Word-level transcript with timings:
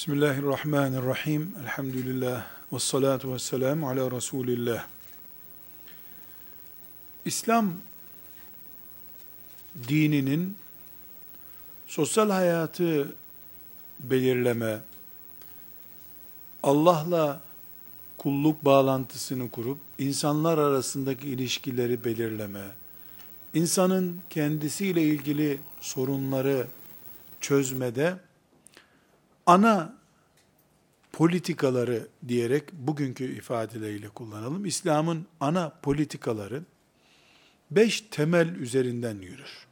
Bismillahirrahmanirrahim. 0.00 1.54
Elhamdülillah. 1.62 2.46
Ve 2.72 2.78
salatu 2.78 3.34
ve 3.34 3.38
selamu 3.38 3.88
ala 3.88 4.10
Resulillah. 4.10 4.86
İslam 7.24 7.72
dininin 9.88 10.56
sosyal 11.86 12.30
hayatı 12.30 13.14
belirleme, 13.98 14.78
Allah'la 16.62 17.40
kulluk 18.18 18.64
bağlantısını 18.64 19.50
kurup 19.50 19.78
insanlar 19.98 20.58
arasındaki 20.58 21.28
ilişkileri 21.28 22.04
belirleme, 22.04 22.64
insanın 23.54 24.20
kendisiyle 24.30 25.02
ilgili 25.02 25.60
sorunları 25.80 26.66
çözmede 27.40 28.29
ana 29.50 29.94
politikaları 31.12 32.08
diyerek 32.28 32.72
bugünkü 32.72 33.24
ifadeleriyle 33.36 34.08
kullanalım. 34.08 34.66
İslam'ın 34.66 35.26
ana 35.40 35.72
politikaları 35.82 36.62
beş 37.70 38.00
temel 38.00 38.48
üzerinden 38.48 39.18
yürür. 39.18 39.66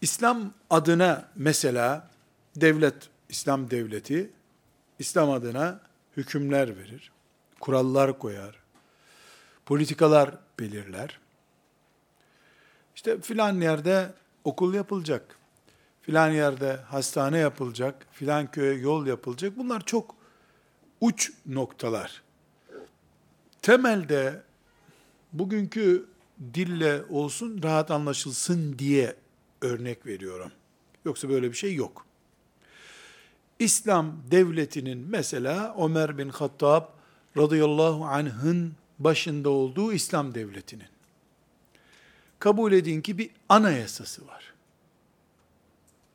İslam 0.00 0.54
adına 0.70 1.28
mesela 1.36 2.10
devlet, 2.56 3.08
İslam 3.28 3.70
devleti, 3.70 4.30
İslam 4.98 5.30
adına 5.30 5.80
hükümler 6.16 6.78
verir, 6.78 7.12
kurallar 7.60 8.18
koyar, 8.18 8.58
politikalar 9.66 10.34
belirler. 10.58 11.18
İşte 12.96 13.20
filan 13.20 13.60
yerde 13.60 14.12
okul 14.44 14.74
yapılacak, 14.74 15.41
filan 16.02 16.30
yerde 16.30 16.76
hastane 16.76 17.38
yapılacak, 17.38 18.06
filan 18.12 18.50
köye 18.50 18.74
yol 18.74 19.06
yapılacak. 19.06 19.58
Bunlar 19.58 19.84
çok 19.86 20.14
uç 21.00 21.32
noktalar. 21.46 22.22
Temelde 23.62 24.42
bugünkü 25.32 26.06
dille 26.54 27.02
olsun 27.10 27.62
rahat 27.62 27.90
anlaşılsın 27.90 28.78
diye 28.78 29.16
örnek 29.60 30.06
veriyorum. 30.06 30.52
Yoksa 31.04 31.28
böyle 31.28 31.50
bir 31.50 31.56
şey 31.56 31.74
yok. 31.74 32.06
İslam 33.58 34.16
devletinin 34.30 35.06
mesela 35.08 35.76
Ömer 35.84 36.18
bin 36.18 36.28
Hattab 36.28 36.84
radıyallahu 37.36 38.04
anh'ın 38.04 38.74
başında 38.98 39.50
olduğu 39.50 39.92
İslam 39.92 40.34
devletinin 40.34 40.88
kabul 42.38 42.72
edin 42.72 43.00
ki 43.00 43.18
bir 43.18 43.30
anayasası 43.48 44.26
var. 44.26 44.41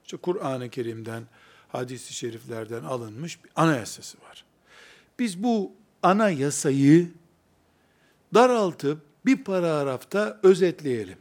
İşte 0.08 0.17
Kur'an-ı 0.17 0.69
Kerim'den, 0.69 1.23
hadis-i 1.67 2.13
şeriflerden 2.13 2.83
alınmış 2.83 3.44
bir 3.44 3.52
anayasası 3.55 4.17
var. 4.22 4.45
Biz 5.19 5.44
bu 5.44 5.72
anayasayı 6.03 7.11
daraltıp 8.33 9.02
bir 9.25 9.44
paragrafta 9.44 10.39
özetleyelim 10.44 11.17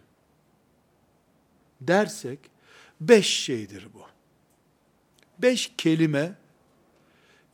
dersek 1.81 2.39
beş 3.01 3.27
şeydir 3.27 3.89
bu. 3.95 4.03
Beş 5.39 5.73
kelime 5.79 6.35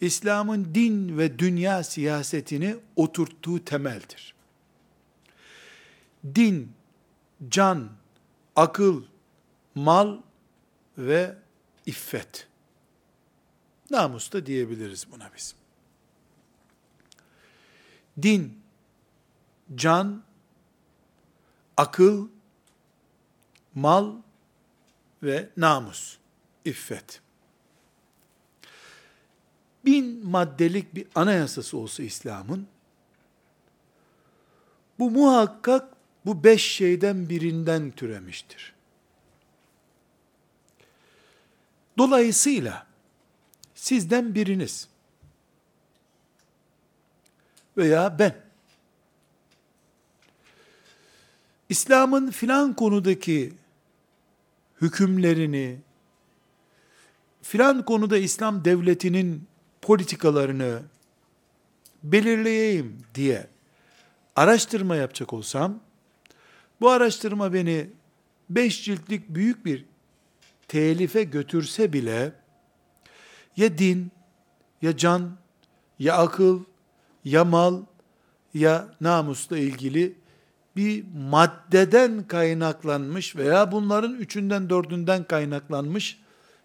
İslam'ın 0.00 0.74
din 0.74 1.18
ve 1.18 1.38
dünya 1.38 1.82
siyasetini 1.84 2.76
oturttuğu 2.96 3.64
temeldir. 3.64 4.34
Din, 6.34 6.72
can, 7.48 7.88
akıl, 8.56 9.02
mal 9.74 10.18
ve 10.98 11.36
iffet. 11.86 12.48
Namus 13.90 14.32
da 14.32 14.46
diyebiliriz 14.46 15.06
buna 15.12 15.30
biz. 15.36 15.54
Din, 18.22 18.62
can, 19.74 20.22
akıl, 21.76 22.28
mal 23.74 24.12
ve 25.22 25.48
namus, 25.56 26.18
iffet. 26.64 27.20
Bin 29.84 30.26
maddelik 30.26 30.94
bir 30.94 31.06
anayasası 31.14 31.78
olsa 31.78 32.02
İslam'ın, 32.02 32.66
bu 34.98 35.10
muhakkak 35.10 35.96
bu 36.26 36.44
beş 36.44 36.72
şeyden 36.72 37.28
birinden 37.28 37.90
türemiştir. 37.90 38.74
Dolayısıyla 41.98 42.86
sizden 43.74 44.34
biriniz 44.34 44.88
veya 47.76 48.18
ben 48.18 48.34
İslam'ın 51.68 52.30
filan 52.30 52.76
konudaki 52.76 53.52
hükümlerini, 54.80 55.78
filan 57.42 57.84
konuda 57.84 58.18
İslam 58.18 58.64
devletinin 58.64 59.46
politikalarını 59.82 60.82
belirleyeyim 62.02 62.98
diye 63.14 63.46
araştırma 64.36 64.96
yapacak 64.96 65.32
olsam, 65.32 65.80
bu 66.80 66.90
araştırma 66.90 67.52
beni 67.52 67.90
beş 68.50 68.84
ciltlik 68.84 69.28
büyük 69.28 69.64
bir 69.64 69.84
telife 70.72 71.24
götürse 71.24 71.92
bile, 71.92 72.32
ya 73.56 73.78
din, 73.78 74.12
ya 74.82 74.96
can, 74.96 75.36
ya 75.98 76.16
akıl, 76.16 76.64
ya 77.24 77.44
mal, 77.44 77.82
ya 78.54 78.94
namusla 79.00 79.58
ilgili 79.58 80.14
bir 80.76 81.04
maddeden 81.14 82.26
kaynaklanmış 82.26 83.36
veya 83.36 83.72
bunların 83.72 84.14
üçünden 84.14 84.70
dördünden 84.70 85.24
kaynaklanmış 85.24 86.20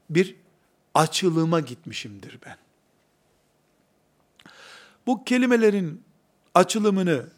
bir 0.10 0.36
açılıma 0.94 1.60
gitmişimdir 1.60 2.40
ben. 2.46 2.58
Bu 5.08 5.24
kelimelerin 5.24 6.04
açılımını 6.54 7.30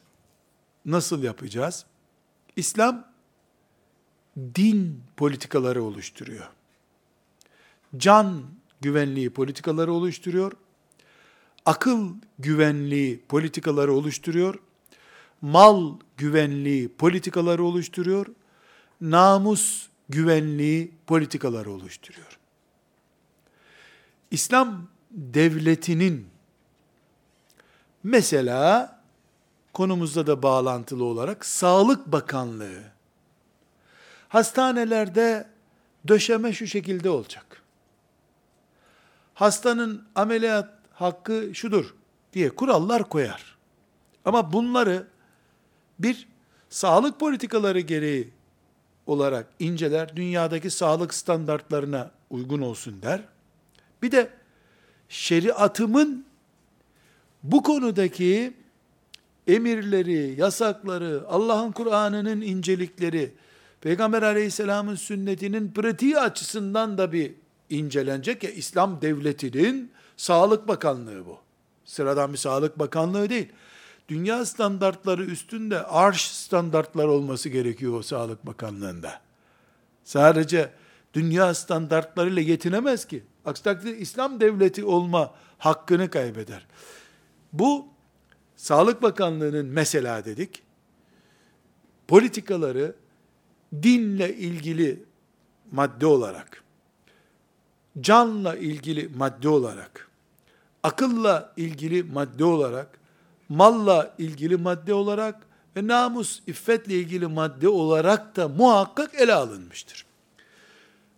nasıl 0.85 1.23
yapacağız? 1.23 1.85
İslam 2.55 3.07
din 4.37 5.03
politikaları 5.17 5.83
oluşturuyor. 5.83 6.58
Can 7.97 8.43
güvenliği 8.81 9.29
politikaları 9.29 9.93
oluşturuyor. 9.93 10.51
Akıl 11.65 12.13
güvenliği 12.39 13.23
politikaları 13.27 13.93
oluşturuyor 13.93 14.59
mal 15.41 15.99
güvenliği 16.17 16.89
politikaları 16.89 17.63
oluşturuyor, 17.63 18.25
namus 19.01 19.87
güvenliği 20.09 20.93
politikaları 21.07 21.71
oluşturuyor. 21.71 22.39
İslam 24.31 24.87
devletinin 25.11 26.27
mesela 28.03 28.99
konumuzda 29.73 30.27
da 30.27 30.43
bağlantılı 30.43 31.03
olarak 31.03 31.45
Sağlık 31.45 32.07
Bakanlığı 32.07 32.83
hastanelerde 34.27 35.47
döşeme 36.07 36.53
şu 36.53 36.67
şekilde 36.67 37.09
olacak. 37.09 37.63
Hastanın 39.39 40.03
ameliyat 40.15 40.69
hakkı 40.93 41.51
şudur 41.53 41.95
diye 42.33 42.49
kurallar 42.49 43.09
koyar. 43.09 43.57
Ama 44.25 44.53
bunları 44.53 45.07
bir, 45.99 46.27
sağlık 46.69 47.19
politikaları 47.19 47.79
gereği 47.79 48.29
olarak 49.07 49.47
inceler, 49.59 50.15
dünyadaki 50.15 50.69
sağlık 50.69 51.13
standartlarına 51.13 52.11
uygun 52.29 52.61
olsun 52.61 53.01
der. 53.01 53.21
Bir 54.01 54.11
de 54.11 54.29
şeriatımın 55.09 56.25
bu 57.43 57.63
konudaki 57.63 58.53
emirleri, 59.47 60.35
yasakları, 60.39 61.23
Allah'ın 61.27 61.71
Kur'an'ının 61.71 62.41
incelikleri, 62.41 63.31
Peygamber 63.81 64.21
aleyhisselamın 64.21 64.95
sünnetinin 64.95 65.71
pratiği 65.71 66.19
açısından 66.19 66.97
da 66.97 67.11
bir 67.11 67.31
incelenecek 67.69 68.43
ya 68.43 68.49
İslam 68.49 69.01
devletinin 69.01 69.91
Sağlık 70.17 70.67
Bakanlığı 70.67 71.25
bu. 71.25 71.37
Sıradan 71.85 72.33
bir 72.33 72.37
Sağlık 72.37 72.79
Bakanlığı 72.79 73.29
değil 73.29 73.47
dünya 74.09 74.45
standartları 74.45 75.25
üstünde 75.25 75.83
arş 75.83 76.21
standartlar 76.21 77.05
olması 77.05 77.49
gerekiyor 77.49 77.93
o 77.93 78.01
Sağlık 78.01 78.45
Bakanlığı'nda. 78.45 79.21
Sadece 80.03 80.71
dünya 81.13 81.53
standartlarıyla 81.53 82.41
yetinemez 82.41 83.05
ki. 83.05 83.23
Aksi 83.45 83.63
takdirde 83.63 83.97
İslam 83.97 84.39
devleti 84.39 84.83
olma 84.83 85.35
hakkını 85.57 86.09
kaybeder. 86.09 86.67
Bu 87.53 87.87
Sağlık 88.55 89.01
Bakanlığı'nın 89.01 89.65
mesela 89.65 90.25
dedik, 90.25 90.63
politikaları 92.07 92.95
dinle 93.83 94.35
ilgili 94.35 95.03
madde 95.71 96.05
olarak 96.05 96.63
canla 98.01 98.55
ilgili 98.55 99.09
madde 99.15 99.49
olarak, 99.49 100.09
akılla 100.83 101.53
ilgili 101.57 102.03
madde 102.03 102.45
olarak, 102.45 102.99
malla 103.49 104.15
ilgili 104.17 104.57
madde 104.57 104.93
olarak 104.93 105.35
ve 105.75 105.87
namus, 105.87 106.41
iffetle 106.47 106.93
ilgili 106.93 107.27
madde 107.27 107.69
olarak 107.69 108.35
da 108.35 108.47
muhakkak 108.47 109.15
ele 109.15 109.33
alınmıştır. 109.33 110.05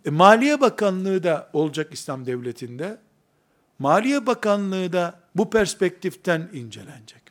E, 0.05 0.09
Maliye 0.09 0.61
Bakanlığı 0.61 1.23
da 1.23 1.49
olacak 1.53 1.93
İslam 1.93 2.25
Devleti'nde. 2.25 2.97
Maliye 3.79 4.25
Bakanlığı 4.25 4.93
da 4.93 5.19
bu 5.35 5.49
perspektiften 5.49 6.49
incelenecek. 6.53 7.21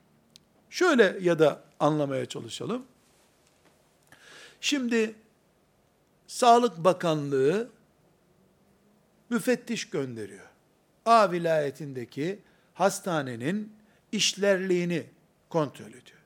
Şöyle 0.70 1.18
ya 1.20 1.38
da 1.38 1.60
anlamaya 1.80 2.26
çalışalım. 2.26 2.82
Şimdi 4.60 5.14
Sağlık 6.26 6.78
Bakanlığı 6.78 7.68
müfettiş 9.30 9.90
gönderiyor. 9.90 10.46
A 11.06 11.32
vilayetindeki 11.32 12.38
hastanenin 12.74 13.72
işlerliğini 14.12 15.06
kontrol 15.48 15.88
ediyor. 15.88 16.20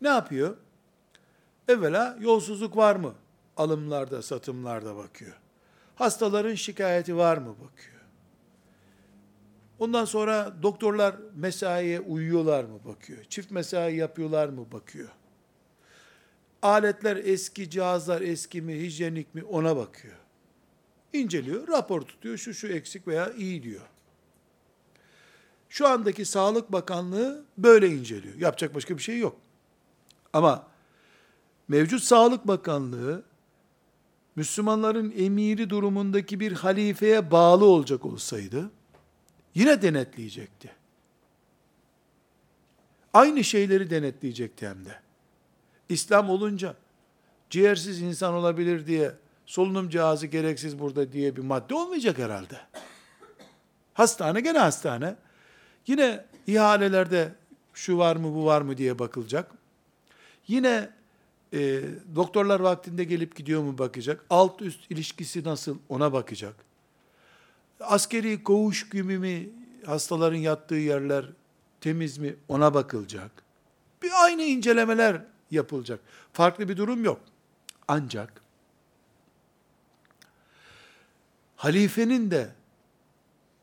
Ne 0.00 0.08
yapıyor? 0.08 0.56
Evvela 1.68 2.16
yolsuzluk 2.20 2.76
var 2.76 2.96
mı? 2.96 3.14
Alımlarda, 3.56 4.22
satımlarda 4.22 4.96
bakıyor. 4.96 5.40
Hastaların 5.94 6.54
şikayeti 6.54 7.16
var 7.16 7.36
mı 7.38 7.54
bakıyor. 7.64 7.96
Ondan 9.78 10.04
sonra 10.04 10.54
doktorlar 10.62 11.16
mesaiye 11.34 12.00
uyuyorlar 12.00 12.64
mı 12.64 12.78
bakıyor. 12.84 13.24
Çift 13.24 13.50
mesai 13.50 13.96
yapıyorlar 13.96 14.48
mı 14.48 14.72
bakıyor. 14.72 15.08
Aletler 16.62 17.16
eski, 17.16 17.70
cihazlar 17.70 18.20
eski 18.20 18.62
mi, 18.62 18.80
hijyenik 18.80 19.34
mi 19.34 19.44
ona 19.44 19.76
bakıyor. 19.76 20.16
İnceliyor, 21.20 21.68
rapor 21.68 22.02
tutuyor, 22.02 22.36
şu 22.36 22.54
şu 22.54 22.68
eksik 22.68 23.08
veya 23.08 23.32
iyi 23.32 23.62
diyor. 23.62 23.82
Şu 25.68 25.88
andaki 25.88 26.24
Sağlık 26.24 26.72
Bakanlığı 26.72 27.44
böyle 27.58 27.88
inceliyor. 27.88 28.34
Yapacak 28.34 28.74
başka 28.74 28.96
bir 28.96 29.02
şey 29.02 29.18
yok. 29.18 29.36
Ama 30.32 30.66
mevcut 31.68 32.02
Sağlık 32.02 32.48
Bakanlığı 32.48 33.22
Müslümanların 34.36 35.14
emiri 35.16 35.70
durumundaki 35.70 36.40
bir 36.40 36.52
halifeye 36.52 37.30
bağlı 37.30 37.64
olacak 37.64 38.04
olsaydı 38.04 38.70
yine 39.54 39.82
denetleyecekti. 39.82 40.70
Aynı 43.12 43.44
şeyleri 43.44 43.90
denetleyecekti 43.90 44.68
hem 44.68 44.84
de. 44.84 45.00
İslam 45.88 46.30
olunca 46.30 46.76
ciğersiz 47.50 48.00
insan 48.00 48.34
olabilir 48.34 48.86
diye 48.86 49.12
solunum 49.46 49.88
cihazı 49.88 50.26
gereksiz 50.26 50.78
burada 50.78 51.12
diye 51.12 51.36
bir 51.36 51.42
madde 51.42 51.74
olmayacak 51.74 52.18
herhalde. 52.18 52.60
Hastane 53.94 54.40
gene 54.40 54.58
hastane. 54.58 55.16
Yine 55.86 56.24
ihalelerde 56.46 57.34
şu 57.74 57.98
var 57.98 58.16
mı 58.16 58.34
bu 58.34 58.46
var 58.46 58.60
mı 58.62 58.76
diye 58.76 58.98
bakılacak. 58.98 59.50
Yine 60.48 60.90
e, 61.52 61.82
doktorlar 62.14 62.60
vaktinde 62.60 63.04
gelip 63.04 63.36
gidiyor 63.36 63.62
mu 63.62 63.78
bakacak. 63.78 64.24
Alt 64.30 64.62
üst 64.62 64.90
ilişkisi 64.90 65.44
nasıl 65.44 65.78
ona 65.88 66.12
bakacak. 66.12 66.54
Askeri 67.80 68.42
koğuş 68.42 68.88
gibi 68.88 69.18
mi 69.18 69.50
hastaların 69.86 70.38
yattığı 70.38 70.74
yerler 70.74 71.26
temiz 71.80 72.18
mi 72.18 72.36
ona 72.48 72.74
bakılacak. 72.74 73.30
Bir 74.02 74.10
aynı 74.24 74.42
incelemeler 74.42 75.22
yapılacak. 75.50 76.00
Farklı 76.32 76.68
bir 76.68 76.76
durum 76.76 77.04
yok. 77.04 77.20
Ancak 77.88 78.45
halifenin 81.56 82.30
de 82.30 82.50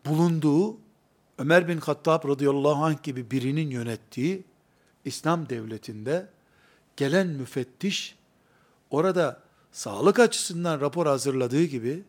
bulunduğu 0.05 0.77
Ömer 1.37 1.67
bin 1.67 1.77
Hattab 1.77 2.29
radıyallahu 2.29 2.83
anh 2.83 3.03
gibi 3.03 3.31
birinin 3.31 3.69
yönettiği 3.69 4.43
İslam 5.05 5.49
devletinde 5.49 6.29
gelen 6.97 7.27
müfettiş 7.27 8.15
orada 8.89 9.39
sağlık 9.71 10.19
açısından 10.19 10.81
rapor 10.81 11.07
hazırladığı 11.07 11.63
gibi 11.63 12.03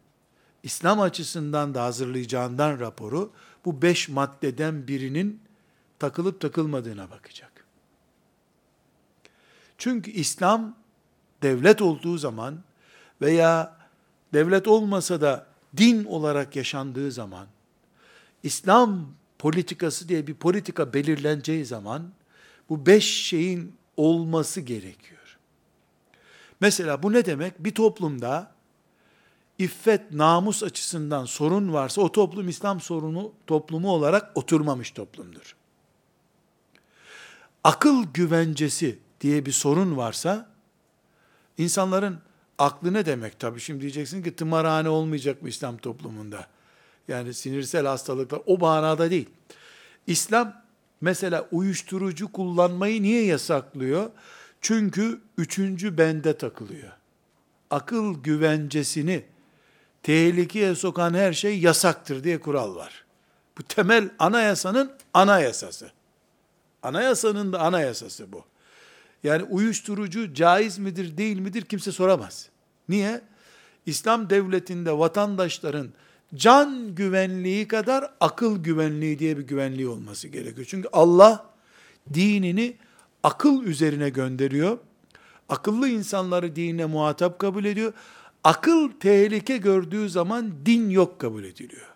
İslam 0.62 1.00
açısından 1.00 1.74
da 1.74 1.84
hazırlayacağından 1.84 2.80
raporu 2.80 3.32
bu 3.64 3.82
beş 3.82 4.08
maddeden 4.08 4.88
birinin 4.88 5.40
takılıp 5.98 6.40
takılmadığına 6.40 7.10
bakacak. 7.10 7.66
Çünkü 9.78 10.10
İslam 10.10 10.76
devlet 11.42 11.82
olduğu 11.82 12.18
zaman 12.18 12.62
veya 13.20 13.76
devlet 14.32 14.68
olmasa 14.68 15.20
da 15.20 15.53
din 15.76 16.04
olarak 16.04 16.56
yaşandığı 16.56 17.12
zaman, 17.12 17.46
İslam 18.42 19.06
politikası 19.38 20.08
diye 20.08 20.26
bir 20.26 20.34
politika 20.34 20.92
belirleneceği 20.92 21.64
zaman, 21.64 22.12
bu 22.68 22.86
beş 22.86 23.04
şeyin 23.04 23.74
olması 23.96 24.60
gerekiyor. 24.60 25.38
Mesela 26.60 27.02
bu 27.02 27.12
ne 27.12 27.24
demek? 27.24 27.64
Bir 27.64 27.74
toplumda 27.74 28.52
iffet, 29.58 30.12
namus 30.12 30.62
açısından 30.62 31.24
sorun 31.24 31.72
varsa 31.72 32.02
o 32.02 32.12
toplum 32.12 32.48
İslam 32.48 32.80
sorunu 32.80 33.32
toplumu 33.46 33.90
olarak 33.90 34.32
oturmamış 34.34 34.90
toplumdur. 34.90 35.56
Akıl 37.64 38.04
güvencesi 38.14 38.98
diye 39.20 39.46
bir 39.46 39.52
sorun 39.52 39.96
varsa 39.96 40.50
insanların 41.58 42.18
aklı 42.58 42.92
ne 42.92 43.06
demek 43.06 43.40
tabii 43.40 43.60
şimdi 43.60 43.80
diyeceksin 43.80 44.22
ki 44.22 44.36
tımarhane 44.36 44.88
olmayacak 44.88 45.42
mı 45.42 45.48
İslam 45.48 45.76
toplumunda? 45.76 46.46
Yani 47.08 47.34
sinirsel 47.34 47.86
hastalıklar 47.86 48.40
o 48.46 48.58
manada 48.58 49.10
değil. 49.10 49.28
İslam 50.06 50.62
mesela 51.00 51.48
uyuşturucu 51.52 52.32
kullanmayı 52.32 53.02
niye 53.02 53.24
yasaklıyor? 53.24 54.10
Çünkü 54.60 55.20
üçüncü 55.38 55.98
bende 55.98 56.38
takılıyor. 56.38 56.92
Akıl 57.70 58.22
güvencesini 58.22 59.24
tehlikeye 60.02 60.74
sokan 60.74 61.14
her 61.14 61.32
şey 61.32 61.58
yasaktır 61.58 62.24
diye 62.24 62.40
kural 62.40 62.74
var. 62.74 63.04
Bu 63.58 63.62
temel 63.62 64.10
anayasanın 64.18 64.92
anayasası. 65.14 65.90
Anayasanın 66.82 67.52
da 67.52 67.60
anayasası 67.60 68.32
bu. 68.32 68.44
Yani 69.24 69.42
uyuşturucu 69.42 70.34
caiz 70.34 70.78
midir 70.78 71.16
değil 71.16 71.38
midir 71.38 71.62
kimse 71.62 71.92
soramaz. 71.92 72.48
Niye? 72.88 73.20
İslam 73.86 74.30
devletinde 74.30 74.98
vatandaşların 74.98 75.88
can 76.34 76.94
güvenliği 76.94 77.68
kadar 77.68 78.10
akıl 78.20 78.62
güvenliği 78.62 79.18
diye 79.18 79.38
bir 79.38 79.42
güvenliği 79.42 79.88
olması 79.88 80.28
gerekiyor. 80.28 80.66
Çünkü 80.70 80.88
Allah 80.92 81.46
dinini 82.14 82.76
akıl 83.22 83.62
üzerine 83.62 84.08
gönderiyor. 84.08 84.78
Akıllı 85.48 85.88
insanları 85.88 86.56
dinine 86.56 86.84
muhatap 86.84 87.38
kabul 87.38 87.64
ediyor. 87.64 87.92
Akıl 88.44 88.90
tehlike 89.00 89.56
gördüğü 89.56 90.08
zaman 90.08 90.52
din 90.66 90.90
yok 90.90 91.18
kabul 91.18 91.44
ediliyor. 91.44 91.88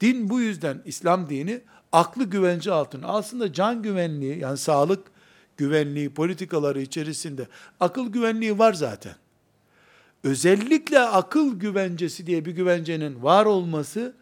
Din 0.00 0.30
bu 0.30 0.40
yüzden 0.40 0.82
İslam 0.84 1.30
dini 1.30 1.60
aklı 1.92 2.24
güvence 2.24 2.72
altına. 2.72 3.06
Aslında 3.06 3.52
can 3.52 3.82
güvenliği 3.82 4.38
yani 4.38 4.58
sağlık 4.58 5.13
güvenliği 5.56 6.10
politikaları 6.10 6.80
içerisinde 6.80 7.48
akıl 7.80 8.12
güvenliği 8.12 8.58
var 8.58 8.72
zaten. 8.72 9.14
Özellikle 10.24 11.00
akıl 11.00 11.60
güvencesi 11.60 12.26
diye 12.26 12.44
bir 12.44 12.52
güvencenin 12.52 13.22
var 13.22 13.46
olması 13.46 14.14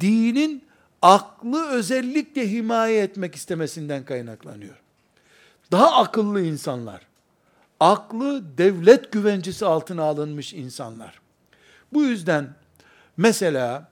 dinin 0.00 0.64
aklı 1.02 1.68
özellikle 1.68 2.50
himaye 2.50 3.02
etmek 3.02 3.34
istemesinden 3.34 4.04
kaynaklanıyor. 4.04 4.80
Daha 5.72 5.92
akıllı 6.02 6.42
insanlar, 6.42 7.06
aklı 7.80 8.58
devlet 8.58 9.12
güvencesi 9.12 9.66
altına 9.66 10.02
alınmış 10.02 10.54
insanlar. 10.54 11.20
Bu 11.92 12.04
yüzden 12.04 12.54
mesela 13.16 13.88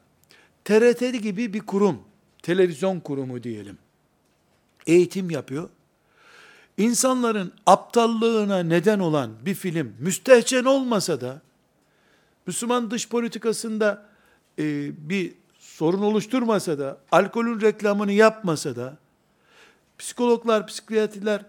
TRT 0.64 1.00
gibi 1.00 1.52
bir 1.52 1.60
kurum, 1.60 2.02
televizyon 2.42 3.00
kurumu 3.00 3.42
diyelim, 3.42 3.78
eğitim 4.86 5.30
yapıyor 5.30 5.68
insanların 6.82 7.52
aptallığına 7.66 8.58
neden 8.58 8.98
olan 8.98 9.30
bir 9.46 9.54
film 9.54 9.94
müstehcen 9.98 10.64
olmasa 10.64 11.20
da 11.20 11.40
Müslüman 12.46 12.90
dış 12.90 13.08
politikasında 13.08 14.06
e, 14.58 14.92
bir 15.08 15.34
sorun 15.58 16.02
oluşturmasa 16.02 16.78
da 16.78 16.98
alkolün 17.12 17.60
reklamını 17.60 18.12
yapmasa 18.12 18.76
da 18.76 18.96
psikologlar, 19.98 20.66
psikiyatriler 20.66 21.44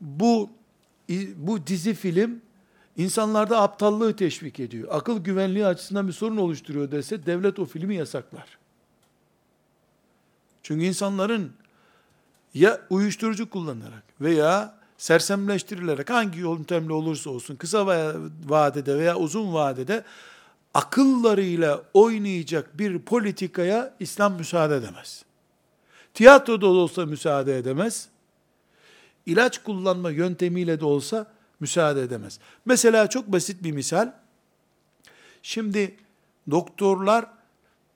bu 0.00 0.50
bu 1.36 1.66
dizi 1.66 1.94
film 1.94 2.40
insanlarda 2.96 3.62
aptallığı 3.62 4.16
teşvik 4.16 4.60
ediyor. 4.60 4.88
Akıl 4.90 5.18
güvenliği 5.18 5.66
açısından 5.66 6.08
bir 6.08 6.12
sorun 6.12 6.36
oluşturuyor 6.36 6.90
dese 6.90 7.26
devlet 7.26 7.58
o 7.58 7.64
filmi 7.64 7.94
yasaklar. 7.94 8.58
Çünkü 10.62 10.84
insanların 10.84 11.52
ya 12.56 12.80
uyuşturucu 12.90 13.50
kullanarak 13.50 14.02
veya 14.20 14.74
sersemleştirilerek 14.98 16.10
hangi 16.10 16.38
yöntemle 16.38 16.92
olursa 16.92 17.30
olsun 17.30 17.56
kısa 17.56 17.86
vadede 18.46 18.98
veya 18.98 19.16
uzun 19.16 19.54
vadede 19.54 20.04
akıllarıyla 20.74 21.82
oynayacak 21.94 22.78
bir 22.78 22.98
politikaya 22.98 23.94
İslam 24.00 24.34
müsaade 24.34 24.76
edemez. 24.76 25.24
Tiyatroda 26.14 26.66
olsa 26.66 27.06
müsaade 27.06 27.58
edemez. 27.58 28.08
İlaç 29.26 29.62
kullanma 29.62 30.10
yöntemiyle 30.10 30.80
de 30.80 30.84
olsa 30.84 31.26
müsaade 31.60 32.02
edemez. 32.02 32.38
Mesela 32.64 33.06
çok 33.06 33.26
basit 33.26 33.64
bir 33.64 33.72
misal. 33.72 34.12
Şimdi 35.42 35.96
doktorlar 36.50 37.26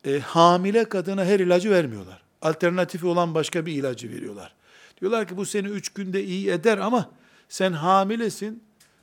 e, 0.05 0.19
hamile 0.19 0.85
kadına 0.85 1.25
her 1.25 1.40
ilacı 1.40 1.71
vermiyorlar. 1.71 2.30
Alternatifi 2.42 3.06
olan 3.06 3.35
başka 3.35 3.66
bir 3.66 3.73
ilacı 3.73 4.11
veriyorlar. 4.11 4.54
Diyorlar 5.00 5.28
ki 5.28 5.37
bu 5.37 5.47
seni 5.47 5.68
üç 5.68 5.88
günde 5.88 6.25
iyi 6.25 6.50
eder 6.50 6.78
ama 6.78 7.11
sen 7.49 7.73
hamilesin. 7.73 8.62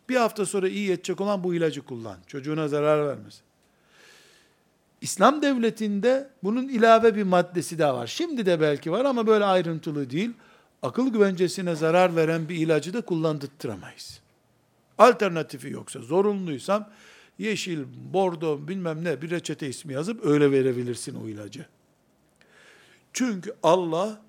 Bir 0.09 0.15
hafta 0.15 0.45
sonra 0.45 0.67
iyi 0.67 0.91
edecek 0.91 1.21
olan 1.21 1.43
bu 1.43 1.55
ilacı 1.55 1.81
kullan. 1.81 2.17
Çocuğuna 2.27 2.67
zarar 2.67 3.07
vermez. 3.07 3.41
İslam 5.01 5.41
devletinde 5.41 6.29
bunun 6.43 6.67
ilave 6.67 7.15
bir 7.15 7.23
maddesi 7.23 7.79
daha 7.79 7.95
var. 7.95 8.07
Şimdi 8.07 8.45
de 8.45 8.61
belki 8.61 8.91
var 8.91 9.05
ama 9.05 9.27
böyle 9.27 9.45
ayrıntılı 9.45 10.09
değil. 10.09 10.31
Akıl 10.81 11.09
güvencesine 11.09 11.75
zarar 11.75 12.15
veren 12.15 12.49
bir 12.49 12.55
ilacı 12.55 12.93
da 12.93 13.01
kullandırttıramayız. 13.01 14.19
Alternatifi 14.97 15.69
yoksa, 15.69 15.99
zorunluysam 15.99 16.89
yeşil, 17.39 17.83
bordo 18.13 18.67
bilmem 18.67 19.03
ne 19.03 19.21
bir 19.21 19.29
reçete 19.29 19.67
ismi 19.67 19.93
yazıp 19.93 20.25
öyle 20.25 20.51
verebilirsin 20.51 21.15
o 21.23 21.27
ilacı. 21.27 21.65
Çünkü 23.17 23.55
Allah 23.63 24.21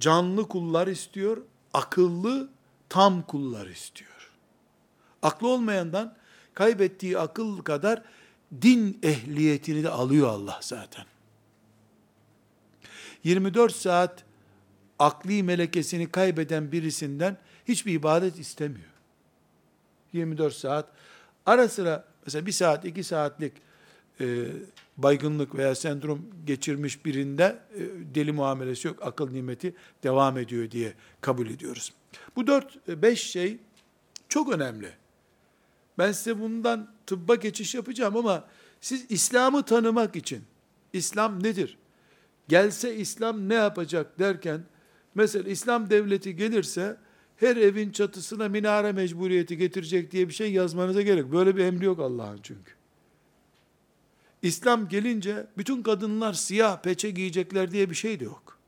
canlı 0.00 0.48
kullar 0.48 0.86
istiyor, 0.86 1.42
akıllı 1.72 2.48
tam 2.88 3.22
kullar 3.22 3.66
istiyor. 3.66 4.30
Aklı 5.22 5.48
olmayandan 5.48 6.16
kaybettiği 6.54 7.18
akıl 7.18 7.58
kadar 7.58 8.02
din 8.62 8.98
ehliyetini 9.02 9.84
de 9.84 9.88
alıyor 9.88 10.28
Allah 10.28 10.58
zaten. 10.62 11.04
24 13.24 13.76
saat 13.76 14.24
akli 14.98 15.42
melekesini 15.42 16.10
kaybeden 16.10 16.72
birisinden 16.72 17.36
hiçbir 17.68 17.92
ibadet 17.92 18.38
istemiyor. 18.38 18.90
24 20.12 20.54
saat 20.54 20.88
ara 21.46 21.68
sıra 21.68 22.04
mesela 22.26 22.46
bir 22.46 22.52
saat 22.52 22.84
iki 22.84 23.04
saatlik 23.04 23.52
e, 24.20 24.46
baygınlık 24.96 25.54
veya 25.54 25.74
sendrom 25.74 26.22
geçirmiş 26.46 27.04
birinde 27.04 27.58
e, 27.74 27.80
deli 28.14 28.32
muamelesi 28.32 28.88
yok, 28.88 28.98
akıl 29.02 29.30
nimeti 29.30 29.74
devam 30.02 30.38
ediyor 30.38 30.70
diye 30.70 30.94
kabul 31.20 31.46
ediyoruz. 31.46 31.92
Bu 32.36 32.46
dört, 32.46 32.88
e, 32.88 33.02
beş 33.02 33.22
şey 33.22 33.58
çok 34.28 34.52
önemli. 34.52 34.90
Ben 35.98 36.12
size 36.12 36.40
bundan 36.40 36.90
tıbba 37.06 37.34
geçiş 37.34 37.74
yapacağım 37.74 38.16
ama 38.16 38.44
siz 38.80 39.06
İslam'ı 39.08 39.64
tanımak 39.64 40.16
için, 40.16 40.42
İslam 40.92 41.42
nedir? 41.42 41.78
Gelse 42.48 42.96
İslam 42.96 43.48
ne 43.48 43.54
yapacak 43.54 44.18
derken, 44.18 44.60
mesela 45.14 45.50
İslam 45.50 45.90
devleti 45.90 46.36
gelirse, 46.36 46.96
her 47.36 47.56
evin 47.56 47.90
çatısına 47.90 48.48
minare 48.48 48.92
mecburiyeti 48.92 49.56
getirecek 49.56 50.10
diye 50.10 50.28
bir 50.28 50.34
şey 50.34 50.52
yazmanıza 50.52 51.02
gerek. 51.02 51.32
Böyle 51.32 51.56
bir 51.56 51.64
emri 51.64 51.84
yok 51.84 52.00
Allah'ın 52.00 52.40
çünkü. 52.42 52.72
İslam 54.44 54.88
gelince 54.88 55.46
bütün 55.58 55.82
kadınlar 55.82 56.32
siyah 56.32 56.82
peçe 56.82 57.10
giyecekler 57.10 57.70
diye 57.70 57.90
bir 57.90 57.94
şey 57.94 58.20
de 58.20 58.24
yok. 58.24 58.58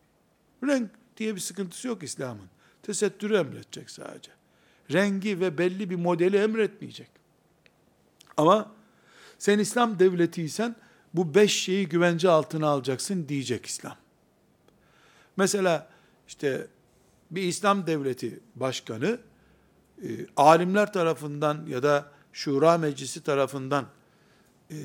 Renk 0.64 0.90
diye 1.16 1.34
bir 1.34 1.40
sıkıntısı 1.40 1.88
yok 1.88 2.02
İslam'ın. 2.02 2.48
Tesettürü 2.82 3.36
emredecek 3.36 3.90
sadece. 3.90 4.30
Rengi 4.92 5.40
ve 5.40 5.58
belli 5.58 5.90
bir 5.90 5.96
modeli 5.96 6.36
emretmeyecek. 6.36 7.10
Ama 8.36 8.72
sen 9.38 9.58
İslam 9.58 9.98
devletiysen 9.98 10.76
bu 11.14 11.34
beş 11.34 11.52
şeyi 11.52 11.88
güvence 11.88 12.28
altına 12.28 12.68
alacaksın 12.68 13.28
diyecek 13.28 13.66
İslam. 13.66 13.96
Mesela 15.36 15.88
işte 16.28 16.66
bir 17.30 17.42
İslam 17.42 17.86
devleti 17.86 18.40
başkanı 18.54 19.18
e, 20.02 20.08
alimler 20.36 20.92
tarafından 20.92 21.66
ya 21.66 21.82
da 21.82 22.12
şura 22.32 22.78
meclisi 22.78 23.22
tarafından 23.22 23.86
e, 24.70 24.76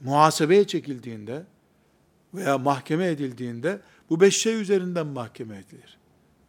muhasebeye 0.00 0.66
çekildiğinde 0.66 1.44
veya 2.34 2.58
mahkeme 2.58 3.06
edildiğinde 3.06 3.80
bu 4.10 4.20
beş 4.20 4.36
şey 4.36 4.60
üzerinden 4.60 5.06
mahkeme 5.06 5.56
edilir. 5.56 5.98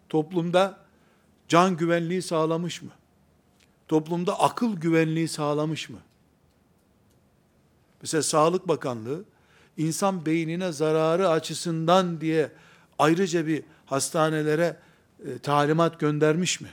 Toplumda 0.10 0.80
can 1.48 1.78
güvenliği 1.78 2.22
sağlamış 2.22 2.82
mı? 2.82 2.92
Toplumda 3.88 4.40
akıl 4.40 4.76
güvenliği 4.76 5.28
sağlamış 5.28 5.90
mı? 5.90 6.00
Mesela 8.02 8.24
Sağlık 8.24 8.68
Bakanlığı 8.68 9.24
insan 9.78 10.26
beynine 10.26 10.72
zararı 10.72 11.30
açısından 11.30 12.22
diye 12.22 12.52
ayrıca 13.00 13.48
bir 13.48 13.64
hastanelere 13.86 14.78
e, 15.26 15.38
talimat 15.40 16.00
göndermiş 16.00 16.62
mi? 16.62 16.70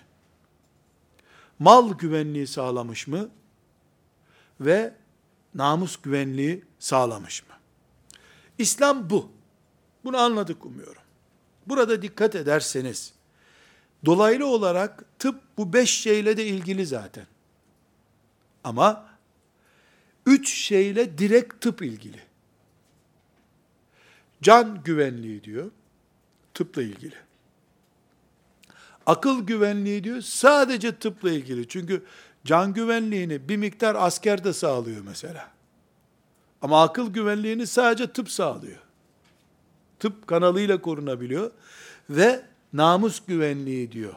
Mal 1.59 1.99
güvenliği 1.99 2.47
sağlamış 2.47 3.07
mı? 3.07 3.29
Ve 4.61 4.95
namus 5.55 5.97
güvenliği 6.03 6.65
sağlamış 6.79 7.43
mı? 7.43 7.55
İslam 8.59 9.11
bu. 9.11 9.31
Bunu 10.05 10.19
anladık 10.19 10.67
umuyorum. 10.67 11.03
Burada 11.67 12.03
dikkat 12.03 12.35
ederseniz, 12.35 13.13
dolaylı 14.05 14.47
olarak 14.47 15.05
tıp 15.19 15.41
bu 15.59 15.73
beş 15.73 15.91
şeyle 15.91 16.37
de 16.37 16.47
ilgili 16.47 16.87
zaten. 16.87 17.27
Ama 18.65 19.07
üç 20.27 20.55
şeyle 20.55 21.19
direkt 21.19 21.61
tıp 21.61 21.83
ilgili. 21.83 22.21
Can 24.43 24.83
güvenliği 24.83 25.45
diyor, 25.45 25.71
tıpla 26.55 26.83
ilgili. 26.83 27.15
Akıl 29.07 29.47
güvenliği 29.47 30.05
diyor, 30.05 30.21
sadece 30.21 30.97
tıpla 30.97 31.31
ilgili. 31.31 31.69
Çünkü 31.69 32.05
can 32.45 32.75
güvenliğini 32.75 33.49
bir 33.49 33.57
miktar 33.57 33.95
asker 33.95 34.45
de 34.45 34.53
sağlıyor 34.53 35.03
mesela. 35.05 35.51
Ama 36.63 36.83
akıl 36.83 37.13
güvenliğini 37.13 37.67
sadece 37.67 38.13
tıp 38.13 38.31
sağlıyor. 38.31 38.79
Tıp 39.99 40.27
kanalıyla 40.27 40.81
korunabiliyor. 40.81 41.51
Ve 42.11 42.43
namus 42.73 43.27
güvenliği 43.27 43.93
diyor. 43.93 44.15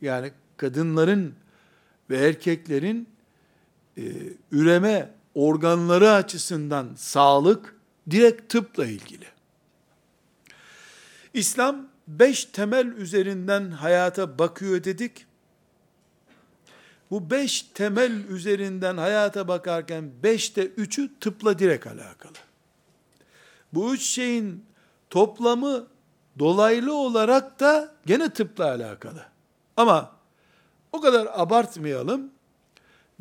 Yani 0.00 0.32
kadınların 0.56 1.34
ve 2.10 2.28
erkeklerin 2.28 3.08
e, 3.96 4.02
üreme 4.52 5.10
organları 5.34 6.10
açısından 6.10 6.88
sağlık 6.96 7.76
direkt 8.10 8.52
tıpla 8.52 8.86
ilgili. 8.86 9.26
İslam 11.34 11.86
beş 12.08 12.44
temel 12.44 12.86
üzerinden 12.86 13.70
hayata 13.70 14.38
bakıyor 14.38 14.84
dedik. 14.84 15.26
Bu 17.14 17.30
beş 17.30 17.62
temel 17.62 18.12
üzerinden 18.28 18.96
hayata 18.96 19.48
bakarken 19.48 20.10
beşte 20.22 20.66
üçü 20.66 21.18
tıpla 21.20 21.58
direkt 21.58 21.86
alakalı. 21.86 22.32
Bu 23.72 23.94
üç 23.94 24.02
şeyin 24.02 24.64
toplamı 25.10 25.86
dolaylı 26.38 26.94
olarak 26.94 27.60
da 27.60 27.94
gene 28.06 28.30
tıpla 28.30 28.64
alakalı. 28.64 29.26
Ama 29.76 30.12
o 30.92 31.00
kadar 31.00 31.28
abartmayalım. 31.32 32.30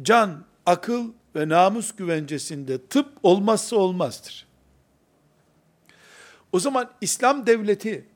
Can, 0.02 0.44
akıl 0.66 1.12
ve 1.36 1.50
namus 1.50 1.96
güvencesinde 1.96 2.86
tıp 2.88 3.08
olmazsa 3.24 3.76
olmazdır. 3.76 4.48
O 6.52 6.60
zaman 6.60 6.92
İslam 7.02 7.46
devleti 7.46 8.08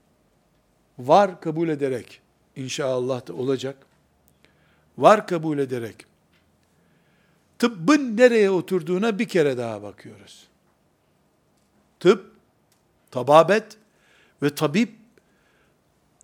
var 1.00 1.42
kabul 1.42 1.70
ederek 1.70 2.22
inşallah 2.56 3.28
da 3.28 3.34
olacak. 3.34 3.87
Var 4.98 5.28
kabul 5.28 5.60
ederek 5.60 6.06
tıbbın 7.60 8.18
nereye 8.18 8.50
oturduğuna 8.50 9.20
bir 9.20 9.28
kere 9.28 9.58
daha 9.58 9.84
bakıyoruz. 9.84 10.48
Tıp, 12.00 12.32
tababet 13.12 13.78
ve 14.44 14.56
tabip 14.56 14.96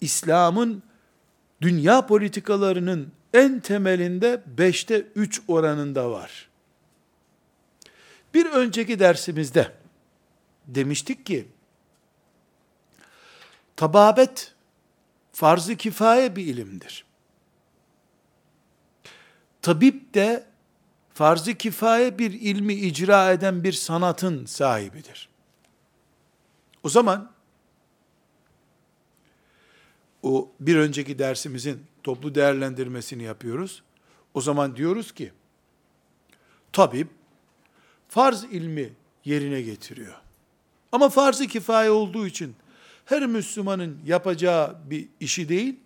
İslam'ın 0.02 0.84
dünya 1.62 2.08
politikalarının 2.08 3.12
en 3.34 3.60
temelinde 3.60 4.44
beşte 4.46 5.08
üç 5.16 5.42
oranında 5.48 6.12
var. 6.12 6.50
Bir 8.34 8.46
önceki 8.46 9.00
dersimizde 9.00 9.72
demiştik 10.68 11.26
ki, 11.26 11.48
tababet 13.76 14.54
farz-ı 15.32 15.76
kifaye 15.76 16.36
bir 16.36 16.46
ilimdir. 16.46 17.06
Tabip 19.64 20.14
de 20.14 20.46
farz-ı 21.14 21.54
kifaye 21.54 22.20
bir 22.20 22.32
ilmi 22.32 22.74
icra 22.74 23.32
eden 23.32 23.64
bir 23.64 23.74
sanatın 23.74 24.46
sahibidir. 24.46 25.30
O 26.84 26.90
zaman 26.90 27.32
o 30.24 30.52
bir 30.60 30.76
önceki 30.76 31.20
dersimizin 31.20 31.86
toplu 32.04 32.36
değerlendirmesini 32.36 33.24
yapıyoruz. 33.24 33.84
O 34.34 34.42
zaman 34.42 34.76
diyoruz 34.76 35.12
ki 35.12 35.32
tabip 36.74 37.08
farz 38.10 38.44
ilmi 38.44 38.94
yerine 39.26 39.62
getiriyor. 39.62 40.16
Ama 40.92 41.10
farz-ı 41.10 41.48
kifaye 41.48 41.90
olduğu 41.90 42.28
için 42.28 42.56
her 43.06 43.26
Müslümanın 43.26 44.00
yapacağı 44.06 44.90
bir 44.90 45.08
işi 45.20 45.50
değil, 45.50 45.80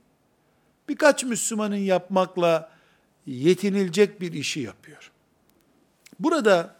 birkaç 0.89 1.23
Müslümanın 1.23 1.75
yapmakla 1.75 2.76
yetinilecek 3.27 4.21
bir 4.21 4.33
işi 4.33 4.59
yapıyor. 4.59 5.11
Burada 6.19 6.75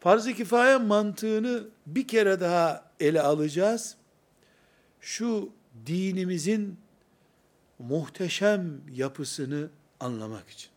farz-ı 0.00 0.32
kifaye 0.32 0.76
mantığını 0.76 1.64
bir 1.86 2.08
kere 2.08 2.40
daha 2.40 2.90
ele 3.00 3.20
alacağız. 3.20 3.96
Şu 5.00 5.50
dinimizin 5.86 6.78
muhteşem 7.78 8.80
yapısını 8.92 9.70
anlamak 10.00 10.48
için. 10.48 10.70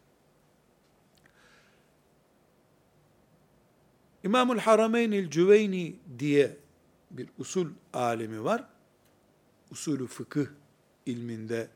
İmamul 4.23 4.57
Harameynil 4.57 5.29
Cüveyni 5.29 5.95
diye 6.19 6.57
bir 7.11 7.29
usul 7.37 7.67
alemi 7.93 8.43
var. 8.43 8.63
Usulü 9.71 10.07
fıkıh 10.07 10.45
ilminde 11.05 11.67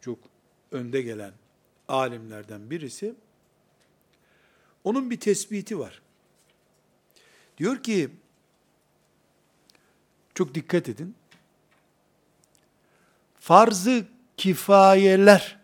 çok 0.00 0.18
önde 0.72 1.02
gelen 1.02 1.32
alimlerden 1.88 2.70
birisi. 2.70 3.14
Onun 4.84 5.10
bir 5.10 5.20
tespiti 5.20 5.78
var. 5.78 6.02
Diyor 7.58 7.82
ki, 7.82 8.10
çok 10.34 10.54
dikkat 10.54 10.88
edin, 10.88 11.14
farzı 13.40 14.06
kifayeler, 14.36 15.58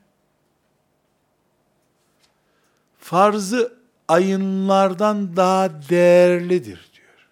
farzı 2.99 3.79
ayınlardan 4.09 5.37
daha 5.37 5.89
değerlidir 5.89 6.91
diyor. 6.95 7.29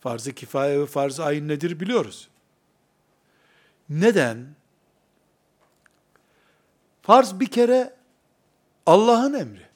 Farz-ı 0.00 0.32
kifaye 0.32 0.80
ve 0.80 0.86
farz-ı 0.86 1.24
ayın 1.24 1.48
nedir 1.48 1.80
biliyoruz. 1.80 2.28
Neden? 3.92 4.46
Farz 7.02 7.40
bir 7.40 7.46
kere 7.46 7.94
Allah'ın 8.86 9.34
emri. 9.34 9.66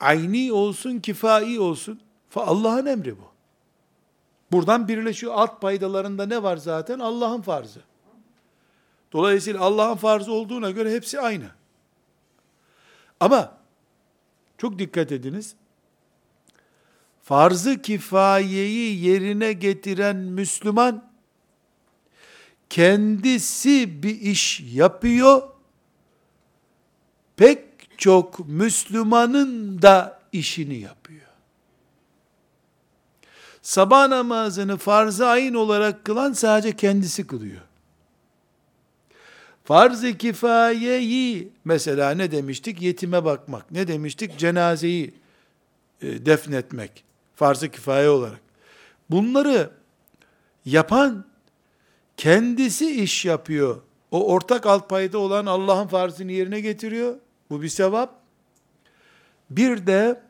Ayni 0.00 0.52
olsun, 0.52 0.98
kifai 0.98 1.60
olsun. 1.60 2.00
Allah'ın 2.34 2.86
emri 2.86 3.18
bu. 3.18 3.24
Buradan 4.52 4.88
birleşiyor. 4.88 5.32
Alt 5.34 5.60
paydalarında 5.60 6.26
ne 6.26 6.42
var 6.42 6.56
zaten? 6.56 6.98
Allah'ın 6.98 7.42
farzı. 7.42 7.80
Dolayısıyla 9.12 9.60
Allah'ın 9.60 9.96
farzı 9.96 10.32
olduğuna 10.32 10.70
göre 10.70 10.92
hepsi 10.92 11.20
aynı. 11.20 11.50
Ama 13.20 13.58
çok 14.58 14.78
dikkat 14.78 15.12
ediniz. 15.12 15.54
Farzı 17.22 17.82
kifayeyi 17.82 19.04
yerine 19.04 19.52
getiren 19.52 20.16
Müslüman 20.16 21.13
kendisi 22.74 24.02
bir 24.02 24.20
iş 24.20 24.60
yapıyor. 24.60 25.42
Pek 27.36 27.64
çok 27.98 28.48
Müslümanın 28.48 29.82
da 29.82 30.20
işini 30.32 30.78
yapıyor. 30.78 31.26
Sabah 33.62 34.08
namazını 34.08 34.76
farz-ı 34.76 35.26
ayın 35.26 35.54
olarak 35.54 36.04
kılan 36.04 36.32
sadece 36.32 36.76
kendisi 36.76 37.26
kılıyor. 37.26 37.60
Farz-ı 39.64 40.18
kifayeyi 40.18 41.52
mesela 41.64 42.10
ne 42.10 42.30
demiştik? 42.30 42.82
Yetime 42.82 43.24
bakmak. 43.24 43.70
Ne 43.70 43.88
demiştik? 43.88 44.38
Cenazeyi 44.38 45.14
e, 46.02 46.26
defnetmek. 46.26 47.04
Farz-ı 47.36 47.70
kifaye 47.70 48.08
olarak. 48.08 48.40
Bunları 49.10 49.70
yapan 50.64 51.33
kendisi 52.16 53.02
iş 53.02 53.24
yapıyor. 53.24 53.82
O 54.10 54.32
ortak 54.32 54.66
alt 54.66 54.88
payda 54.88 55.18
olan 55.18 55.46
Allah'ın 55.46 55.86
farzını 55.86 56.32
yerine 56.32 56.60
getiriyor. 56.60 57.16
Bu 57.50 57.62
bir 57.62 57.68
sevap. 57.68 58.20
Bir 59.50 59.86
de 59.86 60.22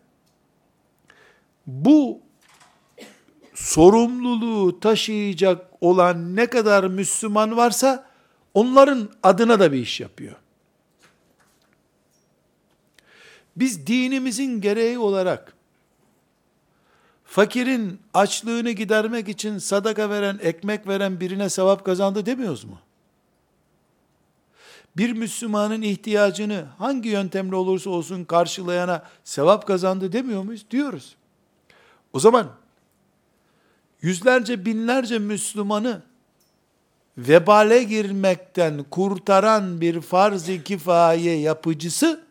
bu 1.66 2.20
sorumluluğu 3.54 4.80
taşıyacak 4.80 5.66
olan 5.80 6.36
ne 6.36 6.46
kadar 6.46 6.84
Müslüman 6.84 7.56
varsa 7.56 8.06
onların 8.54 9.10
adına 9.22 9.60
da 9.60 9.72
bir 9.72 9.78
iş 9.78 10.00
yapıyor. 10.00 10.36
Biz 13.56 13.86
dinimizin 13.86 14.60
gereği 14.60 14.98
olarak 14.98 15.53
fakirin 17.34 18.00
açlığını 18.14 18.70
gidermek 18.70 19.28
için 19.28 19.58
sadaka 19.58 20.10
veren, 20.10 20.38
ekmek 20.42 20.88
veren 20.88 21.20
birine 21.20 21.48
sevap 21.48 21.84
kazandı 21.84 22.26
demiyoruz 22.26 22.64
mu? 22.64 22.78
Bir 24.96 25.12
Müslümanın 25.12 25.82
ihtiyacını 25.82 26.66
hangi 26.78 27.08
yöntemle 27.08 27.56
olursa 27.56 27.90
olsun 27.90 28.24
karşılayana 28.24 29.02
sevap 29.24 29.66
kazandı 29.66 30.12
demiyor 30.12 30.42
muyuz? 30.42 30.66
Diyoruz. 30.70 31.16
O 32.12 32.20
zaman 32.20 32.46
yüzlerce 34.02 34.64
binlerce 34.64 35.18
Müslümanı 35.18 36.02
vebale 37.18 37.82
girmekten 37.82 38.84
kurtaran 38.90 39.80
bir 39.80 40.00
farz-ı 40.00 40.62
kifaye 40.62 41.38
yapıcısı 41.38 42.24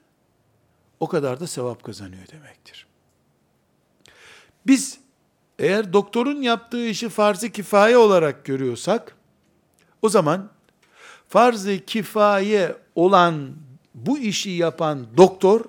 o 0.99 1.07
kadar 1.07 1.39
da 1.39 1.47
sevap 1.47 1.83
kazanıyor 1.83 2.27
demektir. 2.27 2.82
Biz 4.67 4.99
eğer 5.59 5.93
doktorun 5.93 6.41
yaptığı 6.41 6.85
işi 6.85 7.09
farz-ı 7.09 7.49
kifaye 7.49 7.97
olarak 7.97 8.45
görüyorsak 8.45 9.15
o 10.01 10.09
zaman 10.09 10.49
farz-ı 11.29 11.79
kifaye 11.85 12.75
olan 12.95 13.55
bu 13.95 14.17
işi 14.17 14.49
yapan 14.49 15.07
doktor 15.17 15.65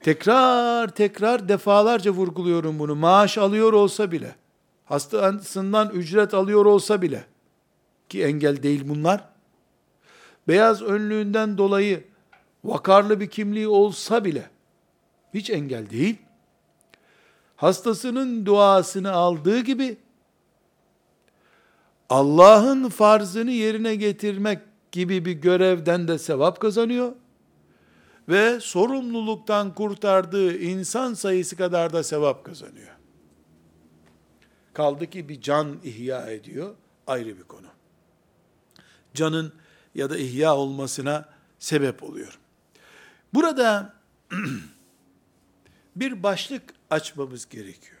tekrar 0.00 0.88
tekrar 0.88 1.48
defalarca 1.48 2.10
vurguluyorum 2.10 2.78
bunu. 2.78 2.94
Maaş 2.94 3.38
alıyor 3.38 3.72
olsa 3.72 4.12
bile, 4.12 4.34
hastasından 4.84 5.90
ücret 5.90 6.34
alıyor 6.34 6.66
olsa 6.66 7.02
bile, 7.02 7.24
ki 8.08 8.24
engel 8.24 8.62
değil 8.62 8.82
bunlar, 8.88 9.24
beyaz 10.48 10.82
önlüğünden 10.82 11.58
dolayı 11.58 12.04
vakarlı 12.64 13.20
bir 13.20 13.30
kimliği 13.30 13.68
olsa 13.68 14.24
bile, 14.24 14.50
hiç 15.34 15.50
engel 15.50 15.90
değil, 15.90 16.16
hastasının 17.56 18.46
duasını 18.46 19.12
aldığı 19.12 19.60
gibi, 19.60 19.96
Allah'ın 22.08 22.88
farzını 22.88 23.50
yerine 23.50 23.94
getirmek 23.94 24.58
gibi 24.92 25.24
bir 25.24 25.32
görevden 25.32 26.08
de 26.08 26.18
sevap 26.18 26.60
kazanıyor 26.60 27.12
ve 28.28 28.60
sorumluluktan 28.60 29.74
kurtardığı 29.74 30.58
insan 30.58 31.14
sayısı 31.14 31.56
kadar 31.56 31.92
da 31.92 32.02
sevap 32.02 32.44
kazanıyor. 32.44 32.96
Kaldı 34.72 35.06
ki 35.06 35.28
bir 35.28 35.40
can 35.40 35.76
ihya 35.84 36.30
ediyor, 36.30 36.74
ayrı 37.06 37.38
bir 37.38 37.42
konu. 37.42 37.66
Canın 39.14 39.52
ya 39.94 40.10
da 40.10 40.16
ihya 40.16 40.56
olmasına 40.56 41.28
sebep 41.58 42.02
oluyor. 42.02 42.38
Burada 43.34 43.94
bir 45.96 46.22
başlık 46.22 46.62
açmamız 46.90 47.48
gerekiyor. 47.48 48.00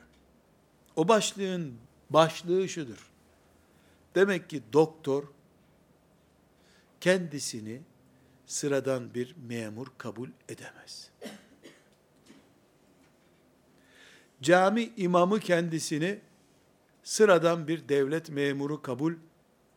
O 0.96 1.08
başlığın 1.08 1.74
başlığı 2.10 2.68
şudur. 2.68 3.10
Demek 4.14 4.50
ki 4.50 4.62
doktor 4.72 5.24
kendisini 7.00 7.80
sıradan 8.46 9.14
bir 9.14 9.34
memur 9.48 9.86
kabul 9.98 10.28
edemez. 10.48 11.10
Cami 14.42 14.90
imamı 14.96 15.40
kendisini 15.40 16.18
sıradan 17.02 17.68
bir 17.68 17.88
devlet 17.88 18.28
memuru 18.28 18.82
kabul 18.82 19.14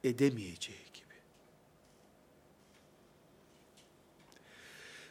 edemeyeceği 0.04 0.86
gibi. 0.94 1.14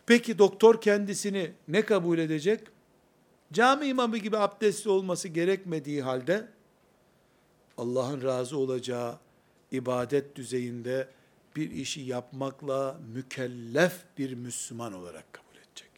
Peki 0.06 0.38
doktor 0.38 0.80
kendisini 0.80 1.52
ne 1.68 1.84
kabul 1.84 2.18
edecek? 2.18 2.60
Cami 3.52 3.86
imamı 3.86 4.18
gibi 4.18 4.36
abdestli 4.36 4.90
olması 4.90 5.28
gerekmediği 5.28 6.02
halde 6.02 6.48
Allah'ın 7.78 8.22
razı 8.22 8.58
olacağı 8.58 9.18
ibadet 9.72 10.36
düzeyinde 10.36 11.08
bir 11.56 11.70
işi 11.70 12.00
yapmakla 12.00 13.00
mükellef 13.14 14.04
bir 14.18 14.34
Müslüman 14.34 14.92
olarak 14.92 15.32
kabul 15.32 15.56
edecek. 15.56 15.90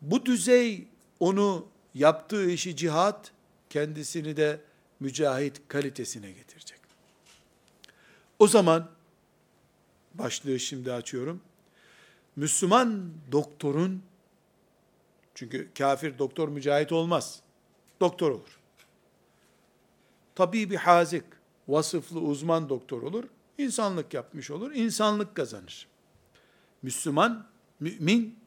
Bu 0.00 0.26
düzey 0.26 0.88
onu 1.20 1.66
yaptığı 1.94 2.50
işi 2.50 2.76
cihat, 2.76 3.32
kendisini 3.70 4.36
de 4.36 4.60
mücahit 5.00 5.62
kalitesine 5.68 6.32
getirecek. 6.32 6.80
O 8.38 8.48
zaman 8.48 8.90
başlığı 10.14 10.60
şimdi 10.60 10.92
açıyorum. 10.92 11.40
Müslüman 12.36 13.10
doktorun 13.32 14.02
çünkü 15.34 15.70
kafir 15.78 16.18
doktor 16.18 16.48
mücahit 16.48 16.92
olmaz. 16.92 17.42
Doktor 18.00 18.30
olur. 18.30 18.58
Tabii 20.34 20.70
bir 20.70 20.76
hazik, 20.76 21.24
vasıflı 21.68 22.20
uzman 22.20 22.68
doktor 22.68 23.02
olur. 23.02 23.24
İnsanlık 23.58 24.14
yapmış 24.14 24.50
olur. 24.50 24.72
insanlık 24.72 25.34
kazanır. 25.34 25.88
Müslüman, 26.82 27.46
mümin 27.80 28.38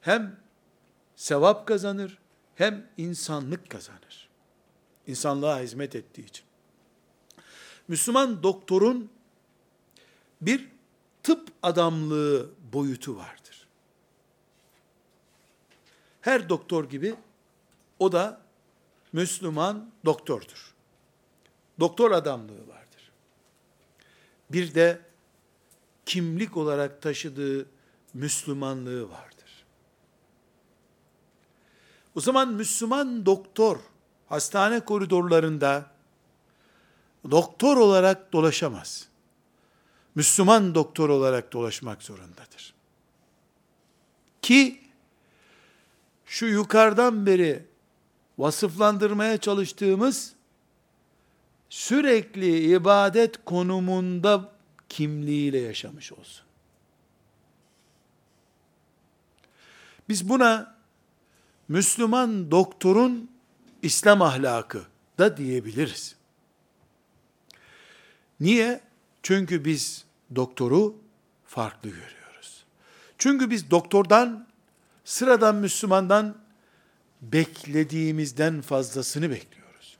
hem 0.00 0.36
sevap 1.16 1.66
kazanır 1.66 2.18
hem 2.54 2.86
insanlık 2.96 3.70
kazanır. 3.70 4.28
İnsanlığa 5.06 5.60
hizmet 5.60 5.96
ettiği 5.96 6.26
için. 6.26 6.44
Müslüman 7.88 8.42
doktorun 8.42 9.10
bir 10.40 10.68
tıp 11.26 11.48
adamlığı 11.62 12.50
boyutu 12.72 13.16
vardır. 13.16 13.66
Her 16.20 16.48
doktor 16.48 16.90
gibi 16.90 17.14
o 17.98 18.12
da 18.12 18.40
Müslüman 19.12 19.90
doktordur. 20.04 20.74
Doktor 21.80 22.10
adamlığı 22.10 22.68
vardır. 22.68 23.12
Bir 24.50 24.74
de 24.74 25.00
kimlik 26.06 26.56
olarak 26.56 27.02
taşıdığı 27.02 27.66
Müslümanlığı 28.14 29.10
vardır. 29.10 29.64
O 32.14 32.20
zaman 32.20 32.52
Müslüman 32.52 33.26
doktor 33.26 33.78
hastane 34.28 34.80
koridorlarında 34.80 35.90
doktor 37.30 37.76
olarak 37.76 38.32
dolaşamaz. 38.32 39.15
Müslüman 40.16 40.74
doktor 40.74 41.08
olarak 41.08 41.52
dolaşmak 41.52 42.02
zorundadır. 42.02 42.74
Ki 44.42 44.80
şu 46.26 46.46
yukarıdan 46.46 47.26
beri 47.26 47.66
vasıflandırmaya 48.38 49.38
çalıştığımız 49.38 50.32
sürekli 51.70 52.74
ibadet 52.74 53.44
konumunda 53.44 54.52
kimliğiyle 54.88 55.58
yaşamış 55.58 56.12
olsun. 56.12 56.46
Biz 60.08 60.28
buna 60.28 60.76
Müslüman 61.68 62.50
doktorun 62.50 63.30
İslam 63.82 64.22
ahlakı 64.22 64.82
da 65.18 65.36
diyebiliriz. 65.36 66.16
Niye? 68.40 68.80
Çünkü 69.22 69.64
biz 69.64 70.05
doktoru 70.34 70.94
farklı 71.46 71.90
görüyoruz. 71.90 72.64
Çünkü 73.18 73.50
biz 73.50 73.70
doktordan, 73.70 74.46
sıradan 75.04 75.56
Müslümandan 75.56 76.36
beklediğimizden 77.22 78.60
fazlasını 78.60 79.30
bekliyoruz. 79.30 79.96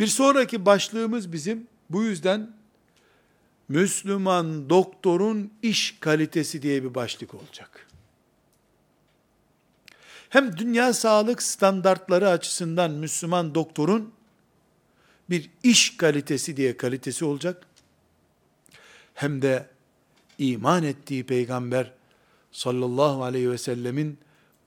Bir 0.00 0.06
sonraki 0.06 0.66
başlığımız 0.66 1.32
bizim 1.32 1.66
bu 1.90 2.02
yüzden 2.02 2.56
Müslüman 3.68 4.70
doktorun 4.70 5.52
iş 5.62 5.96
kalitesi 6.00 6.62
diye 6.62 6.84
bir 6.84 6.94
başlık 6.94 7.34
olacak. 7.34 7.86
Hem 10.28 10.56
dünya 10.56 10.92
sağlık 10.92 11.42
standartları 11.42 12.28
açısından 12.28 12.90
Müslüman 12.90 13.54
doktorun 13.54 14.12
bir 15.30 15.50
iş 15.62 15.96
kalitesi 15.96 16.56
diye 16.56 16.76
kalitesi 16.76 17.24
olacak. 17.24 17.66
Hem 19.14 19.42
de 19.42 19.68
iman 20.38 20.82
ettiği 20.82 21.26
peygamber 21.26 21.92
sallallahu 22.52 23.24
aleyhi 23.24 23.50
ve 23.50 23.58
sellemin 23.58 24.18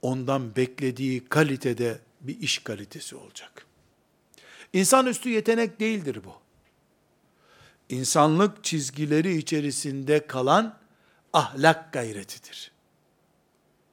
ondan 0.02 0.56
beklediği 0.56 1.26
kalitede 1.26 2.00
bir 2.22 2.40
iş 2.40 2.60
kalitesi 2.60 3.16
olacak. 3.16 3.66
İnsanüstü 4.74 5.30
yetenek 5.30 5.80
değildir 5.80 6.20
bu. 6.26 6.34
İnsanlık 7.90 8.64
çizgileri 8.64 9.38
içerisinde 9.38 10.28
kalan 10.28 10.78
ahlak 11.34 11.94
gayretidir. 11.94 12.72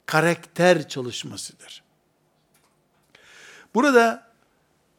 Karakter 0.05 0.89
çalışmasıdır. 0.89 1.83
Burada 3.75 4.31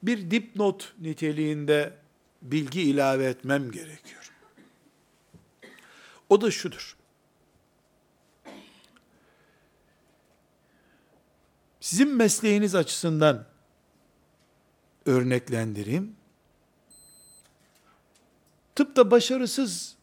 bir 0.03 0.31
dipnot 0.31 0.95
niteliğinde 1.01 1.93
bilgi 2.43 2.83
ilave 2.83 3.25
etmem 3.25 3.71
gerekiyor. 3.71 4.26
O 6.29 6.41
da 6.41 6.51
şudur. 6.51 6.97
Sizin 11.81 12.17
mesleğiniz 12.17 12.75
açısından 12.75 13.45
örneklendireyim. 15.07 16.17
Tıpta 18.75 19.11
başarısız 19.11 19.97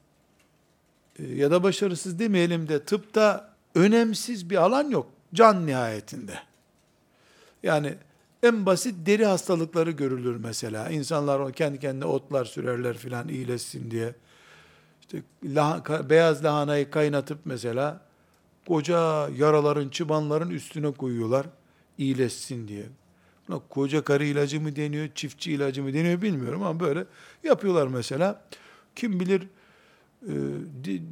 e, 1.19 1.25
ya 1.25 1.51
da 1.51 1.63
başarısız 1.63 2.19
demeyelim 2.19 2.67
de 2.67 2.83
tıpta 2.83 3.55
önemsiz 3.75 4.49
bir 4.49 4.55
alan 4.55 4.89
yok. 4.89 5.11
Can 5.33 5.67
nihayetinde. 5.67 6.39
Yani 7.63 7.95
en 8.43 8.65
basit 8.65 9.05
deri 9.05 9.25
hastalıkları 9.25 9.91
görülür 9.91 10.35
mesela. 10.35 10.89
İnsanlar 10.89 11.53
kendi 11.53 11.79
kendine 11.79 12.05
otlar 12.05 12.45
sürerler 12.45 12.97
filan 12.97 13.27
iyileşsin 13.27 13.91
diye. 13.91 14.15
İşte 15.03 15.23
lah 15.43 16.09
beyaz 16.09 16.43
lahanayı 16.43 16.89
kaynatıp 16.89 17.39
mesela 17.45 18.01
koca 18.67 19.29
yaraların, 19.29 19.89
çıbanların 19.89 20.49
üstüne 20.49 20.91
koyuyorlar 20.91 21.45
iyileşsin 21.97 22.67
diye. 22.67 22.85
Buna 23.47 23.59
koca 23.69 24.03
karı 24.03 24.25
ilacı 24.25 24.61
mı 24.61 24.75
deniyor, 24.75 25.09
çiftçi 25.15 25.51
ilacı 25.51 25.83
mı 25.83 25.93
deniyor 25.93 26.21
bilmiyorum 26.21 26.63
ama 26.63 26.79
böyle 26.79 27.05
yapıyorlar 27.43 27.87
mesela. 27.87 28.41
Kim 28.95 29.19
bilir 29.19 29.41
e, 29.41 30.33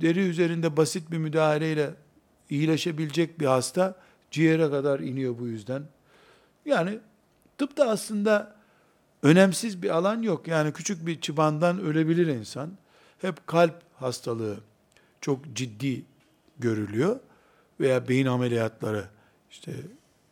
deri 0.01 0.19
üzerinde 0.19 0.77
basit 0.77 1.11
bir 1.11 1.17
müdahaleyle 1.17 1.93
iyileşebilecek 2.49 3.39
bir 3.39 3.45
hasta 3.45 3.95
ciğere 4.31 4.69
kadar 4.69 4.99
iniyor 4.99 5.39
bu 5.39 5.47
yüzden. 5.47 5.83
Yani 6.65 6.99
tıpta 7.57 7.89
aslında 7.89 8.55
önemsiz 9.23 9.83
bir 9.83 9.89
alan 9.89 10.21
yok. 10.21 10.47
Yani 10.47 10.73
küçük 10.73 11.05
bir 11.05 11.21
çıbandan 11.21 11.79
ölebilir 11.79 12.27
insan. 12.27 12.71
Hep 13.21 13.47
kalp 13.47 13.75
hastalığı 13.95 14.59
çok 15.21 15.53
ciddi 15.53 16.05
görülüyor 16.59 17.19
veya 17.79 18.07
beyin 18.07 18.25
ameliyatları 18.25 19.05
işte 19.51 19.73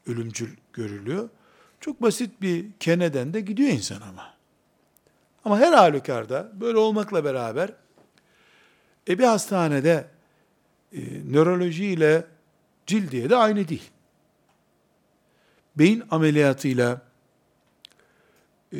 ölümcül 0.08 0.49
görülüyor. 0.73 1.30
Çok 1.80 2.02
basit 2.02 2.41
bir 2.41 2.65
keneden 2.80 3.34
de 3.34 3.41
gidiyor 3.41 3.69
insan 3.69 4.02
ama. 4.02 4.34
Ama 5.45 5.60
her 5.60 5.73
halükarda 5.73 6.52
böyle 6.54 6.78
olmakla 6.78 7.23
beraber 7.23 7.73
e 9.10 9.19
bir 9.19 9.23
hastanede 9.23 10.08
e, 10.93 10.99
nöroloji 11.32 11.86
ile 11.86 12.25
cildiye 12.88 13.30
de 13.30 13.36
aynı 13.36 13.67
değil. 13.67 13.89
Beyin 15.75 16.04
ameliyatıyla 16.12 17.02
e, 18.73 18.78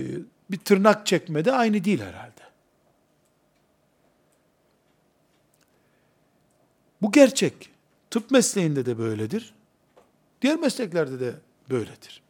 bir 0.52 0.58
tırnak 0.58 1.06
çekme 1.06 1.46
de 1.46 1.52
aynı 1.52 1.84
değil 1.84 2.02
herhalde. 2.02 2.29
Bu 7.02 7.12
gerçek. 7.12 7.70
Tıp 8.12 8.32
mesleğinde 8.32 8.86
de 8.86 8.98
böyledir. 8.98 9.54
Diğer 10.42 10.60
mesleklerde 10.60 11.20
de 11.20 11.36
böyledir. 11.70 12.22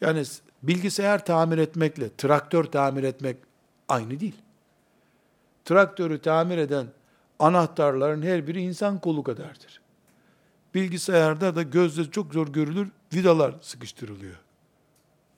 Yani 0.00 0.24
bilgisayar 0.62 1.24
tamir 1.24 1.58
etmekle 1.58 2.16
traktör 2.16 2.64
tamir 2.64 3.02
etmek 3.02 3.36
aynı 3.88 4.20
değil. 4.20 4.36
Traktörü 5.64 6.22
tamir 6.22 6.58
eden 6.58 6.86
anahtarların 7.38 8.22
her 8.22 8.46
biri 8.46 8.60
insan 8.60 9.00
kolu 9.00 9.22
kadardır. 9.22 9.80
Bilgisayarda 10.74 11.56
da 11.56 11.62
gözle 11.62 12.10
çok 12.10 12.32
zor 12.32 12.48
görülür 12.48 12.88
vidalar 13.14 13.54
sıkıştırılıyor. 13.60 14.36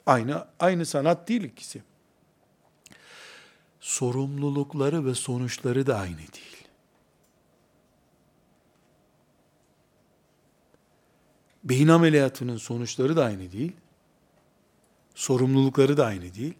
Aynı 0.05 0.47
aynı 0.59 0.85
sanat 0.85 1.27
değil 1.27 1.43
ikisi. 1.43 1.83
Sorumlulukları 3.79 5.05
ve 5.05 5.15
sonuçları 5.15 5.87
da 5.87 5.97
aynı 5.97 6.17
değil. 6.17 6.62
Beyin 11.63 11.87
ameliyatının 11.87 12.57
sonuçları 12.57 13.15
da 13.15 13.25
aynı 13.25 13.51
değil. 13.51 13.71
Sorumlulukları 15.15 15.97
da 15.97 16.05
aynı 16.05 16.35
değil. 16.35 16.53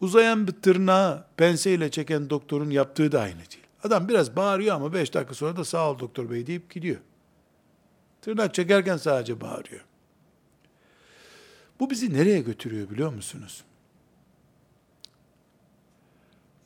Uzayan 0.00 0.46
bir 0.46 0.52
tırnağı 0.52 1.24
penseyle 1.36 1.90
çeken 1.90 2.30
doktorun 2.30 2.70
yaptığı 2.70 3.12
da 3.12 3.20
aynı 3.20 3.38
değil. 3.38 3.66
Adam 3.84 4.08
biraz 4.08 4.36
bağırıyor 4.36 4.74
ama 4.74 4.92
beş 4.92 5.14
dakika 5.14 5.34
sonra 5.34 5.56
da 5.56 5.64
sağ 5.64 5.90
ol 5.90 5.98
doktor 5.98 6.30
bey 6.30 6.46
deyip 6.46 6.70
gidiyor. 6.70 7.00
Tırnak 8.22 8.54
çekerken 8.54 8.96
sadece 8.96 9.40
bağırıyor. 9.40 9.84
Bu 11.80 11.90
bizi 11.90 12.14
nereye 12.14 12.40
götürüyor 12.40 12.90
biliyor 12.90 13.12
musunuz? 13.12 13.64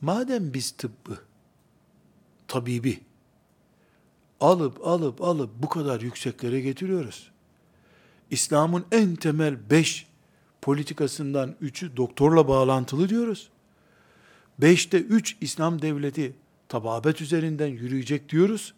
Madem 0.01 0.53
biz 0.53 0.71
tıbbı, 0.71 1.17
tabibi 2.47 2.99
alıp 4.41 4.87
alıp 4.87 5.21
alıp 5.21 5.49
bu 5.55 5.69
kadar 5.69 6.01
yükseklere 6.01 6.61
getiriyoruz. 6.61 7.31
İslam'ın 8.29 8.85
en 8.91 9.15
temel 9.15 9.69
beş 9.69 10.07
politikasından 10.61 11.55
üçü 11.61 11.97
doktorla 11.97 12.47
bağlantılı 12.47 13.09
diyoruz. 13.09 13.49
Beşte 14.59 15.01
üç 15.01 15.37
İslam 15.41 15.81
devleti 15.81 16.35
tababet 16.69 17.21
üzerinden 17.21 17.67
yürüyecek 17.67 18.29
diyoruz. 18.29 18.73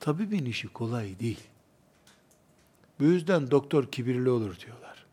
Tabibin 0.00 0.44
işi 0.44 0.68
kolay 0.68 1.20
değil. 1.20 1.40
Bu 3.00 3.04
yüzden 3.04 3.50
doktor 3.50 3.86
kibirli 3.92 4.30
olur 4.30 4.58
diyorlar. 4.58 5.06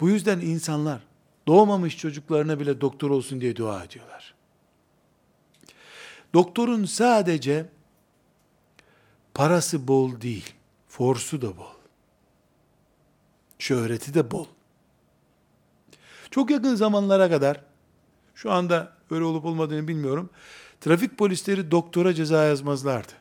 Bu 0.00 0.08
yüzden 0.08 0.40
insanlar 0.40 1.00
doğmamış 1.46 1.96
çocuklarına 1.98 2.60
bile 2.60 2.80
doktor 2.80 3.10
olsun 3.10 3.40
diye 3.40 3.56
dua 3.56 3.84
ediyorlar. 3.84 4.37
Doktorun 6.34 6.84
sadece 6.84 7.66
parası 9.34 9.88
bol 9.88 10.20
değil, 10.20 10.54
forsu 10.88 11.42
da 11.42 11.56
bol. 11.56 11.78
Şöhreti 13.58 14.14
de 14.14 14.30
bol. 14.30 14.46
Çok 16.30 16.50
yakın 16.50 16.74
zamanlara 16.74 17.30
kadar, 17.30 17.60
şu 18.34 18.52
anda 18.52 18.92
öyle 19.10 19.24
olup 19.24 19.44
olmadığını 19.44 19.88
bilmiyorum, 19.88 20.30
trafik 20.80 21.18
polisleri 21.18 21.70
doktora 21.70 22.14
ceza 22.14 22.44
yazmazlardı. 22.44 23.12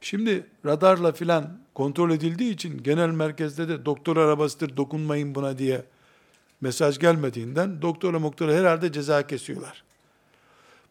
Şimdi 0.00 0.46
radarla 0.66 1.12
filan 1.12 1.58
kontrol 1.74 2.10
edildiği 2.10 2.54
için 2.54 2.82
genel 2.82 3.10
merkezde 3.10 3.68
de 3.68 3.84
doktor 3.84 4.16
arabasıdır 4.16 4.76
dokunmayın 4.76 5.34
buna 5.34 5.58
diye 5.58 5.84
mesaj 6.60 6.98
gelmediğinden 6.98 7.82
doktora 7.82 8.18
moktora 8.18 8.52
herhalde 8.52 8.92
ceza 8.92 9.26
kesiyorlar. 9.26 9.84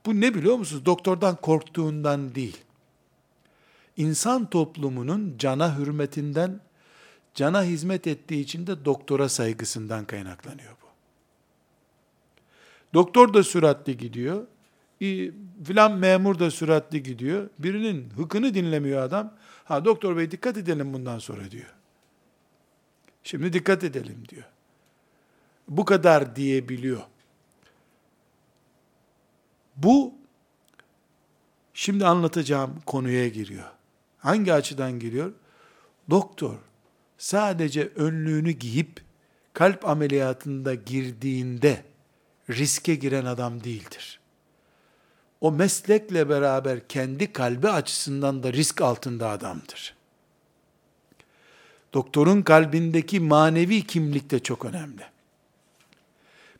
Bu 0.06 0.22
ne 0.22 0.34
biliyor 0.34 0.56
musunuz? 0.56 0.86
Doktordan 0.86 1.36
korktuğundan 1.36 2.36
değil. 2.36 2.58
İnsan 3.98 4.50
toplumunun 4.50 5.36
cana 5.38 5.78
hürmetinden, 5.78 6.60
cana 7.34 7.64
hizmet 7.64 8.08
ettiği 8.08 8.42
için 8.42 8.68
de 8.68 8.86
doktora 8.86 9.30
saygısından 9.30 10.06
kaynaklanıyor 10.06 10.72
bu. 10.72 10.86
Doktor 12.94 13.34
da 13.34 13.44
süratli 13.44 13.98
gidiyor, 13.98 14.48
filan 15.64 15.98
memur 15.98 16.40
da 16.40 16.52
süratli 16.52 17.04
gidiyor. 17.04 17.50
Birinin 17.60 18.10
hıkını 18.18 18.54
dinlemiyor 18.54 19.02
adam. 19.02 19.34
Ha 19.64 19.86
doktor 19.86 20.18
bey 20.18 20.32
dikkat 20.32 20.58
edelim 20.58 20.94
bundan 20.94 21.20
sonra 21.20 21.52
diyor. 21.52 21.74
Şimdi 23.24 23.54
dikkat 23.54 23.84
edelim 23.84 24.24
diyor. 24.30 24.44
Bu 25.68 25.86
kadar 25.86 26.36
diyebiliyor. 26.36 27.02
Bu 29.76 30.14
şimdi 31.74 32.06
anlatacağım 32.06 32.82
konuya 32.86 33.28
giriyor. 33.28 33.72
Hangi 34.18 34.54
açıdan 34.54 35.00
giriyor? 35.00 35.32
Doktor 36.10 36.56
sadece 37.18 37.92
önlüğünü 37.96 38.52
giyip 38.52 39.02
kalp 39.54 39.88
ameliyatında 39.88 40.74
girdiğinde 40.74 41.84
riske 42.50 42.96
giren 42.96 43.26
adam 43.26 43.64
değildir. 43.64 44.20
O 45.42 45.52
meslekle 45.52 46.30
beraber 46.30 46.88
kendi 46.88 47.34
kalbi 47.34 47.70
açısından 47.70 48.44
da 48.44 48.54
risk 48.54 48.82
altında 48.82 49.30
adamdır. 49.30 49.96
Doktorun 51.94 52.42
kalbindeki 52.42 53.20
manevi 53.20 53.82
kimlik 53.88 54.32
de 54.32 54.40
çok 54.40 54.66
önemli. 54.66 55.04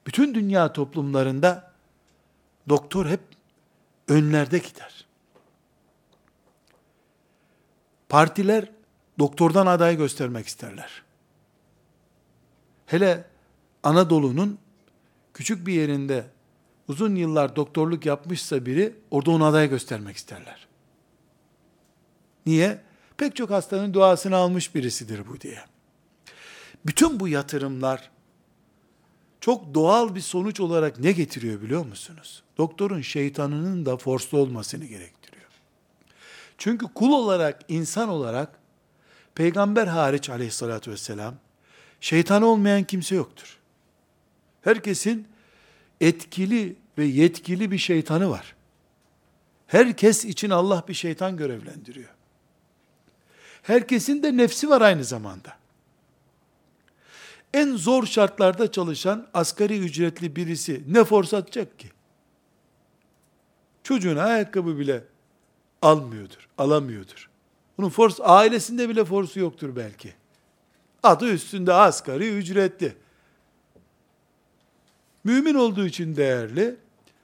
Bütün 0.08 0.36
dünya 0.36 0.74
toplumlarında 0.74 1.75
doktor 2.70 3.06
hep 3.06 3.20
önlerde 4.08 4.58
gider. 4.58 5.06
Partiler 8.10 8.72
doktordan 9.20 9.68
aday 9.68 9.98
göstermek 9.98 10.48
isterler. 10.48 11.04
Hele 12.86 13.28
Anadolu'nun 13.84 14.58
küçük 15.34 15.68
bir 15.68 15.74
yerinde 15.74 16.26
uzun 16.88 17.16
yıllar 17.16 17.56
doktorluk 17.56 18.06
yapmışsa 18.06 18.66
biri 18.66 18.96
orada 19.12 19.32
onu 19.32 19.46
aday 19.46 19.70
göstermek 19.70 20.18
isterler. 20.18 20.68
Niye? 22.46 22.82
Pek 23.18 23.36
çok 23.36 23.50
hastanın 23.50 23.94
duasını 23.94 24.36
almış 24.36 24.76
birisidir 24.76 25.28
bu 25.28 25.42
diye. 25.42 25.60
Bütün 26.86 27.20
bu 27.20 27.28
yatırımlar 27.28 28.12
çok 29.46 29.74
doğal 29.74 30.16
bir 30.16 30.22
sonuç 30.22 30.60
olarak 30.60 31.00
ne 31.00 31.12
getiriyor 31.12 31.62
biliyor 31.62 31.86
musunuz? 31.86 32.44
Doktorun 32.58 33.02
şeytanının 33.02 33.86
da 33.86 33.98
forslu 33.98 34.38
olmasını 34.38 34.86
gerektiriyor. 34.86 35.50
Çünkü 36.58 36.86
kul 36.94 37.12
olarak, 37.12 37.62
insan 37.68 38.10
olarak 38.10 38.60
peygamber 39.36 39.88
hariç 39.88 40.30
aleyhissalatü 40.30 40.92
vesselam 40.92 41.36
şeytan 42.02 42.42
olmayan 42.42 42.84
kimse 42.84 43.16
yoktur. 43.16 43.58
Herkesin 44.62 45.28
etkili 46.02 46.76
ve 46.98 47.06
yetkili 47.06 47.72
bir 47.72 47.78
şeytanı 47.78 48.30
var. 48.30 48.56
Herkes 49.68 50.26
için 50.26 50.50
Allah 50.50 50.84
bir 50.88 50.94
şeytan 50.94 51.38
görevlendiriyor. 51.38 52.10
Herkesin 53.62 54.24
de 54.24 54.38
nefsi 54.38 54.70
var 54.70 54.82
aynı 54.82 55.04
zamanda 55.04 55.65
en 57.56 57.76
zor 57.76 58.06
şartlarda 58.06 58.72
çalışan 58.72 59.28
asgari 59.34 59.80
ücretli 59.80 60.36
birisi 60.36 60.84
ne 60.88 61.04
force 61.04 61.38
atacak 61.38 61.80
ki? 61.80 61.88
Çocuğuna 63.84 64.24
ayakkabı 64.24 64.80
bile 64.80 65.04
almıyordur, 65.82 66.50
alamıyordur. 66.58 67.30
Bunun 67.78 67.90
force, 67.90 68.24
ailesinde 68.24 68.90
bile 68.90 69.06
forsu 69.06 69.40
yoktur 69.40 69.76
belki. 69.76 70.14
Adı 71.04 71.30
üstünde 71.30 71.74
asgari 71.74 72.38
ücretli. 72.38 72.96
Mümin 75.24 75.56
olduğu 75.56 75.86
için 75.86 76.16
değerli, 76.16 76.76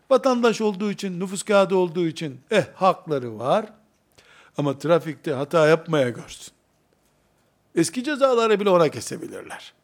vatandaş 0.10 0.62
olduğu 0.62 0.91
için, 0.91 1.20
nüfus 1.20 1.44
kağıdı 1.44 1.76
olduğu 1.76 2.08
için 2.08 2.39
eh 2.52 2.65
hakları 2.76 3.39
var. 3.39 3.74
Ama 4.58 4.80
trafikte 4.80 5.34
hata 5.34 5.67
yapmaya 5.67 6.10
görsün. 6.10 6.54
Eski 7.76 8.04
cezaları 8.04 8.60
bile 8.60 8.70
ona 8.70 8.89
kesebilirler. 8.89 9.81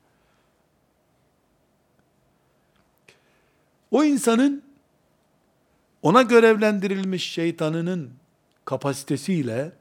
O 3.91 4.04
insanın 4.04 4.63
ona 6.02 6.21
görevlendirilmiş 6.21 7.32
şeytanının 7.32 8.12
kapasitesiyle 8.65 9.71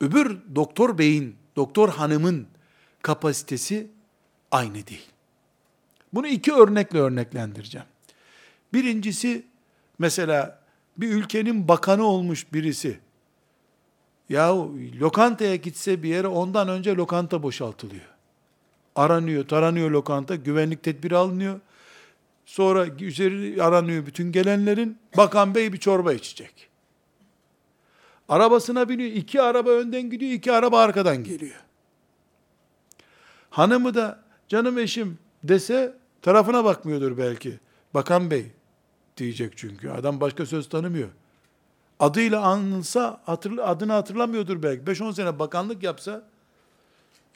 öbür 0.00 0.38
doktor 0.54 0.98
beyin, 0.98 1.36
doktor 1.56 1.88
hanımın 1.88 2.46
kapasitesi 3.02 3.86
aynı 4.50 4.86
değil. 4.86 5.06
Bunu 6.12 6.26
iki 6.26 6.52
örnekle 6.52 6.98
örneklendireceğim. 6.98 7.86
Birincisi 8.72 9.46
mesela 9.98 10.60
bir 10.96 11.08
ülkenin 11.08 11.68
bakanı 11.68 12.04
olmuş 12.04 12.52
birisi. 12.52 12.98
Yahu 14.28 14.78
lokantaya 15.00 15.56
gitse 15.56 16.02
bir 16.02 16.08
yere 16.08 16.26
ondan 16.26 16.68
önce 16.68 16.94
lokanta 16.94 17.42
boşaltılıyor. 17.42 18.04
Aranıyor, 18.96 19.48
taranıyor 19.48 19.90
lokanta, 19.90 20.36
güvenlik 20.36 20.82
tedbiri 20.82 21.16
alınıyor. 21.16 21.60
Sonra 22.50 22.86
üzeri 22.86 23.62
aranıyor 23.62 24.06
bütün 24.06 24.32
gelenlerin. 24.32 24.98
Bakan 25.16 25.54
bey 25.54 25.72
bir 25.72 25.78
çorba 25.78 26.12
içecek. 26.12 26.68
Arabasına 28.28 28.88
biniyor. 28.88 29.10
iki 29.10 29.42
araba 29.42 29.70
önden 29.70 30.10
gidiyor, 30.10 30.32
iki 30.32 30.52
araba 30.52 30.80
arkadan 30.80 31.24
geliyor. 31.24 31.60
Hanımı 33.50 33.94
da 33.94 34.20
canım 34.48 34.78
eşim 34.78 35.18
dese 35.44 35.96
tarafına 36.22 36.64
bakmıyordur 36.64 37.18
belki. 37.18 37.58
Bakan 37.94 38.30
bey 38.30 38.46
diyecek 39.16 39.56
çünkü. 39.56 39.90
Adam 39.90 40.20
başka 40.20 40.46
söz 40.46 40.68
tanımıyor. 40.68 41.08
Adıyla 42.00 42.40
anılsa 42.40 43.20
hatırla, 43.24 43.66
adını 43.66 43.92
hatırlamıyordur 43.92 44.62
belki. 44.62 44.82
5-10 44.82 45.14
sene 45.14 45.38
bakanlık 45.38 45.82
yapsa 45.82 46.22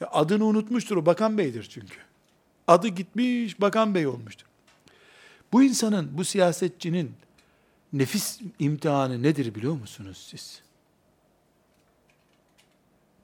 ya 0.00 0.08
adını 0.12 0.44
unutmuştur 0.44 0.96
o 0.96 1.06
bakan 1.06 1.38
beydir 1.38 1.68
çünkü. 1.70 1.98
Adı 2.66 2.88
gitmiş 2.88 3.60
bakan 3.60 3.94
bey 3.94 4.06
olmuştur. 4.06 4.46
Bu 5.54 5.62
insanın, 5.62 6.18
bu 6.18 6.24
siyasetçinin 6.24 7.12
nefis 7.92 8.40
imtihanı 8.58 9.22
nedir 9.22 9.54
biliyor 9.54 9.74
musunuz 9.74 10.26
siz? 10.30 10.62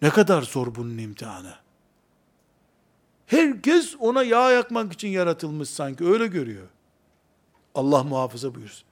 Ne 0.02 0.10
kadar 0.10 0.42
zor 0.42 0.74
bunun 0.74 0.98
imtihanı. 0.98 1.54
Herkes 3.26 3.96
ona 3.98 4.22
yağ 4.22 4.50
yakmak 4.50 4.92
için 4.92 5.08
yaratılmış 5.08 5.70
sanki 5.70 6.04
öyle 6.04 6.26
görüyor. 6.26 6.68
Allah 7.74 8.04
muhafaza 8.04 8.54
buyursun. 8.54 8.84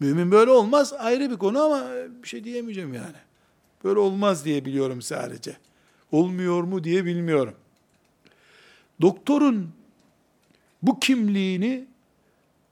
Mümin 0.00 0.30
böyle 0.30 0.50
olmaz 0.50 0.92
ayrı 0.92 1.30
bir 1.30 1.36
konu 1.36 1.62
ama 1.62 1.86
bir 2.22 2.28
şey 2.28 2.44
diyemeyeceğim 2.44 2.94
yani. 2.94 3.18
Böyle 3.84 3.98
olmaz 3.98 4.44
diye 4.44 4.64
biliyorum 4.64 5.02
sadece. 5.02 5.56
Olmuyor 6.12 6.62
mu 6.62 6.84
diye 6.84 7.04
bilmiyorum. 7.04 7.54
doktorun 9.00 9.72
bu 10.82 11.00
kimliğini 11.00 11.89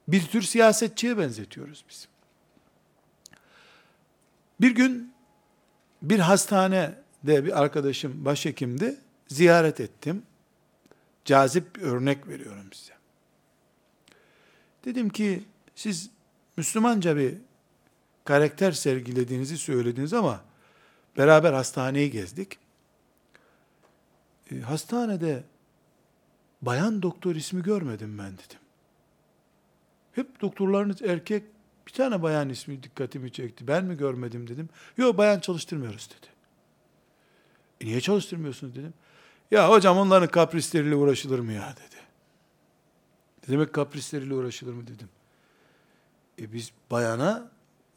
bir 0.08 0.26
tür 0.26 0.42
siyasetçiye 0.42 1.18
benzetiyoruz 1.18 1.84
biz. 1.88 2.08
Bir 4.60 4.70
gün 4.74 5.12
bir 6.02 6.18
hastanede 6.18 7.44
bir 7.44 7.62
arkadaşım 7.62 8.24
başhekimdi. 8.24 8.96
Ziyaret 9.28 9.80
ettim. 9.80 10.22
Cazip 11.24 11.76
bir 11.76 11.82
örnek 11.82 12.28
veriyorum 12.28 12.72
size. 12.72 12.92
Dedim 14.84 15.08
ki 15.08 15.44
siz 15.74 16.10
Müslümanca 16.56 17.16
bir 17.16 17.34
karakter 18.24 18.72
sergilediğinizi 18.72 19.58
söylediniz 19.58 20.12
ama 20.12 20.40
beraber 21.16 21.52
hastaneyi 21.52 22.10
gezdik. 22.10 22.58
E, 24.50 24.60
hastanede 24.60 25.42
bayan 26.62 27.02
doktor 27.02 27.34
ismi 27.34 27.62
görmedim 27.62 28.18
ben 28.18 28.32
dedim. 28.32 28.58
Hep 30.18 30.40
doktorlarınız 30.40 31.02
erkek, 31.02 31.42
bir 31.86 31.92
tane 31.92 32.22
bayan 32.22 32.48
ismi 32.48 32.82
dikkatimi 32.82 33.32
çekti. 33.32 33.68
Ben 33.68 33.84
mi 33.84 33.96
görmedim 33.96 34.48
dedim. 34.48 34.68
Yok 34.96 35.18
bayan 35.18 35.40
çalıştırmıyoruz 35.40 36.10
dedi. 36.10 36.26
E 37.80 37.86
niye 37.86 38.00
çalıştırmıyorsunuz 38.00 38.74
dedim. 38.74 38.94
Ya 39.50 39.70
hocam 39.70 39.98
onların 39.98 40.28
kaprisleriyle 40.28 40.94
uğraşılır 40.94 41.38
mı 41.38 41.52
ya 41.52 41.74
dedi. 41.76 41.96
Ne 43.48 43.54
demek 43.54 43.72
kaprisleriyle 43.72 44.34
uğraşılır 44.34 44.72
mı 44.72 44.86
dedim. 44.86 45.08
E 46.40 46.52
biz 46.52 46.72
bayana, 46.90 47.50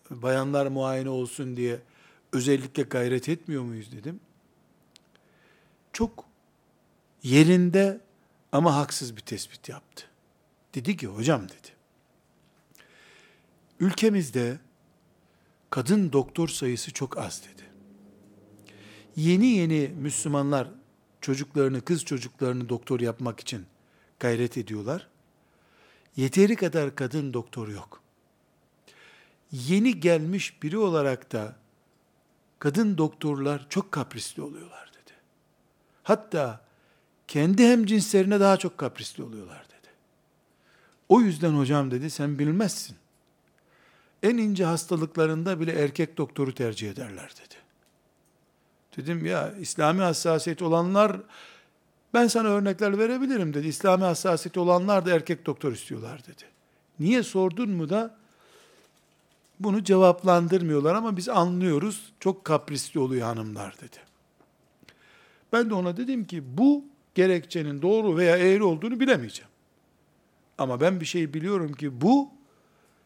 bayanlar 0.09 0.67
muayene 0.67 1.09
olsun 1.09 1.57
diye 1.57 1.79
özellikle 2.33 2.83
gayret 2.83 3.29
etmiyor 3.29 3.63
muyuz 3.63 3.91
dedim. 3.91 4.19
Çok 5.93 6.25
yerinde 7.23 8.01
ama 8.51 8.75
haksız 8.75 9.15
bir 9.15 9.21
tespit 9.21 9.69
yaptı. 9.69 10.05
Dedi 10.75 10.97
ki 10.97 11.07
hocam 11.07 11.49
dedi. 11.49 11.80
Ülkemizde 13.81 14.59
kadın 15.69 16.13
doktor 16.13 16.47
sayısı 16.47 16.93
çok 16.93 17.17
az 17.17 17.43
dedi. 17.43 17.63
Yeni 19.15 19.47
yeni 19.47 19.91
Müslümanlar 19.97 20.67
çocuklarını, 21.21 21.81
kız 21.81 22.05
çocuklarını 22.05 22.69
doktor 22.69 22.99
yapmak 22.99 23.39
için 23.39 23.65
gayret 24.19 24.57
ediyorlar. 24.57 25.07
Yeteri 26.15 26.55
kadar 26.55 26.95
kadın 26.95 27.33
doktor 27.33 27.67
yok. 27.67 28.01
Yeni 29.51 29.99
gelmiş 29.99 30.63
biri 30.63 30.77
olarak 30.77 31.31
da 31.31 31.55
kadın 32.59 32.97
doktorlar 32.97 33.69
çok 33.69 33.91
kaprisli 33.91 34.41
oluyorlar 34.41 34.91
dedi. 34.93 35.13
Hatta 36.03 36.65
kendi 37.27 37.67
hem 37.67 37.85
cinslerine 37.85 38.39
daha 38.39 38.57
çok 38.57 38.77
kaprisli 38.77 39.23
oluyorlar 39.23 39.65
dedi. 39.65 39.87
O 41.09 41.21
yüzden 41.21 41.51
hocam 41.53 41.91
dedi 41.91 42.09
sen 42.09 42.39
bilmezsin. 42.39 43.00
En 44.23 44.37
ince 44.37 44.65
hastalıklarında 44.65 45.59
bile 45.59 45.71
erkek 45.71 46.17
doktoru 46.17 46.53
tercih 46.53 46.91
ederler 46.91 47.31
dedi. 47.31 47.55
Dedim 48.97 49.25
ya 49.25 49.53
İslami 49.59 50.01
hassasiyet 50.01 50.61
olanlar 50.61 51.17
ben 52.13 52.27
sana 52.27 52.47
örnekler 52.47 52.97
verebilirim 52.97 53.53
dedi. 53.53 53.67
İslami 53.67 54.03
hassasiyet 54.03 54.57
olanlar 54.57 55.05
da 55.05 55.11
erkek 55.11 55.45
doktor 55.45 55.71
istiyorlar 55.71 56.23
dedi. 56.23 56.43
Niye 56.99 57.23
sordun 57.23 57.69
mu 57.69 57.89
da 57.89 58.15
bunu 59.59 59.83
cevaplandırmıyorlar 59.83 60.95
ama 60.95 61.17
biz 61.17 61.29
anlıyoruz. 61.29 62.13
Çok 62.19 62.45
kaprisli 62.45 62.99
oluyor 62.99 63.27
hanımlar 63.27 63.75
dedi. 63.81 63.97
Ben 65.53 65.69
de 65.69 65.73
ona 65.73 65.97
dedim 65.97 66.25
ki 66.25 66.43
bu 66.57 66.85
gerekçenin 67.15 67.81
doğru 67.81 68.17
veya 68.17 68.37
eğri 68.37 68.63
olduğunu 68.63 68.99
bilemeyeceğim. 68.99 69.51
Ama 70.57 70.81
ben 70.81 70.99
bir 70.99 71.05
şey 71.05 71.33
biliyorum 71.33 71.73
ki 71.73 72.01
bu 72.01 72.29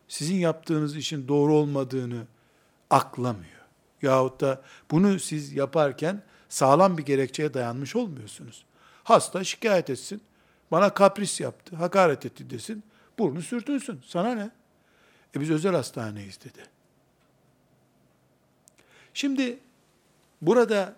sizin 0.07 0.35
yaptığınız 0.35 0.95
işin 0.95 1.27
doğru 1.27 1.53
olmadığını 1.53 2.27
aklamıyor. 2.89 3.61
Yahut 4.01 4.41
da 4.41 4.61
bunu 4.91 5.19
siz 5.19 5.53
yaparken 5.53 6.21
sağlam 6.49 6.97
bir 6.97 7.05
gerekçeye 7.05 7.53
dayanmış 7.53 7.95
olmuyorsunuz. 7.95 8.65
Hasta 9.03 9.43
şikayet 9.43 9.89
etsin, 9.89 10.21
bana 10.71 10.93
kapris 10.93 11.39
yaptı, 11.39 11.75
hakaret 11.75 12.25
etti 12.25 12.49
desin, 12.49 12.83
burnu 13.19 13.41
sürtünsün, 13.41 14.01
sana 14.07 14.35
ne? 14.35 14.49
E 15.35 15.41
biz 15.41 15.51
özel 15.51 15.75
hastaneyiz 15.75 16.39
dedi. 16.39 16.59
Şimdi 19.13 19.59
burada 20.41 20.95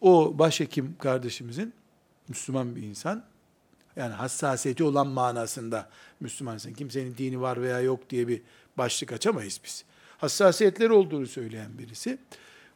o 0.00 0.38
başhekim 0.38 0.96
kardeşimizin 0.98 1.72
Müslüman 2.28 2.76
bir 2.76 2.82
insan, 2.82 3.24
yani 3.96 4.14
hassasiyeti 4.14 4.84
olan 4.84 5.06
manasında 5.06 5.88
Müslümansın. 6.20 6.72
Kimsenin 6.72 7.16
dini 7.16 7.40
var 7.40 7.62
veya 7.62 7.80
yok 7.80 8.10
diye 8.10 8.28
bir 8.28 8.42
başlık 8.78 9.12
açamayız 9.12 9.60
biz. 9.64 9.84
Hassasiyetleri 10.18 10.92
olduğunu 10.92 11.26
söyleyen 11.26 11.78
birisi. 11.78 12.18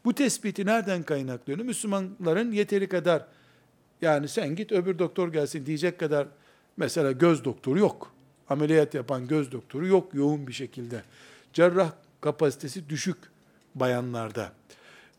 Bu 0.05 0.15
tespiti 0.15 0.67
nereden 0.67 1.03
kaynaklanıyor? 1.03 1.67
Müslümanların 1.67 2.53
yeteri 2.53 2.89
kadar 2.89 3.27
yani 4.03 4.29
sen 4.29 4.57
git 4.57 4.73
öbür 4.73 4.99
doktor 4.99 5.33
gelsin 5.33 5.67
diyecek 5.67 6.01
kadar 6.01 6.29
mesela 6.77 7.13
göz 7.13 7.45
doktoru 7.45 7.79
yok. 7.79 8.13
Ameliyat 8.49 8.95
yapan 8.95 9.29
göz 9.29 9.53
doktoru 9.53 9.87
yok 9.87 10.15
yoğun 10.15 10.47
bir 10.47 10.53
şekilde. 10.53 11.03
Cerrah 11.53 11.93
kapasitesi 12.21 12.89
düşük 12.89 13.17
bayanlarda. 13.75 14.53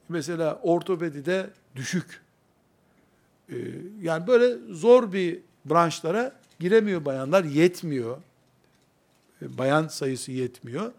Mesela 0.09 0.59
ortopedide 0.63 1.49
düşük. 1.75 2.21
Ee, 3.49 3.55
yani 4.01 4.27
böyle 4.27 4.73
zor 4.73 5.13
bir 5.13 5.39
branşlara 5.65 6.35
giremiyor 6.59 7.05
bayanlar, 7.05 7.43
yetmiyor. 7.43 8.17
Ee, 9.41 9.57
bayan 9.57 9.87
sayısı 9.87 10.31
yetmiyor. 10.31 10.91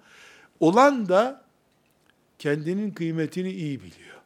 Olan 0.61 1.09
da 1.09 1.42
kendinin 2.38 2.90
kıymetini 2.90 3.51
iyi 3.51 3.81
biliyor. 3.81 4.16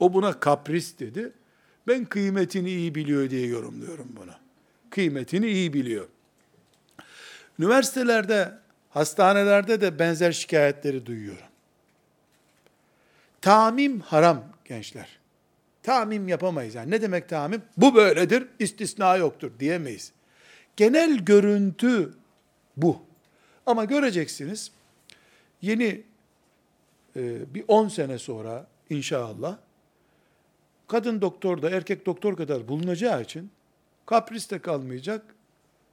O 0.00 0.12
buna 0.12 0.40
kapris 0.40 0.98
dedi. 0.98 1.32
Ben 1.86 2.04
kıymetini 2.04 2.70
iyi 2.70 2.94
biliyor 2.94 3.30
diye 3.30 3.46
yorumluyorum 3.46 4.08
bunu. 4.16 4.32
Kıymetini 4.90 5.46
iyi 5.46 5.72
biliyor. 5.72 6.08
Üniversitelerde, 7.58 8.58
hastanelerde 8.90 9.80
de 9.80 9.98
benzer 9.98 10.32
şikayetleri 10.32 11.06
duyuyorum. 11.06 11.46
Tamim 13.40 14.00
haram 14.00 14.44
gençler. 14.64 15.21
Tamim 15.82 16.28
yapamayız. 16.28 16.74
Yani 16.74 16.90
ne 16.90 17.02
demek 17.02 17.28
tamim? 17.28 17.62
Bu 17.76 17.94
böyledir, 17.94 18.46
istisna 18.58 19.16
yoktur 19.16 19.50
diyemeyiz. 19.60 20.12
Genel 20.76 21.18
görüntü 21.18 22.14
bu. 22.76 23.02
Ama 23.66 23.84
göreceksiniz, 23.84 24.72
yeni 25.62 26.02
e, 27.16 27.54
bir 27.54 27.64
10 27.68 27.88
sene 27.88 28.18
sonra 28.18 28.66
inşallah, 28.90 29.58
kadın 30.88 31.20
doktor 31.20 31.62
da 31.62 31.70
erkek 31.70 32.06
doktor 32.06 32.36
kadar 32.36 32.68
bulunacağı 32.68 33.22
için 33.22 33.50
kapris 34.06 34.50
de 34.50 34.58
kalmayacak, 34.58 35.22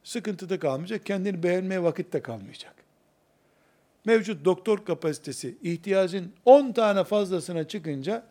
sıkıntı 0.03 0.49
da 0.49 0.59
kalmayacak, 0.59 1.05
kendini 1.05 1.43
beğenmeye 1.43 1.83
vakit 1.83 2.13
de 2.13 2.21
kalmayacak. 2.21 2.75
Mevcut 4.05 4.45
doktor 4.45 4.85
kapasitesi 4.85 5.57
ihtiyacın 5.63 6.33
10 6.45 6.71
tane 6.71 7.03
fazlasına 7.03 7.67
çıkınca 7.67 8.23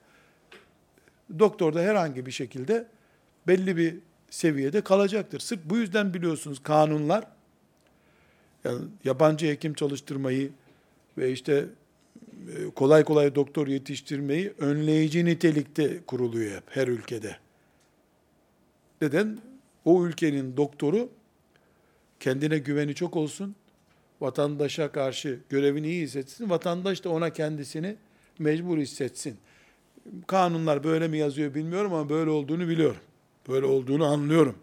doktor 1.38 1.74
da 1.74 1.80
herhangi 1.80 2.26
bir 2.26 2.30
şekilde 2.30 2.86
belli 3.46 3.76
bir 3.76 3.94
seviyede 4.30 4.80
kalacaktır. 4.80 5.40
Sırf 5.40 5.60
bu 5.64 5.76
yüzden 5.76 6.14
biliyorsunuz 6.14 6.62
kanunlar 6.62 7.24
yani 8.64 8.80
yabancı 9.04 9.46
hekim 9.46 9.74
çalıştırmayı 9.74 10.50
ve 11.18 11.32
işte 11.32 11.66
e, 12.56 12.70
kolay 12.74 13.04
kolay 13.04 13.34
doktor 13.34 13.66
yetiştirmeyi 13.66 14.52
önleyici 14.58 15.24
nitelikte 15.24 16.00
kuruluyor 16.06 16.56
hep 16.56 16.64
her 16.68 16.88
ülkede. 16.88 17.36
Neden? 19.02 19.38
O 19.84 20.06
ülkenin 20.06 20.56
doktoru 20.56 21.08
kendine 22.20 22.58
güveni 22.58 22.94
çok 22.94 23.16
olsun, 23.16 23.54
vatandaşa 24.20 24.92
karşı 24.92 25.38
görevini 25.48 25.88
iyi 25.88 26.02
hissetsin, 26.02 26.50
vatandaş 26.50 27.04
da 27.04 27.10
ona 27.10 27.32
kendisini 27.32 27.96
mecbur 28.38 28.78
hissetsin. 28.78 29.38
Kanunlar 30.26 30.84
böyle 30.84 31.08
mi 31.08 31.18
yazıyor 31.18 31.54
bilmiyorum 31.54 31.94
ama 31.94 32.08
böyle 32.08 32.30
olduğunu 32.30 32.68
biliyorum. 32.68 33.00
Böyle 33.48 33.66
olduğunu 33.66 34.04
anlıyorum. 34.06 34.58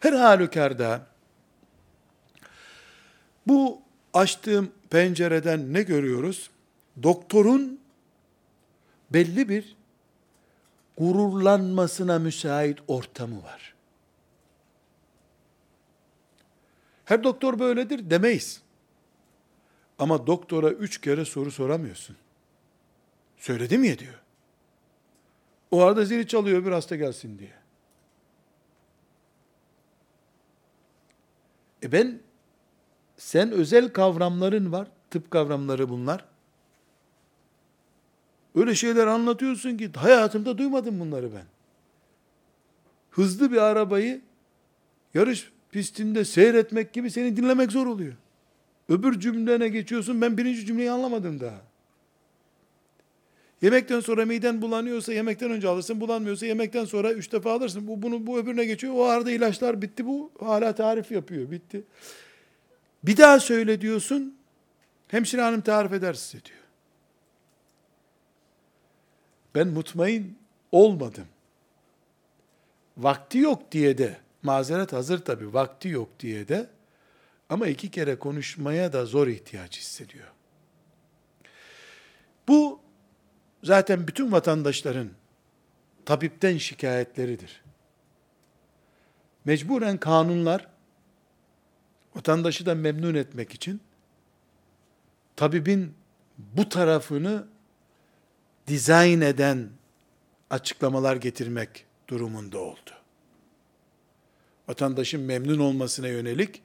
Her 0.00 0.12
halükarda 0.12 1.06
bu 3.46 3.82
açtığım 4.14 4.70
pencereden 4.90 5.72
ne 5.72 5.82
görüyoruz? 5.82 6.50
Doktorun 7.02 7.80
belli 9.10 9.48
bir 9.48 9.76
gururlanmasına 10.98 12.18
müsait 12.18 12.78
ortamı 12.88 13.42
var. 13.42 13.74
Her 17.04 17.24
doktor 17.24 17.58
böyledir 17.58 18.10
demeyiz. 18.10 18.62
Ama 19.98 20.26
doktora 20.26 20.70
üç 20.70 21.00
kere 21.00 21.24
soru 21.24 21.50
soramıyorsun. 21.50 22.16
Söyledim 23.36 23.84
ya 23.84 23.98
diyor. 23.98 24.23
O 25.74 25.80
arada 25.80 26.04
zili 26.04 26.26
çalıyor 26.26 26.66
bir 26.66 26.70
hasta 26.70 26.96
gelsin 26.96 27.38
diye. 27.38 27.52
E 31.82 31.92
ben, 31.92 32.20
sen 33.16 33.50
özel 33.50 33.88
kavramların 33.88 34.72
var, 34.72 34.88
tıp 35.10 35.30
kavramları 35.30 35.88
bunlar. 35.88 36.24
Öyle 38.54 38.74
şeyler 38.74 39.06
anlatıyorsun 39.06 39.76
ki 39.76 39.92
hayatımda 39.96 40.58
duymadım 40.58 41.00
bunları 41.00 41.32
ben. 41.34 41.46
Hızlı 43.10 43.52
bir 43.52 43.56
arabayı 43.56 44.20
yarış 45.14 45.52
pistinde 45.70 46.24
seyretmek 46.24 46.92
gibi 46.92 47.10
seni 47.10 47.36
dinlemek 47.36 47.72
zor 47.72 47.86
oluyor. 47.86 48.14
Öbür 48.88 49.20
cümlene 49.20 49.68
geçiyorsun 49.68 50.20
ben 50.20 50.38
birinci 50.38 50.66
cümleyi 50.66 50.90
anlamadım 50.90 51.40
daha. 51.40 51.73
Yemekten 53.62 54.00
sonra 54.00 54.24
miden 54.26 54.62
bulanıyorsa 54.62 55.12
yemekten 55.12 55.50
önce 55.50 55.68
alırsın, 55.68 56.00
bulanmıyorsa 56.00 56.46
yemekten 56.46 56.84
sonra 56.84 57.12
üç 57.12 57.32
defa 57.32 57.52
alırsın. 57.52 57.86
Bu, 57.86 58.02
bunu, 58.02 58.26
bu 58.26 58.38
öbürüne 58.38 58.64
geçiyor. 58.64 58.94
O 58.96 59.04
arada 59.04 59.30
ilaçlar 59.30 59.82
bitti. 59.82 60.06
Bu 60.06 60.32
hala 60.40 60.74
tarif 60.74 61.12
yapıyor. 61.12 61.50
Bitti. 61.50 61.84
Bir 63.02 63.16
daha 63.16 63.40
söyle 63.40 63.80
diyorsun. 63.80 64.36
Hemşire 65.08 65.42
hanım 65.42 65.60
tarif 65.60 65.92
eder 65.92 66.14
size 66.14 66.44
diyor. 66.44 66.58
Ben 69.54 69.68
mutmain 69.68 70.38
olmadım. 70.72 71.26
Vakti 72.96 73.38
yok 73.38 73.72
diye 73.72 73.98
de, 73.98 74.16
mazeret 74.42 74.92
hazır 74.92 75.18
tabi, 75.18 75.54
vakti 75.54 75.88
yok 75.88 76.08
diye 76.20 76.48
de, 76.48 76.70
ama 77.48 77.66
iki 77.66 77.90
kere 77.90 78.18
konuşmaya 78.18 78.92
da 78.92 79.06
zor 79.06 79.26
ihtiyaç 79.26 79.78
hissediyor. 79.78 80.28
Bu 82.48 82.80
zaten 83.64 84.08
bütün 84.08 84.32
vatandaşların 84.32 85.10
tabipten 86.04 86.58
şikayetleridir. 86.58 87.62
Mecburen 89.44 89.98
kanunlar 89.98 90.68
vatandaşı 92.16 92.66
da 92.66 92.74
memnun 92.74 93.14
etmek 93.14 93.54
için 93.54 93.80
tabibin 95.36 95.94
bu 96.38 96.68
tarafını 96.68 97.46
dizayn 98.66 99.20
eden 99.20 99.68
açıklamalar 100.50 101.16
getirmek 101.16 101.86
durumunda 102.08 102.58
oldu. 102.58 102.90
Vatandaşın 104.68 105.20
memnun 105.20 105.58
olmasına 105.58 106.08
yönelik 106.08 106.62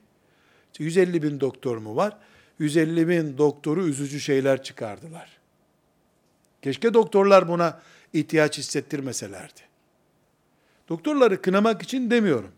150 0.78 1.22
bin 1.22 1.40
doktor 1.40 1.76
mu 1.76 1.96
var? 1.96 2.18
150 2.58 3.08
bin 3.08 3.38
doktoru 3.38 3.86
üzücü 3.86 4.20
şeyler 4.20 4.62
çıkardılar. 4.62 5.39
Keşke 6.62 6.94
doktorlar 6.94 7.48
buna 7.48 7.80
ihtiyaç 8.12 8.58
hissettirmeselerdi. 8.58 9.60
Doktorları 10.88 11.42
kınamak 11.42 11.82
için 11.82 12.10
demiyorum. 12.10 12.52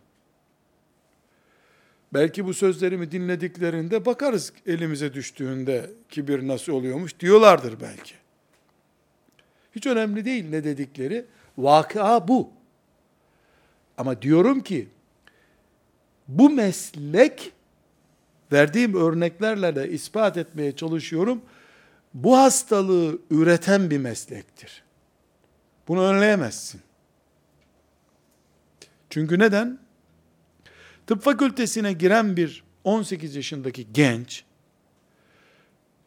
Belki 2.15 2.45
bu 2.45 2.55
sözlerimi 2.55 3.13
dinlediklerinde 3.13 4.07
bakarız 4.07 4.53
elimize 4.67 5.15
düştüğünde 5.15 5.91
kibir 6.09 6.49
nasıl 6.49 6.73
oluyormuş 6.73 7.21
diyorlardır 7.21 7.81
belki. 7.81 8.15
Hiç 9.75 9.87
önemli 9.87 10.25
değil 10.25 10.51
ne 10.51 10.65
dedikleri. 10.65 11.25
Vakıa 11.59 12.29
bu. 12.29 12.51
Ama 13.99 14.23
diyorum 14.23 14.61
ki 14.61 14.89
bu 16.29 16.51
meslek 16.51 17.53
verdiğim 18.53 18.95
örneklerle 18.95 19.77
de 19.77 19.91
ispat 19.91 20.37
etmeye 20.37 20.77
çalışıyorum. 20.77 21.43
Bu 22.15 22.37
hastalığı 22.37 23.19
üreten 23.31 23.91
bir 23.91 23.99
meslektir. 23.99 24.83
Bunu 25.89 26.03
önleyemezsin. 26.03 26.81
Çünkü 29.11 29.39
neden? 29.39 29.79
Tıp 31.07 31.23
fakültesine 31.23 31.93
giren 31.93 32.37
bir 32.37 32.65
18 32.85 33.37
yaşındaki 33.37 33.93
genç 33.93 34.45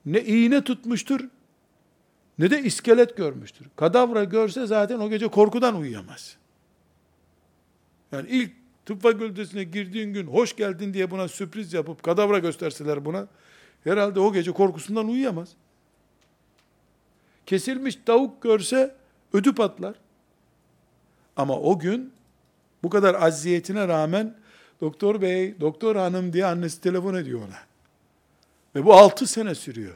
ne 0.05 0.21
iğne 0.21 0.63
tutmuştur 0.63 1.21
ne 2.39 2.51
de 2.51 2.63
iskelet 2.63 3.17
görmüştür. 3.17 3.67
Kadavra 3.75 4.23
görse 4.23 4.65
zaten 4.65 4.99
o 4.99 5.09
gece 5.09 5.27
korkudan 5.27 5.75
uyuyamaz. 5.75 6.37
Yani 8.11 8.29
ilk 8.29 8.51
tıp 8.85 9.01
fakültesine 9.01 9.63
girdiğin 9.63 10.13
gün 10.13 10.27
hoş 10.27 10.55
geldin 10.55 10.93
diye 10.93 11.11
buna 11.11 11.27
sürpriz 11.27 11.73
yapıp 11.73 12.03
kadavra 12.03 12.39
gösterseler 12.39 13.05
buna 13.05 13.27
herhalde 13.83 14.19
o 14.19 14.33
gece 14.33 14.51
korkusundan 14.51 15.07
uyuyamaz. 15.07 15.49
Kesilmiş 17.45 17.99
tavuk 18.05 18.41
görse 18.41 18.95
ödü 19.33 19.55
patlar. 19.55 19.95
Ama 21.37 21.59
o 21.59 21.79
gün 21.79 22.13
bu 22.83 22.89
kadar 22.89 23.15
aziyetine 23.15 23.87
rağmen 23.87 24.35
doktor 24.81 25.21
bey, 25.21 25.59
doktor 25.59 25.95
hanım 25.95 26.33
diye 26.33 26.45
annesi 26.45 26.81
telefon 26.81 27.13
ediyor 27.13 27.39
ona. 27.39 27.59
Ve 28.75 28.85
bu 28.85 28.93
altı 28.93 29.27
sene 29.27 29.55
sürüyor. 29.55 29.95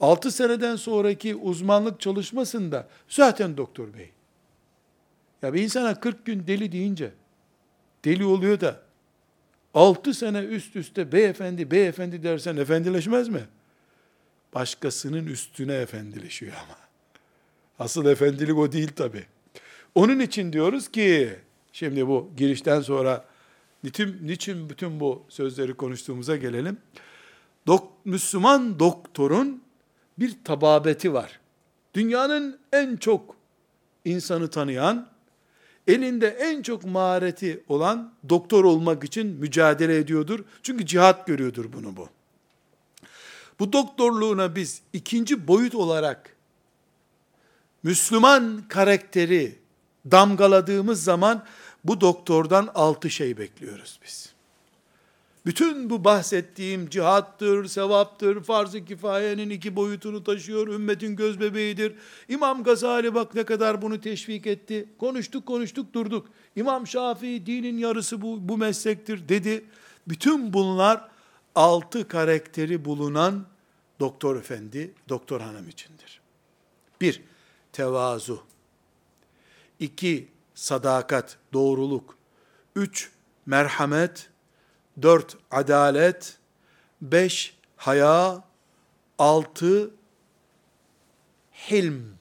6 0.00 0.30
seneden 0.30 0.76
sonraki 0.76 1.34
uzmanlık 1.34 2.00
çalışmasında 2.00 2.88
zaten 3.08 3.56
doktor 3.56 3.94
bey. 3.94 4.10
Ya 5.42 5.54
bir 5.54 5.62
insana 5.62 6.00
40 6.00 6.26
gün 6.26 6.46
deli 6.46 6.72
deyince 6.72 7.10
deli 8.04 8.24
oluyor 8.24 8.60
da 8.60 8.80
6 9.74 10.14
sene 10.14 10.38
üst 10.38 10.76
üste 10.76 11.12
beyefendi 11.12 11.70
beyefendi 11.70 12.22
dersen 12.22 12.56
efendileşmez 12.56 13.28
mi? 13.28 13.40
Başkasının 14.54 15.26
üstüne 15.26 15.74
efendileşiyor 15.74 16.52
ama. 16.52 16.78
Asıl 17.78 18.06
efendilik 18.06 18.58
o 18.58 18.72
değil 18.72 18.92
tabi. 18.96 19.26
Onun 19.94 20.20
için 20.20 20.52
diyoruz 20.52 20.88
ki 20.88 21.36
şimdi 21.72 22.08
bu 22.08 22.30
girişten 22.36 22.80
sonra 22.80 23.24
niçin, 23.84 24.18
niçin 24.22 24.70
bütün 24.70 25.00
bu 25.00 25.22
sözleri 25.28 25.74
konuştuğumuza 25.74 26.36
gelelim. 26.36 26.78
Dok, 27.66 27.92
Müslüman 28.04 28.78
doktorun 28.78 29.62
bir 30.18 30.44
tababeti 30.44 31.12
var. 31.12 31.40
Dünyanın 31.94 32.58
en 32.72 32.96
çok 32.96 33.36
insanı 34.04 34.50
tanıyan, 34.50 35.08
elinde 35.86 36.28
en 36.28 36.62
çok 36.62 36.84
mahareti 36.84 37.64
olan 37.68 38.14
doktor 38.28 38.64
olmak 38.64 39.04
için 39.04 39.26
mücadele 39.26 39.98
ediyordur. 39.98 40.44
Çünkü 40.62 40.86
cihat 40.86 41.26
görüyordur 41.26 41.72
bunu 41.72 41.96
bu. 41.96 42.08
Bu 43.58 43.72
doktorluğuna 43.72 44.56
biz 44.56 44.82
ikinci 44.92 45.48
boyut 45.48 45.74
olarak 45.74 46.36
Müslüman 47.82 48.64
karakteri 48.68 49.58
damgaladığımız 50.10 51.04
zaman 51.04 51.44
bu 51.84 52.00
doktordan 52.00 52.70
altı 52.74 53.10
şey 53.10 53.38
bekliyoruz 53.38 53.98
biz. 54.04 54.34
Bütün 55.46 55.90
bu 55.90 56.04
bahsettiğim 56.04 56.88
cihattır, 56.88 57.66
sevaptır, 57.66 58.42
farz-ı 58.42 58.84
kifayenin 58.84 59.50
iki 59.50 59.76
boyutunu 59.76 60.24
taşıyor, 60.24 60.68
ümmetin 60.68 61.16
göz 61.16 61.40
bebeğidir. 61.40 61.94
İmam 62.28 62.62
Gazali 62.62 63.14
bak 63.14 63.34
ne 63.34 63.44
kadar 63.44 63.82
bunu 63.82 64.00
teşvik 64.00 64.46
etti. 64.46 64.88
Konuştuk 64.98 65.46
konuştuk 65.46 65.92
durduk. 65.92 66.26
İmam 66.56 66.86
Şafii 66.86 67.46
dinin 67.46 67.78
yarısı 67.78 68.22
bu, 68.22 68.48
bu 68.48 68.58
meslektir 68.58 69.28
dedi. 69.28 69.64
Bütün 70.08 70.52
bunlar 70.52 71.08
altı 71.54 72.08
karakteri 72.08 72.84
bulunan 72.84 73.46
doktor 74.00 74.36
efendi, 74.36 74.94
doktor 75.08 75.40
hanım 75.40 75.68
içindir. 75.68 76.20
Bir, 77.00 77.22
tevazu. 77.72 78.42
İki, 79.78 80.28
sadakat, 80.54 81.38
doğruluk. 81.52 82.18
Üç, 82.76 83.12
merhamet. 83.46 84.30
Dört, 85.02 85.36
adalet. 85.50 86.38
Beş, 87.02 87.56
haya. 87.76 88.44
Altı, 89.18 89.90
hilm. 91.52 92.14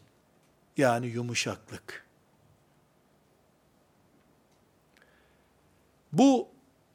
Yani 0.78 1.08
yumuşaklık. 1.08 2.08
Bu 6.12 6.48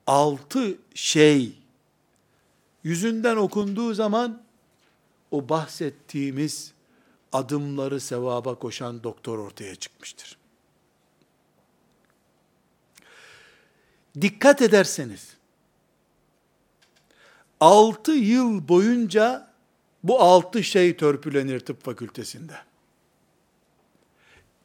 altı 0.06 0.78
şey 0.94 1.57
yüzünden 2.88 3.36
okunduğu 3.36 3.94
zaman 3.94 4.42
o 5.30 5.48
bahsettiğimiz 5.48 6.72
adımları 7.32 8.00
sevaba 8.00 8.54
koşan 8.54 9.02
doktor 9.02 9.38
ortaya 9.38 9.74
çıkmıştır. 9.74 10.38
Dikkat 14.20 14.62
ederseniz 14.62 15.36
6 17.60 18.12
yıl 18.12 18.68
boyunca 18.68 19.52
bu 20.02 20.20
altı 20.20 20.64
şey 20.64 20.96
törpülenir 20.96 21.60
tıp 21.60 21.84
fakültesinde. 21.84 22.54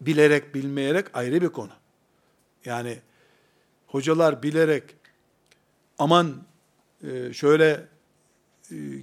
Bilerek 0.02 0.56
bilmeyerek 0.56 1.08
ayrı 1.14 1.42
bir 1.42 1.50
konu. 1.50 1.74
Yani 2.66 3.00
hocalar 3.88 4.44
bilerek 4.44 4.84
aman 6.00 6.44
e, 7.04 7.34
şöyle 7.34 7.93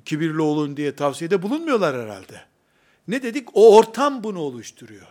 kibirli 0.04 0.40
olun 0.42 0.76
diye 0.76 0.96
tavsiyede 0.96 1.42
bulunmuyorlar 1.42 1.96
herhalde. 1.96 2.40
Ne 3.08 3.22
dedik? 3.22 3.48
O 3.54 3.76
ortam 3.76 4.24
bunu 4.24 4.38
oluşturuyor. 4.38 5.06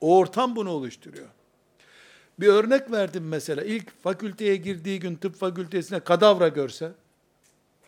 O 0.00 0.18
ortam 0.18 0.56
bunu 0.56 0.70
oluşturuyor. 0.70 1.26
Bir 2.40 2.46
örnek 2.46 2.90
verdim 2.90 3.28
mesela. 3.28 3.62
İlk 3.62 4.02
fakülteye 4.02 4.56
girdiği 4.56 5.00
gün 5.00 5.16
tıp 5.16 5.36
fakültesine 5.36 6.00
kadavra 6.00 6.48
görse, 6.48 6.92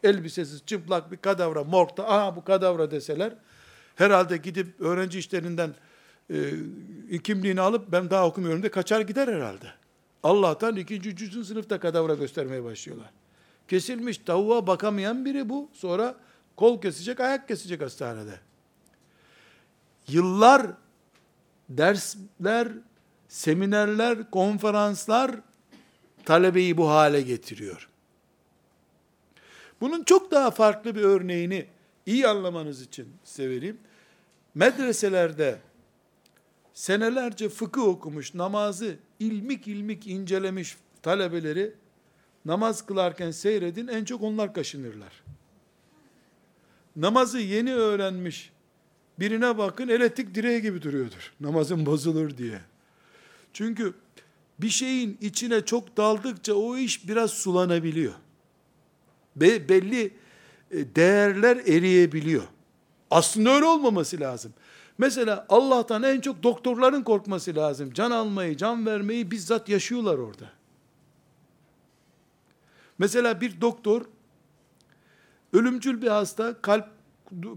elbisesiz 0.02 0.62
çıplak 0.66 1.12
bir 1.12 1.16
kadavra 1.16 1.64
morgda, 1.64 2.08
aha 2.08 2.36
bu 2.36 2.44
kadavra 2.44 2.90
deseler, 2.90 3.34
herhalde 3.96 4.36
gidip 4.36 4.80
öğrenci 4.80 5.18
işlerinden 5.18 5.74
e, 7.10 7.18
kimliğini 7.18 7.60
alıp 7.60 7.92
ben 7.92 8.10
daha 8.10 8.26
okumuyorum 8.26 8.62
de 8.62 8.68
kaçar 8.68 9.00
gider 9.00 9.28
herhalde. 9.28 9.66
Allah'tan 10.22 10.76
ikinci, 10.76 11.08
üçüncü 11.08 11.44
sınıfta 11.44 11.80
kadavra 11.80 12.14
göstermeye 12.14 12.64
başlıyorlar. 12.64 13.10
Kesilmiş 13.70 14.18
tavuğa 14.18 14.66
bakamayan 14.66 15.24
biri 15.24 15.48
bu. 15.48 15.68
Sonra 15.72 16.16
kol 16.56 16.80
kesecek, 16.80 17.20
ayak 17.20 17.48
kesecek 17.48 17.80
hastanede. 17.82 18.40
Yıllar 20.08 20.66
dersler, 21.68 22.68
seminerler, 23.28 24.30
konferanslar 24.30 25.30
talebeyi 26.24 26.76
bu 26.76 26.90
hale 26.90 27.20
getiriyor. 27.20 27.88
Bunun 29.80 30.04
çok 30.04 30.30
daha 30.30 30.50
farklı 30.50 30.94
bir 30.94 31.02
örneğini 31.02 31.66
iyi 32.06 32.28
anlamanız 32.28 32.82
için 32.82 33.08
size 33.24 33.50
vereyim. 33.50 33.78
Medreselerde 34.54 35.58
senelerce 36.74 37.48
fıkıh 37.48 37.82
okumuş, 37.82 38.34
namazı 38.34 38.96
ilmik 39.18 39.68
ilmik 39.68 40.06
incelemiş 40.06 40.76
talebeleri 41.02 41.79
namaz 42.44 42.86
kılarken 42.86 43.30
seyredin 43.30 43.88
en 43.88 44.04
çok 44.04 44.22
onlar 44.22 44.54
kaşınırlar. 44.54 45.22
Namazı 46.96 47.38
yeni 47.38 47.74
öğrenmiş 47.74 48.52
birine 49.18 49.58
bakın 49.58 49.88
elektrik 49.88 50.34
direği 50.34 50.62
gibi 50.62 50.82
duruyordur. 50.82 51.32
Namazın 51.40 51.86
bozulur 51.86 52.36
diye. 52.36 52.60
Çünkü 53.52 53.94
bir 54.58 54.68
şeyin 54.68 55.18
içine 55.20 55.64
çok 55.64 55.96
daldıkça 55.96 56.54
o 56.54 56.76
iş 56.76 57.08
biraz 57.08 57.30
sulanabiliyor. 57.30 58.12
Be 59.36 59.68
belli 59.68 60.14
e, 60.70 60.94
değerler 60.94 61.56
eriyebiliyor. 61.56 62.42
Aslında 63.10 63.50
öyle 63.50 63.64
olmaması 63.64 64.20
lazım. 64.20 64.52
Mesela 64.98 65.46
Allah'tan 65.48 66.02
en 66.02 66.20
çok 66.20 66.42
doktorların 66.42 67.02
korkması 67.02 67.56
lazım. 67.56 67.92
Can 67.92 68.10
almayı, 68.10 68.56
can 68.56 68.86
vermeyi 68.86 69.30
bizzat 69.30 69.68
yaşıyorlar 69.68 70.18
orada. 70.18 70.59
Mesela 73.00 73.40
bir 73.40 73.60
doktor 73.60 74.02
ölümcül 75.52 76.02
bir 76.02 76.06
hasta 76.06 76.62
kalp 76.62 76.86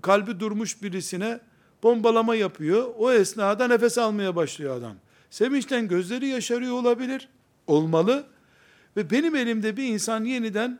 kalbi 0.02 0.40
durmuş 0.40 0.84
birisine 0.84 1.40
bombalama 1.84 2.36
yapıyor. 2.36 2.94
O 2.98 3.12
esnada 3.12 3.68
nefes 3.68 3.98
almaya 3.98 4.36
başlıyor 4.36 4.78
adam. 4.78 4.96
Sevinçten 5.30 5.88
gözleri 5.88 6.28
yaşarıyor 6.28 6.74
olabilir. 6.74 7.30
Olmalı. 7.68 8.26
Ve 8.98 9.12
benim 9.12 9.36
elimde 9.36 9.78
bir 9.78 9.84
insan 9.84 10.24
yeniden 10.24 10.80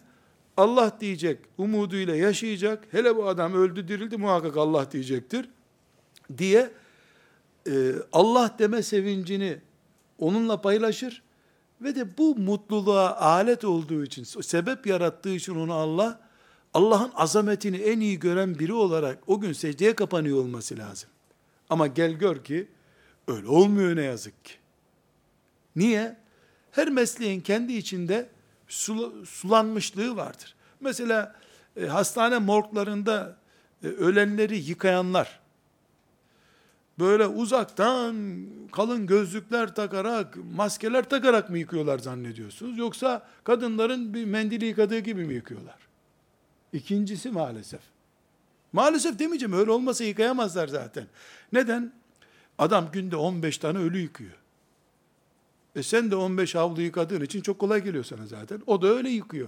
Allah 0.58 0.98
diyecek 1.00 1.40
umuduyla 1.58 2.16
yaşayacak. 2.16 2.84
Hele 2.92 3.16
bu 3.16 3.28
adam 3.28 3.54
öldü 3.54 3.88
dirildi 3.88 4.18
muhakkak 4.18 4.58
Allah 4.58 4.92
diyecektir. 4.92 5.50
Diye 6.38 6.72
e, 7.68 7.92
Allah 8.14 8.56
deme 8.60 8.84
sevincini 8.84 9.58
onunla 10.20 10.62
paylaşır. 10.62 11.24
Ve 11.84 11.96
de 11.96 12.18
bu 12.18 12.36
mutluluğa 12.36 13.16
alet 13.18 13.66
olduğu 13.66 14.04
için, 14.04 14.24
sebep 14.24 14.88
yarattığı 14.88 15.30
için 15.30 15.56
onu 15.56 15.74
Allah, 15.74 16.20
Allah'ın 16.74 17.12
azametini 17.16 17.78
en 17.78 18.00
iyi 18.00 18.20
gören 18.20 18.60
biri 18.60 18.74
olarak 18.74 19.20
o 19.28 19.40
gün 19.40 19.54
secdeye 19.54 19.96
kapanıyor 19.96 20.38
olması 20.38 20.78
lazım. 20.78 21.10
Ama 21.70 21.88
gel 21.88 22.12
gör 22.12 22.44
ki 22.44 22.68
öyle 23.28 23.48
olmuyor 23.48 23.96
ne 23.96 24.02
yazık 24.02 24.46
ki. 24.46 24.54
Niye? 25.76 26.18
Her 26.72 26.90
mesleğin 26.90 27.42
kendi 27.42 27.74
içinde 27.74 28.30
sulanmışlığı 29.26 30.16
vardır. 30.16 30.56
Mesela 30.80 31.36
e, 31.78 31.86
hastane 31.86 32.38
morglarında 32.38 33.38
e, 33.84 33.88
ölenleri 33.88 34.58
yıkayanlar, 34.58 35.40
böyle 37.00 37.28
uzaktan 37.28 38.46
kalın 38.72 39.08
gözlükler 39.08 39.76
takarak, 39.76 40.38
maskeler 40.56 41.10
takarak 41.10 41.50
mı 41.50 41.58
yıkıyorlar 41.58 42.00
zannediyorsunuz? 42.00 42.78
Yoksa 42.78 43.28
kadınların 43.44 44.14
bir 44.14 44.26
mendili 44.26 44.66
yıkadığı 44.66 45.00
gibi 45.00 45.26
mi 45.26 45.34
yıkıyorlar? 45.34 45.78
İkincisi 46.74 47.32
maalesef. 47.32 47.82
Maalesef 48.74 49.20
demeyeceğim, 49.20 49.54
öyle 49.54 49.72
olmasa 49.72 50.04
yıkayamazlar 50.04 50.68
zaten. 50.68 51.08
Neden? 51.54 51.94
Adam 52.58 52.90
günde 52.92 53.16
15 53.16 53.58
tane 53.58 53.78
ölü 53.78 54.00
yıkıyor. 54.00 54.34
E 55.76 55.84
sen 55.84 56.12
de 56.12 56.16
15 56.16 56.56
havlu 56.56 56.82
yıkadığın 56.82 57.22
için 57.22 57.42
çok 57.42 57.60
kolay 57.60 57.84
geliyor 57.84 58.04
sana 58.04 58.28
zaten. 58.28 58.62
O 58.68 58.82
da 58.82 58.88
öyle 58.88 59.10
yıkıyor. 59.10 59.48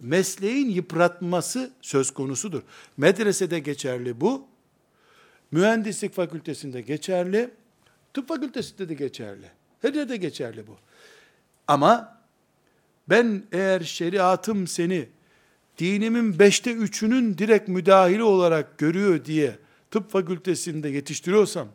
Mesleğin 0.00 0.68
yıpratması 0.68 1.70
söz 1.80 2.10
konusudur. 2.10 2.62
Medresede 2.96 3.58
geçerli 3.58 4.20
bu. 4.20 4.49
Mühendislik 5.52 6.14
fakültesinde 6.14 6.80
geçerli. 6.80 7.50
Tıp 8.14 8.28
fakültesinde 8.28 8.88
de 8.88 8.94
geçerli. 8.94 9.46
Her 9.82 9.94
yerde 9.94 10.16
geçerli 10.16 10.66
bu. 10.66 10.76
Ama 11.68 12.20
ben 13.08 13.42
eğer 13.52 13.80
şeriatım 13.80 14.66
seni 14.66 15.08
dinimin 15.78 16.38
beşte 16.38 16.72
üçünün 16.72 17.38
direkt 17.38 17.68
müdahili 17.68 18.22
olarak 18.22 18.78
görüyor 18.78 19.24
diye 19.24 19.58
tıp 19.90 20.10
fakültesinde 20.10 20.88
yetiştiriyorsam, 20.88 21.68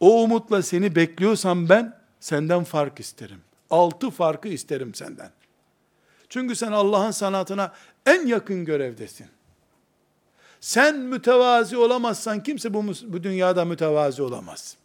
o 0.00 0.22
umutla 0.22 0.62
seni 0.62 0.96
bekliyorsam 0.96 1.68
ben 1.68 2.00
senden 2.20 2.64
fark 2.64 3.00
isterim. 3.00 3.40
Altı 3.70 4.10
farkı 4.10 4.48
isterim 4.48 4.94
senden. 4.94 5.30
Çünkü 6.28 6.56
sen 6.56 6.72
Allah'ın 6.72 7.10
sanatına 7.10 7.72
en 8.06 8.26
yakın 8.26 8.64
görevdesin. 8.64 9.26
Sen 10.60 10.98
mütevazi 10.98 11.76
olamazsan 11.76 12.42
kimse 12.42 12.74
bu, 12.74 12.84
bu 12.86 13.22
dünyada 13.22 13.64
mütevazi 13.64 14.22
olamaz. 14.22 14.76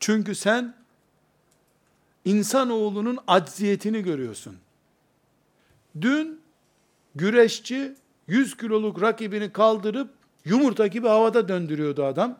Çünkü 0.00 0.34
sen 0.34 0.74
insanoğlunun 2.24 3.18
acziyetini 3.26 4.02
görüyorsun. 4.02 4.56
Dün 6.00 6.40
güreşçi 7.14 7.94
100 8.26 8.56
kiloluk 8.56 9.02
rakibini 9.02 9.52
kaldırıp 9.52 10.10
yumurta 10.44 10.86
gibi 10.86 11.08
havada 11.08 11.48
döndürüyordu 11.48 12.04
adam. 12.04 12.38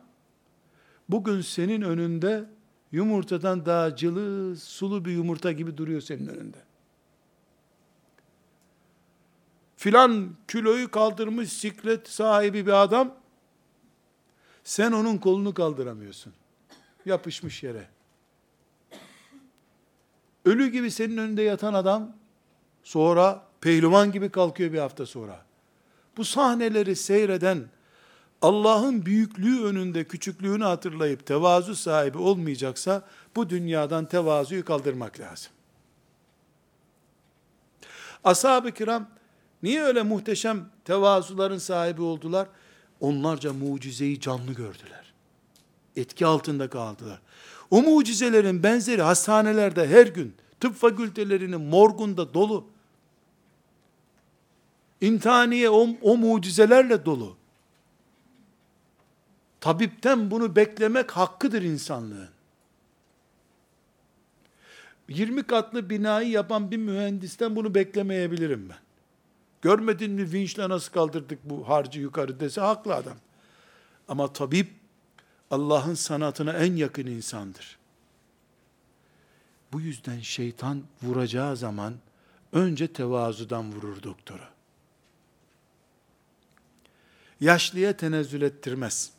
Bugün 1.09 1.41
senin 1.41 1.83
önünde 1.83 2.45
yumurtadan 2.93 3.67
daha 3.67 3.97
cılız, 3.97 4.63
sulu 4.63 5.05
bir 5.05 5.13
yumurta 5.13 5.53
gibi 5.53 5.77
duruyor 5.77 6.01
senin 6.01 6.27
önünde. 6.27 6.59
Filan 9.83 10.31
kiloyu 10.49 10.91
kaldırmış 10.91 11.53
siklet 11.53 12.09
sahibi 12.09 12.67
bir 12.67 12.83
adam, 12.83 13.15
sen 14.65 14.93
onun 14.93 15.19
kolunu 15.19 15.55
kaldıramıyorsun. 15.55 16.33
Yapışmış 17.05 17.63
yere. 17.63 17.89
Ölü 20.45 20.69
gibi 20.69 20.91
senin 20.91 21.17
önünde 21.17 21.43
yatan 21.43 21.75
adam, 21.75 22.17
sonra 22.83 23.45
pehlivan 23.61 24.13
gibi 24.13 24.31
kalkıyor 24.31 24.73
bir 24.73 24.79
hafta 24.79 25.07
sonra. 25.07 25.45
Bu 26.17 26.25
sahneleri 26.25 26.97
seyreden, 26.97 27.65
Allah'ın 28.43 29.07
büyüklüğü 29.07 29.65
önünde 29.65 30.05
küçüklüğünü 30.05 30.65
hatırlayıp 30.65 31.27
tevazu 31.27 31.75
sahibi 31.75 32.19
olmayacaksa, 32.19 33.09
bu 33.37 33.51
dünyadan 33.51 34.05
tevazuyu 34.05 34.65
kaldırmak 34.65 35.21
lazım. 35.21 35.53
Ashab-ı 38.25 38.73
kiram, 38.73 39.22
niye 39.63 39.83
öyle 39.83 40.03
muhteşem 40.03 40.69
tevazuların 40.85 41.59
sahibi 41.59 42.03
oldular? 42.03 42.49
Onlarca 43.01 43.53
mucizeyi 43.53 44.21
canlı 44.21 44.53
gördüler. 44.53 45.13
Etki 45.97 46.27
altında 46.27 46.71
kaldılar. 46.71 47.21
O 47.71 47.83
mucizelerin 47.83 48.63
benzeri 48.63 49.03
hastanelerde 49.03 49.89
her 49.89 50.07
gün, 50.07 50.35
tıp 50.61 50.75
fakültelerinin 50.75 51.61
morgunda 51.61 52.35
dolu. 52.35 52.67
İntihaniye 55.01 55.71
o, 55.71 55.89
o 56.03 56.17
mucizelerle 56.17 57.05
dolu. 57.05 57.37
Tabipten 59.61 60.31
bunu 60.31 60.57
beklemek 60.57 61.11
hakkıdır 61.11 61.63
insanlığın. 61.63 62.29
20 65.09 65.43
katlı 65.43 65.91
binayı 65.91 66.29
yapan 66.29 66.71
bir 66.71 66.77
mühendisten 66.77 67.57
bunu 67.57 67.75
beklemeyebilirim 67.75 68.69
ben. 68.69 68.79
Görmedin 69.63 70.11
mi 70.13 70.33
vinçle 70.33 70.69
nasıl 70.69 70.93
kaldırdık 70.93 71.39
bu 71.45 71.69
harcı 71.69 72.01
yukarı 72.01 72.41
dese 72.41 72.61
haklı 72.61 72.95
adam. 72.95 73.17
Ama 74.09 74.33
tabip 74.33 74.73
Allah'ın 75.51 75.95
sanatına 75.95 76.53
en 76.53 76.77
yakın 76.77 77.07
insandır. 77.07 77.79
Bu 79.73 79.81
yüzden 79.81 80.21
şeytan 80.21 80.83
vuracağı 81.03 81.57
zaman 81.57 81.95
önce 82.53 82.93
tevazudan 82.93 83.73
vurur 83.73 84.03
doktora. 84.03 84.51
Yaşlıya 87.41 87.97
tenezzül 87.97 88.43
ettirmez. 88.43 89.13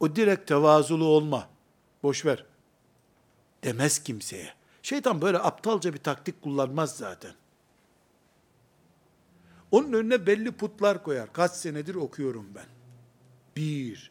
O 0.00 0.16
direkt 0.16 0.48
tevazulu 0.48 1.04
olma. 1.04 1.48
Boş 2.02 2.24
ver. 2.24 2.44
demez 3.64 3.98
kimseye. 3.98 4.54
Şeytan 4.82 5.22
böyle 5.22 5.38
aptalca 5.38 5.94
bir 5.94 5.98
taktik 5.98 6.42
kullanmaz 6.42 6.96
zaten. 6.96 7.32
Onun 9.70 9.92
önüne 9.92 10.26
belli 10.26 10.52
putlar 10.52 11.02
koyar. 11.02 11.32
Kaç 11.32 11.52
senedir 11.52 11.94
okuyorum 11.94 12.46
ben. 12.54 12.66
Bir, 13.56 14.10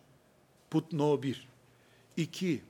put 0.72 0.94
no 0.94 1.24
bir. 1.24 1.48
İki, 2.18 2.64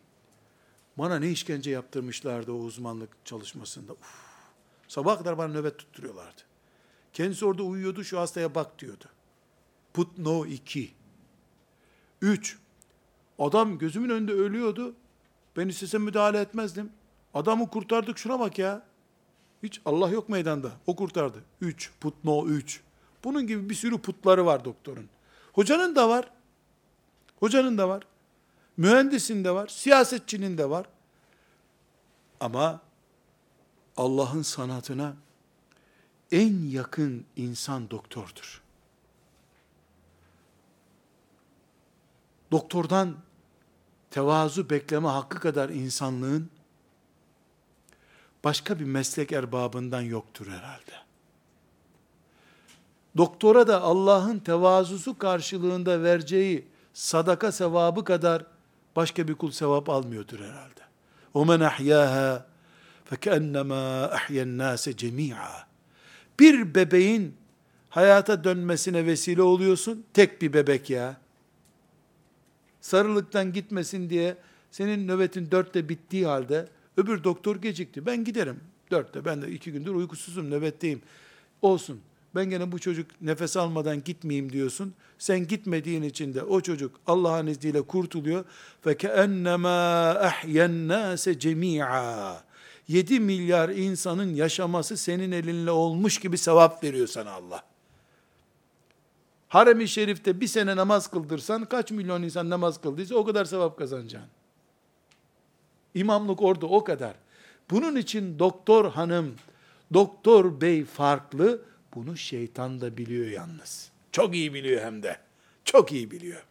bana 0.97 1.19
ne 1.19 1.29
işkence 1.29 1.71
yaptırmışlardı 1.71 2.51
o 2.51 2.55
uzmanlık 2.55 3.09
çalışmasında. 3.25 3.93
Uf. 3.93 4.29
Sabah 4.87 5.17
kadar 5.17 5.37
bana 5.37 5.53
nöbet 5.53 5.77
tutturuyorlardı. 5.77 6.41
Kendisi 7.13 7.45
orada 7.45 7.63
uyuyordu, 7.63 8.03
şu 8.03 8.19
hastaya 8.19 8.55
bak 8.55 8.79
diyordu. 8.79 9.05
Put 9.93 10.17
no 10.17 10.45
iki. 10.45 10.91
Üç, 12.21 12.57
adam 13.39 13.77
gözümün 13.77 14.09
önünde 14.09 14.33
ölüyordu. 14.33 14.95
Ben 15.57 15.67
istesem 15.67 16.03
müdahale 16.03 16.39
etmezdim. 16.39 16.91
Adamı 17.33 17.69
kurtardık 17.69 18.17
şuna 18.17 18.39
bak 18.39 18.59
ya. 18.59 18.88
Hiç 19.63 19.81
Allah 19.85 20.09
yok 20.09 20.29
meydanda. 20.29 20.71
O 20.87 20.95
kurtardı. 20.95 21.43
Üç, 21.61 21.91
put 21.99 22.13
no 22.23 22.47
üç. 22.47 22.81
Bunun 23.23 23.47
gibi 23.47 23.69
bir 23.69 23.75
sürü 23.75 23.97
putları 23.97 24.45
var 24.45 24.65
doktorun. 24.65 25.09
Hocanın 25.53 25.95
da 25.95 26.09
var. 26.09 26.31
Hocanın 27.39 27.77
da 27.77 27.89
var. 27.89 28.03
Mühendisin 28.77 29.43
de 29.43 29.51
var. 29.51 29.67
Siyasetçinin 29.67 30.57
de 30.57 30.69
var. 30.69 30.85
Ama 32.39 32.81
Allah'ın 33.97 34.41
sanatına 34.41 35.15
en 36.31 36.69
yakın 36.69 37.25
insan 37.35 37.89
doktordur. 37.89 38.61
Doktordan 42.51 43.15
tevazu 44.11 44.69
bekleme 44.69 45.07
hakkı 45.07 45.39
kadar 45.39 45.69
insanlığın 45.69 46.49
başka 48.44 48.78
bir 48.78 48.84
meslek 48.84 49.32
erbabından 49.32 50.00
yoktur 50.00 50.46
herhalde. 50.46 50.92
Doktora 53.16 53.66
da 53.66 53.82
Allah'ın 53.82 54.38
tevazusu 54.38 55.18
karşılığında 55.18 56.02
vereceği 56.02 56.64
sadaka 56.94 57.52
sevabı 57.52 58.04
kadar 58.04 58.46
başka 58.96 59.28
bir 59.28 59.34
kul 59.34 59.50
sevap 59.50 59.88
almıyordur 59.88 60.40
herhalde. 60.40 60.80
وَمَنْ 61.34 61.68
أَحْيَاهَا 61.68 62.42
فَكَأَنَّمَا 63.10 64.08
أَحْيَا 64.16 64.42
النَّاسَ 64.42 64.90
جَمِيعًا 64.90 65.62
Bir 66.40 66.74
bebeğin 66.74 67.34
hayata 67.90 68.44
dönmesine 68.44 69.06
vesile 69.06 69.42
oluyorsun, 69.42 70.04
tek 70.14 70.42
bir 70.42 70.52
bebek 70.52 70.90
ya. 70.90 71.16
Sarılıktan 72.80 73.52
gitmesin 73.52 74.10
diye 74.10 74.36
senin 74.70 75.08
nöbetin 75.08 75.50
dörtte 75.50 75.88
bittiği 75.88 76.26
halde 76.26 76.68
öbür 76.99 77.23
doktor 77.23 77.55
gecikti. 77.55 78.05
Ben 78.05 78.23
giderim 78.23 78.59
dörtte. 78.91 79.25
Ben 79.25 79.41
de 79.41 79.51
iki 79.51 79.71
gündür 79.71 79.95
uykusuzum, 79.95 80.51
nöbetteyim. 80.51 81.01
Olsun. 81.61 81.99
Ben 82.35 82.49
gene 82.49 82.71
bu 82.71 82.79
çocuk 82.79 83.07
nefes 83.21 83.57
almadan 83.57 84.03
gitmeyeyim 84.03 84.51
diyorsun. 84.51 84.93
Sen 85.17 85.47
gitmediğin 85.47 86.03
için 86.03 86.33
de 86.33 86.43
o 86.43 86.61
çocuk 86.61 86.99
Allah'ın 87.07 87.47
izniyle 87.47 87.81
kurtuluyor. 87.81 88.45
Keennema 88.99 89.69
ahyen 90.09 90.87
nase 90.87 91.39
cemi'a. 91.39 92.43
7 92.87 93.19
milyar 93.19 93.69
insanın 93.69 94.35
yaşaması 94.35 94.97
senin 94.97 95.31
elinle 95.31 95.71
olmuş 95.71 96.19
gibi 96.19 96.37
sevap 96.37 96.83
veriyor 96.83 97.07
sana 97.07 97.31
Allah. 97.31 97.63
Harem-i 99.47 99.87
Şerif'te 99.87 100.41
bir 100.41 100.47
sene 100.47 100.75
namaz 100.75 101.07
kıldırsan 101.07 101.65
kaç 101.65 101.91
milyon 101.91 102.23
insan 102.23 102.49
namaz 102.49 102.81
kıldıysa 102.81 103.15
o 103.15 103.25
kadar 103.25 103.45
sevap 103.45 103.77
kazanacaksın. 103.77 104.29
İmamlık 105.93 106.41
orada 106.41 106.65
o 106.65 106.83
kadar. 106.83 107.15
Bunun 107.69 107.95
için 107.95 108.39
doktor 108.39 108.91
hanım, 108.91 109.35
doktor 109.93 110.61
bey 110.61 110.85
farklı, 110.85 111.61
bunu 111.95 112.17
şeytan 112.17 112.81
da 112.81 112.97
biliyor 112.97 113.27
yalnız. 113.27 113.91
Çok 114.11 114.35
iyi 114.35 114.53
biliyor 114.53 114.81
hem 114.83 115.03
de. 115.03 115.17
Çok 115.65 115.91
iyi 115.91 116.11
biliyor. 116.11 116.43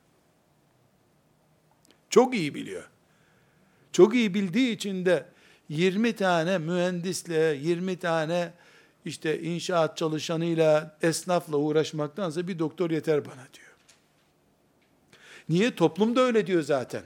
Çok 2.11 2.35
iyi 2.35 2.55
biliyor. 2.55 2.89
Çok 3.93 4.15
iyi 4.15 4.35
bildiği 4.35 4.73
için 4.73 5.07
de 5.07 5.27
20 5.69 6.17
tane 6.17 6.59
mühendisle, 6.59 7.59
20 7.63 7.97
tane 7.97 8.53
işte 9.05 9.43
inşaat 9.43 9.97
çalışanıyla, 9.97 10.99
esnafla 11.03 11.57
uğraşmaktansa 11.57 12.49
bir 12.49 12.59
doktor 12.59 12.91
yeter 12.91 13.25
bana 13.25 13.35
diyor. 13.55 13.69
Niye? 15.49 15.75
Toplum 15.75 16.17
da 16.17 16.21
öyle 16.21 16.47
diyor 16.47 16.63
zaten. 16.63 17.03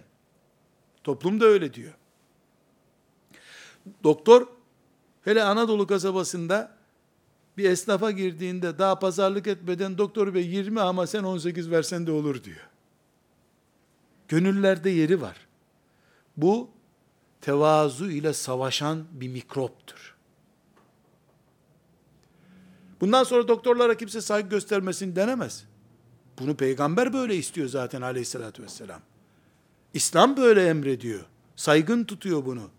Toplum 1.05 1.41
da 1.41 1.45
öyle 1.45 1.75
diyor. 1.75 1.93
Doktor, 4.05 4.47
hele 5.25 5.43
Anadolu 5.43 5.87
kasabasında 5.87 6.77
bir 7.57 7.71
esnafa 7.71 8.11
girdiğinde 8.11 8.79
daha 8.79 8.99
pazarlık 8.99 9.47
etmeden 9.47 9.99
doktor 9.99 10.35
bey 10.35 10.47
20 10.47 10.81
ama 10.81 11.07
sen 11.07 11.23
18 11.23 11.71
versen 11.71 12.07
de 12.07 12.13
olur 12.13 12.45
diyor. 12.45 12.69
Gönüllerde 14.29 14.91
yeri 14.91 15.21
var. 15.21 15.37
Bu 16.37 16.71
tevazu 17.41 18.11
ile 18.11 18.33
savaşan 18.33 19.05
bir 19.13 19.29
mikroptur. 19.29 20.17
Bundan 23.01 23.25
sonra 23.25 23.49
doktorlara 23.49 23.97
kimse 23.97 24.21
saygı 24.21 24.49
göstermesin 24.49 25.17
denemez. 25.17 25.65
Bunu 26.39 26.57
peygamber 26.57 27.13
böyle 27.13 27.37
istiyor 27.37 27.69
zaten 27.69 28.03
aleyhissalatü 28.03 28.63
vesselam. 28.63 29.01
İslam 29.95 30.37
böyle 30.37 30.67
emrediyor. 30.67 31.25
Saygın 31.57 32.05
tutuyor 32.05 32.45
bunu. 32.45 32.71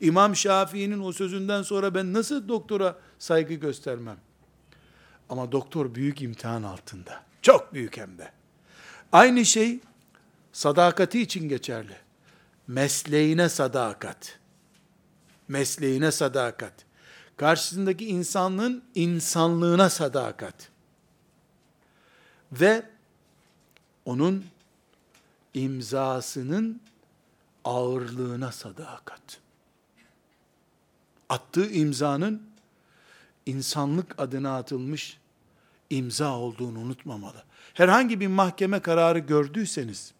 İmam 0.00 0.36
Şafii'nin 0.36 1.00
o 1.00 1.12
sözünden 1.12 1.62
sonra 1.62 1.94
ben 1.94 2.12
nasıl 2.12 2.48
doktora 2.48 2.98
saygı 3.18 3.54
göstermem? 3.54 4.16
Ama 5.28 5.52
doktor 5.52 5.94
büyük 5.94 6.22
imtihan 6.22 6.62
altında. 6.62 7.22
Çok 7.42 7.74
büyük 7.74 7.96
hem 7.96 8.18
de. 8.18 8.32
Aynı 9.12 9.44
şey 9.44 9.80
sadakati 10.52 11.20
için 11.20 11.48
geçerli. 11.48 11.96
Mesleğine 12.66 13.48
sadakat. 13.48 14.38
Mesleğine 15.48 16.12
sadakat. 16.12 16.72
Karşısındaki 17.36 18.06
insanlığın 18.06 18.84
insanlığına 18.94 19.90
sadakat. 19.90 20.68
Ve 22.52 22.82
onun 24.04 24.44
imzasının 25.54 26.80
ağırlığına 27.64 28.52
sadakat 28.52 29.43
attığı 31.34 31.70
imzanın 31.70 32.42
insanlık 33.46 34.14
adına 34.18 34.56
atılmış 34.56 35.18
imza 35.90 36.38
olduğunu 36.38 36.78
unutmamalı. 36.78 37.42
Herhangi 37.74 38.20
bir 38.20 38.26
mahkeme 38.26 38.80
kararı 38.80 39.18
gördüyseniz, 39.18 40.12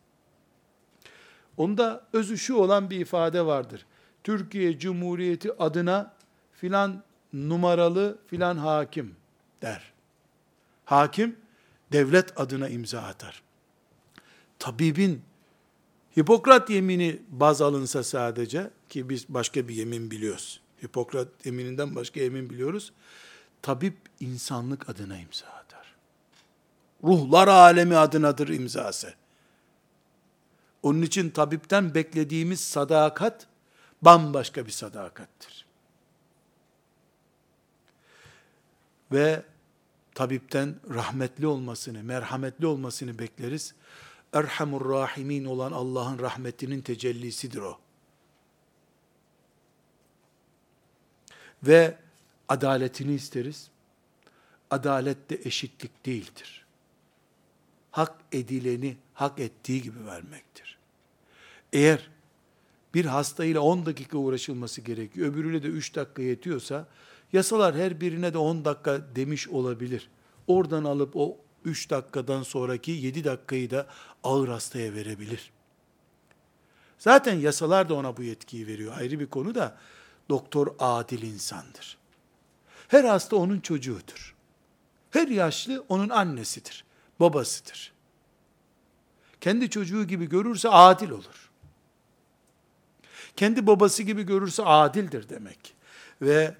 onda 1.56 2.06
özü 2.12 2.38
şu 2.38 2.54
olan 2.54 2.90
bir 2.90 3.00
ifade 3.00 3.46
vardır. 3.46 3.86
Türkiye 4.24 4.78
Cumhuriyeti 4.78 5.52
adına 5.52 6.14
filan 6.52 7.02
numaralı 7.32 8.18
filan 8.26 8.56
hakim 8.56 9.16
der. 9.62 9.92
Hakim 10.84 11.36
devlet 11.92 12.40
adına 12.40 12.68
imza 12.68 13.02
atar. 13.02 13.42
Tabibin 14.58 15.22
Hipokrat 16.18 16.70
yemini 16.70 17.22
baz 17.28 17.62
alınsa 17.62 18.02
sadece 18.02 18.70
ki 18.88 19.08
biz 19.08 19.28
başka 19.28 19.68
bir 19.68 19.74
yemin 19.74 20.10
biliyoruz. 20.10 20.60
Hipokrat 20.84 21.28
yemininden 21.44 21.94
başka 21.94 22.20
yemin 22.20 22.50
biliyoruz. 22.50 22.92
Tabip 23.62 23.96
insanlık 24.20 24.88
adına 24.88 25.18
imza 25.18 25.46
atar. 25.46 25.94
Ruhlar 27.04 27.48
alemi 27.48 27.96
adınadır 27.96 28.48
imzası. 28.48 29.14
Onun 30.82 31.02
için 31.02 31.30
tabipten 31.30 31.94
beklediğimiz 31.94 32.60
sadakat 32.60 33.46
bambaşka 34.02 34.66
bir 34.66 34.70
sadakattir. 34.70 35.66
Ve 39.12 39.42
tabipten 40.14 40.74
rahmetli 40.94 41.46
olmasını, 41.46 42.02
merhametli 42.02 42.66
olmasını 42.66 43.18
bekleriz. 43.18 43.74
Erhamur 44.32 44.90
Rahimin 44.90 45.44
olan 45.44 45.72
Allah'ın 45.72 46.18
rahmetinin 46.18 46.80
tecellisidir 46.80 47.58
o. 47.58 47.83
ve 51.66 51.98
adaletini 52.48 53.14
isteriz. 53.14 53.68
Adalet 54.70 55.30
de 55.30 55.40
eşitlik 55.44 56.06
değildir. 56.06 56.64
Hak 57.90 58.14
edileni 58.32 58.96
hak 59.14 59.38
ettiği 59.38 59.82
gibi 59.82 60.06
vermektir. 60.06 60.78
Eğer 61.72 62.10
bir 62.94 63.04
hastayla 63.04 63.60
10 63.60 63.86
dakika 63.86 64.18
uğraşılması 64.18 64.80
gerekiyor, 64.80 65.32
öbürüyle 65.32 65.62
de 65.62 65.66
3 65.66 65.94
dakika 65.94 66.22
yetiyorsa, 66.22 66.86
yasalar 67.32 67.74
her 67.74 68.00
birine 68.00 68.34
de 68.34 68.38
10 68.38 68.64
dakika 68.64 69.02
demiş 69.16 69.48
olabilir. 69.48 70.08
Oradan 70.46 70.84
alıp 70.84 71.16
o 71.16 71.36
3 71.64 71.90
dakikadan 71.90 72.42
sonraki 72.42 72.90
7 72.90 73.24
dakikayı 73.24 73.70
da 73.70 73.86
ağır 74.24 74.48
hastaya 74.48 74.94
verebilir. 74.94 75.50
Zaten 76.98 77.34
yasalar 77.34 77.88
da 77.88 77.94
ona 77.94 78.16
bu 78.16 78.22
yetkiyi 78.22 78.66
veriyor. 78.66 78.94
Ayrı 78.98 79.20
bir 79.20 79.26
konu 79.26 79.54
da 79.54 79.76
doktor 80.28 80.74
adil 80.78 81.22
insandır. 81.22 81.98
Her 82.88 83.04
hasta 83.04 83.36
onun 83.36 83.60
çocuğudur. 83.60 84.34
Her 85.10 85.28
yaşlı 85.28 85.84
onun 85.88 86.08
annesidir, 86.08 86.84
babasıdır. 87.20 87.92
Kendi 89.40 89.70
çocuğu 89.70 90.04
gibi 90.04 90.28
görürse 90.28 90.68
adil 90.68 91.10
olur. 91.10 91.50
Kendi 93.36 93.66
babası 93.66 94.02
gibi 94.02 94.22
görürse 94.22 94.62
adildir 94.62 95.28
demek. 95.28 95.74
Ve 96.22 96.54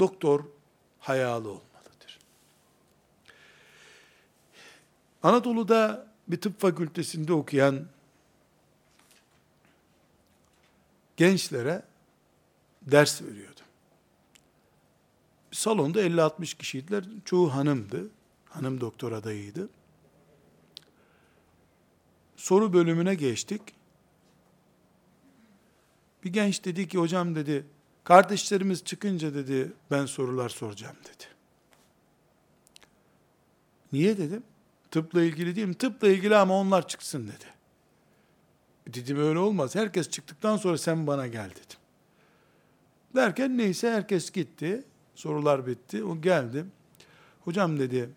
doktor 0.00 0.44
hayalı 0.98 1.48
olmalıdır. 1.48 2.18
Anadolu'da 5.22 6.06
bir 6.28 6.40
tıp 6.40 6.60
fakültesinde 6.60 7.32
okuyan 7.32 7.86
gençlere 11.16 11.82
ders 12.82 13.22
veriyordu. 13.22 13.60
Salonda 15.52 16.02
50-60 16.02 16.56
kişiydiler. 16.56 17.04
Çoğu 17.24 17.54
hanımdı. 17.54 18.08
Hanım 18.48 18.80
doktor 18.80 19.12
adayıydı. 19.12 19.68
Soru 22.36 22.72
bölümüne 22.72 23.14
geçtik. 23.14 23.62
Bir 26.24 26.32
genç 26.32 26.64
dedi 26.64 26.88
ki 26.88 26.98
hocam 26.98 27.34
dedi 27.34 27.66
kardeşlerimiz 28.04 28.84
çıkınca 28.84 29.34
dedi 29.34 29.72
ben 29.90 30.06
sorular 30.06 30.48
soracağım 30.48 30.96
dedi. 31.04 31.24
Niye 33.92 34.18
dedim? 34.18 34.42
Tıpla 34.90 35.22
ilgili 35.22 35.56
değil 35.56 35.66
mi? 35.66 35.74
Tıpla 35.74 36.08
ilgili 36.08 36.36
ama 36.36 36.54
onlar 36.54 36.88
çıksın 36.88 37.28
dedi. 37.28 37.44
Dedim 38.94 39.18
öyle 39.18 39.38
olmaz. 39.38 39.74
Herkes 39.74 40.10
çıktıktan 40.10 40.56
sonra 40.56 40.78
sen 40.78 41.06
bana 41.06 41.26
gel 41.26 41.50
dedim. 41.50 41.79
Derken 43.14 43.58
neyse 43.58 43.90
herkes 43.90 44.30
gitti. 44.30 44.84
Sorular 45.14 45.66
bitti. 45.66 46.04
O 46.04 46.20
geldi. 46.20 46.64
Hocam 47.40 47.78
dedi, 47.78 48.10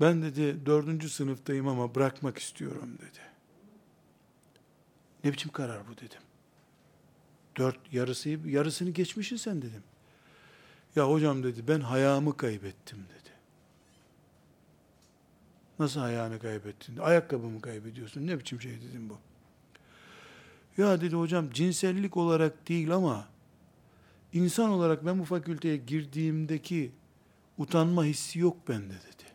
ben 0.00 0.22
dedi 0.22 0.66
dördüncü 0.66 1.08
sınıftayım 1.08 1.68
ama 1.68 1.94
bırakmak 1.94 2.38
istiyorum 2.38 2.98
dedi. 2.98 3.18
Ne 5.24 5.32
biçim 5.32 5.52
karar 5.52 5.88
bu 5.88 5.96
dedim. 5.96 6.20
Dört 7.56 7.92
yarısı, 7.92 8.28
yarısını 8.28 8.90
geçmişsin 8.90 9.36
sen 9.36 9.62
dedim. 9.62 9.82
Ya 10.96 11.10
hocam 11.10 11.42
dedi 11.42 11.68
ben 11.68 11.80
hayamı 11.80 12.36
kaybettim 12.36 12.98
dedi. 12.98 13.30
Nasıl 15.78 16.00
hayağını 16.00 16.38
kaybettin? 16.38 16.96
Ayakkabımı 16.96 17.60
kaybediyorsun. 17.60 18.26
Ne 18.26 18.38
biçim 18.38 18.60
şey 18.60 18.72
dedim 18.72 19.08
bu. 19.08 19.18
Ya 20.78 21.00
dedi 21.00 21.16
hocam 21.16 21.50
cinsellik 21.50 22.16
olarak 22.16 22.68
değil 22.68 22.94
ama 22.94 23.28
insan 24.32 24.70
olarak 24.70 25.06
ben 25.06 25.18
bu 25.18 25.24
fakülteye 25.24 25.76
girdiğimdeki 25.76 26.92
utanma 27.58 28.04
hissi 28.04 28.38
yok 28.38 28.68
bende 28.68 28.94
dedi. 28.94 29.26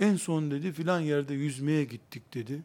En 0.00 0.16
son 0.16 0.50
dedi 0.50 0.72
filan 0.72 1.00
yerde 1.00 1.34
yüzmeye 1.34 1.84
gittik 1.84 2.34
dedi. 2.34 2.62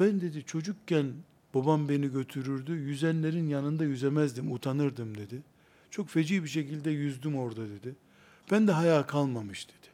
Ben 0.00 0.20
dedi 0.20 0.44
çocukken 0.44 1.12
babam 1.54 1.88
beni 1.88 2.12
götürürdü. 2.12 2.72
Yüzenlerin 2.72 3.48
yanında 3.48 3.84
yüzemezdim, 3.84 4.52
utanırdım 4.52 5.18
dedi. 5.18 5.42
Çok 5.90 6.08
feci 6.08 6.44
bir 6.44 6.48
şekilde 6.48 6.90
yüzdüm 6.90 7.36
orada 7.36 7.68
dedi. 7.68 7.94
Ben 8.50 8.68
de 8.68 8.72
haya 8.72 9.06
kalmamış 9.06 9.68
dedi. 9.68 9.88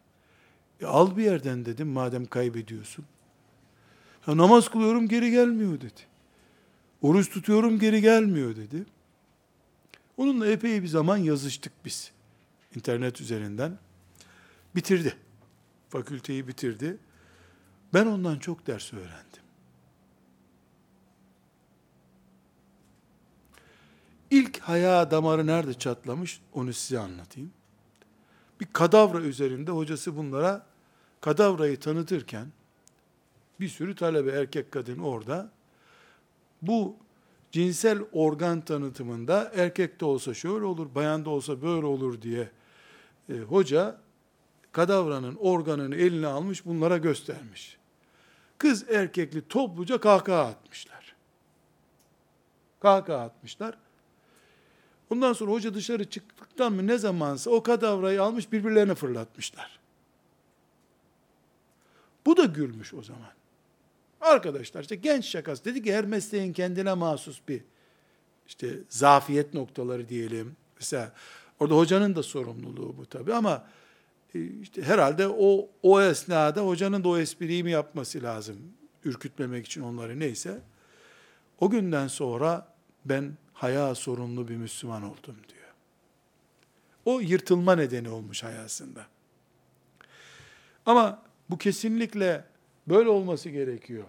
E 0.80 0.86
al 0.86 1.16
bir 1.16 1.24
yerden 1.24 1.64
dedim 1.64 1.88
madem 1.88 2.26
kaybediyorsun. 2.26 3.04
Ya 4.26 4.36
namaz 4.36 4.68
kılıyorum 4.68 5.08
geri 5.08 5.30
gelmiyor 5.30 5.80
dedi. 5.80 6.00
Oruç 7.02 7.30
tutuyorum 7.30 7.78
geri 7.78 8.00
gelmiyor 8.00 8.56
dedi. 8.56 8.84
Onunla 10.16 10.46
epey 10.46 10.82
bir 10.82 10.88
zaman 10.88 11.16
yazıştık 11.16 11.72
biz. 11.84 12.12
internet 12.76 13.20
üzerinden. 13.20 13.78
Bitirdi. 14.76 15.16
Fakülteyi 15.88 16.48
bitirdi. 16.48 16.96
Ben 17.94 18.06
ondan 18.06 18.38
çok 18.38 18.66
ders 18.66 18.92
öğrendim. 18.92 19.42
İlk 24.30 24.58
haya 24.58 25.10
damarı 25.10 25.46
nerede 25.46 25.74
çatlamış 25.74 26.40
onu 26.52 26.72
size 26.72 26.98
anlatayım. 26.98 27.52
Bir 28.60 28.66
kadavra 28.72 29.20
üzerinde 29.20 29.70
hocası 29.70 30.16
bunlara 30.16 30.66
kadavrayı 31.20 31.80
tanıtırken 31.80 32.46
bir 33.60 33.68
sürü 33.68 33.94
talebe 33.94 34.30
erkek 34.30 34.72
kadın 34.72 34.98
orada 34.98 35.50
bu 36.62 36.96
cinsel 37.52 37.98
organ 38.12 38.60
tanıtımında 38.60 39.52
erkek 39.54 40.00
de 40.00 40.04
olsa 40.04 40.34
şöyle 40.34 40.64
olur, 40.64 40.94
bayan 40.94 41.24
da 41.24 41.30
olsa 41.30 41.62
böyle 41.62 41.86
olur 41.86 42.22
diye 42.22 42.50
e, 43.28 43.34
hoca 43.34 44.00
kadavranın 44.72 45.34
organını 45.34 45.96
eline 45.96 46.26
almış 46.26 46.66
bunlara 46.66 46.98
göstermiş. 46.98 47.76
Kız 48.58 48.90
erkekli 48.90 49.48
topluca 49.48 50.00
kahkaha 50.00 50.44
atmışlar. 50.44 51.14
Kahkaha 52.80 53.20
atmışlar. 53.20 53.78
Ondan 55.10 55.32
sonra 55.32 55.52
hoca 55.52 55.74
dışarı 55.74 56.10
çıktıktan 56.10 56.72
mı 56.72 56.86
ne 56.86 56.98
zamansa 56.98 57.50
o 57.50 57.62
kadavrayı 57.62 58.22
almış 58.22 58.52
birbirlerine 58.52 58.94
fırlatmışlar. 58.94 59.78
Bu 62.26 62.36
da 62.36 62.44
gülmüş 62.44 62.94
o 62.94 63.02
zaman. 63.02 63.32
Arkadaşlar 64.24 64.82
işte 64.82 64.96
genç 64.96 65.24
şakası 65.24 65.64
dedi 65.64 65.82
ki 65.82 65.94
her 65.94 66.04
mesleğin 66.04 66.52
kendine 66.52 66.94
mahsus 66.94 67.40
bir 67.48 67.62
işte 68.46 68.68
zafiyet 68.88 69.54
noktaları 69.54 70.08
diyelim. 70.08 70.56
Mesela 70.76 71.12
orada 71.60 71.74
hocanın 71.74 72.16
da 72.16 72.22
sorumluluğu 72.22 72.96
bu 72.96 73.06
tabi 73.06 73.34
ama 73.34 73.66
e, 74.34 74.44
işte 74.44 74.82
herhalde 74.82 75.28
o 75.28 75.68
o 75.82 76.00
esnada 76.02 76.66
hocanın 76.66 77.04
da 77.04 77.08
o 77.08 77.18
espriyi 77.18 77.64
mi 77.64 77.70
yapması 77.70 78.22
lazım 78.22 78.56
ürkütmemek 79.04 79.66
için 79.66 79.80
onları 79.80 80.20
neyse. 80.20 80.60
O 81.60 81.70
günden 81.70 82.08
sonra 82.08 82.74
ben 83.04 83.36
haya 83.52 83.94
sorunlu 83.94 84.48
bir 84.48 84.56
Müslüman 84.56 85.02
oldum 85.02 85.36
diyor. 85.48 85.72
O 87.04 87.20
yırtılma 87.20 87.76
nedeni 87.76 88.08
olmuş 88.08 88.42
hayasında. 88.42 89.06
Ama 90.86 91.22
bu 91.50 91.58
kesinlikle 91.58 92.44
böyle 92.88 93.08
olması 93.08 93.50
gerekiyor 93.50 94.04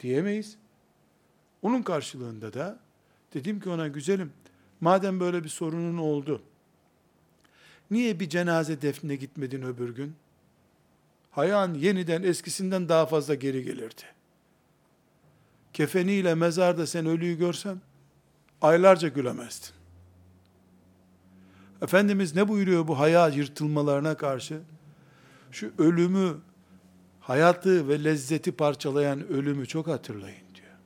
diyemeyiz. 0.00 0.56
Onun 1.62 1.82
karşılığında 1.82 2.52
da 2.52 2.78
dedim 3.34 3.60
ki 3.60 3.70
ona 3.70 3.88
güzelim 3.88 4.32
madem 4.80 5.20
böyle 5.20 5.44
bir 5.44 5.48
sorunun 5.48 5.98
oldu 5.98 6.42
niye 7.90 8.20
bir 8.20 8.28
cenaze 8.28 8.82
defnine 8.82 9.16
gitmedin 9.16 9.62
öbür 9.62 9.94
gün? 9.94 10.14
Hayan 11.30 11.74
yeniden 11.74 12.22
eskisinden 12.22 12.88
daha 12.88 13.06
fazla 13.06 13.34
geri 13.34 13.64
gelirdi. 13.64 14.02
Kefeniyle 15.72 16.34
mezarda 16.34 16.86
sen 16.86 17.06
ölüyü 17.06 17.38
görsen 17.38 17.80
aylarca 18.62 19.08
gülemezdin. 19.08 19.70
Efendimiz 21.82 22.34
ne 22.34 22.48
buyuruyor 22.48 22.88
bu 22.88 22.98
haya 22.98 23.28
yırtılmalarına 23.28 24.16
karşı? 24.16 24.60
Şu 25.50 25.72
ölümü 25.78 26.36
hayatı 27.30 27.88
ve 27.88 28.04
lezzeti 28.04 28.52
parçalayan 28.52 29.28
ölümü 29.28 29.66
çok 29.66 29.86
hatırlayın 29.86 30.54
diyor. 30.54 30.76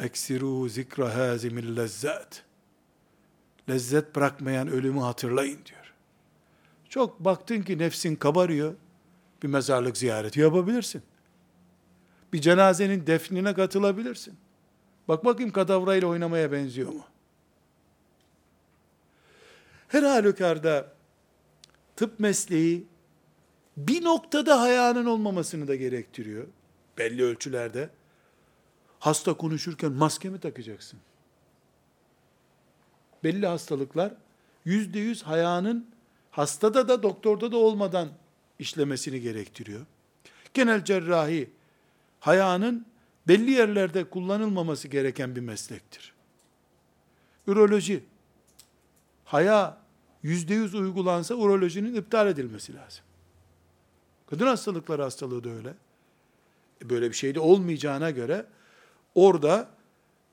Eksiru 0.00 0.68
zikra 0.68 1.16
hazimil 1.16 1.76
lezzet. 1.76 2.44
Lezzet 3.68 4.16
bırakmayan 4.16 4.68
ölümü 4.68 5.00
hatırlayın 5.00 5.58
diyor. 5.66 5.94
Çok 6.88 7.20
baktın 7.20 7.62
ki 7.62 7.78
nefsin 7.78 8.16
kabarıyor, 8.16 8.74
bir 9.42 9.48
mezarlık 9.48 9.96
ziyareti 9.96 10.40
yapabilirsin. 10.40 11.02
Bir 12.32 12.40
cenazenin 12.40 13.06
defnine 13.06 13.54
katılabilirsin. 13.54 14.36
Bak 15.08 15.24
bakayım 15.24 15.52
kadavrayla 15.52 16.08
oynamaya 16.08 16.52
benziyor 16.52 16.92
mu? 16.92 17.04
Her 19.88 20.02
halükarda 20.02 20.92
tıp 21.96 22.20
mesleği 22.20 22.86
bir 23.76 24.04
noktada 24.04 24.60
hayanın 24.60 25.06
olmamasını 25.06 25.68
da 25.68 25.76
gerektiriyor. 25.76 26.46
Belli 26.98 27.24
ölçülerde. 27.24 27.90
Hasta 28.98 29.34
konuşurken 29.34 29.92
maske 29.92 30.28
mi 30.28 30.40
takacaksın? 30.40 30.98
Belli 33.24 33.46
hastalıklar 33.46 34.14
yüzde 34.64 34.98
yüz 34.98 35.22
hayanın 35.22 35.86
hastada 36.30 36.88
da 36.88 37.02
doktorda 37.02 37.52
da 37.52 37.56
olmadan 37.56 38.08
işlemesini 38.58 39.20
gerektiriyor. 39.20 39.86
Genel 40.54 40.84
cerrahi 40.84 41.50
hayanın 42.20 42.86
belli 43.28 43.50
yerlerde 43.50 44.04
kullanılmaması 44.04 44.88
gereken 44.88 45.36
bir 45.36 45.40
meslektir. 45.40 46.12
Üroloji 47.46 48.04
haya 49.28 49.78
yüzde 50.22 50.54
yüz 50.54 50.74
uygulansa 50.74 51.34
urolojinin 51.34 51.94
iptal 51.94 52.28
edilmesi 52.28 52.74
lazım. 52.74 53.04
Kadın 54.30 54.46
hastalıkları 54.46 55.02
hastalığı 55.02 55.44
da 55.44 55.50
öyle. 55.50 55.74
E, 56.84 56.90
böyle 56.90 57.10
bir 57.10 57.14
şey 57.14 57.34
de 57.34 57.40
olmayacağına 57.40 58.10
göre 58.10 58.46
orada 59.14 59.68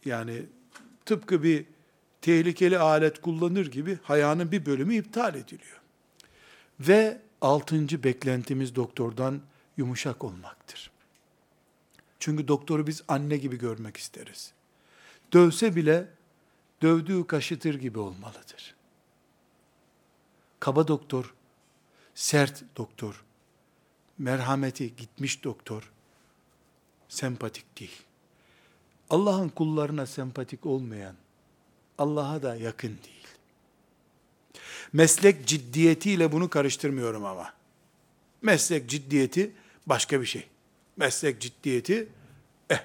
yani 0.05 0.45
tıpkı 1.05 1.43
bir 1.43 1.65
tehlikeli 2.21 2.79
alet 2.79 3.21
kullanır 3.21 3.65
gibi 3.65 3.99
hayanın 4.03 4.51
bir 4.51 4.65
bölümü 4.65 4.95
iptal 4.95 5.35
ediliyor. 5.35 5.81
Ve 6.79 7.21
altıncı 7.41 8.03
beklentimiz 8.03 8.75
doktordan 8.75 9.41
yumuşak 9.77 10.23
olmaktır. 10.23 10.91
Çünkü 12.19 12.47
doktoru 12.47 12.87
biz 12.87 13.03
anne 13.07 13.37
gibi 13.37 13.57
görmek 13.57 13.97
isteriz. 13.97 14.53
Dövse 15.33 15.75
bile 15.75 16.07
dövdüğü 16.81 17.27
kaşıtır 17.27 17.75
gibi 17.75 17.99
olmalıdır. 17.99 18.74
Kaba 20.65 20.87
doktor, 20.87 21.33
sert 22.15 22.63
doktor, 22.77 23.23
merhameti 24.17 24.95
gitmiş 24.95 25.43
doktor, 25.43 25.91
sempatik 27.09 27.79
değil. 27.79 28.01
Allah'ın 29.09 29.49
kullarına 29.49 30.05
sempatik 30.05 30.65
olmayan, 30.65 31.15
Allah'a 31.97 32.43
da 32.43 32.55
yakın 32.55 32.87
değil. 32.87 33.27
Meslek 34.93 35.47
ciddiyetiyle 35.47 36.31
bunu 36.31 36.49
karıştırmıyorum 36.49 37.25
ama. 37.25 37.53
Meslek 38.41 38.89
ciddiyeti 38.89 39.51
başka 39.85 40.21
bir 40.21 40.25
şey. 40.25 40.47
Meslek 40.97 41.41
ciddiyeti, 41.41 42.07
eh, 42.69 42.79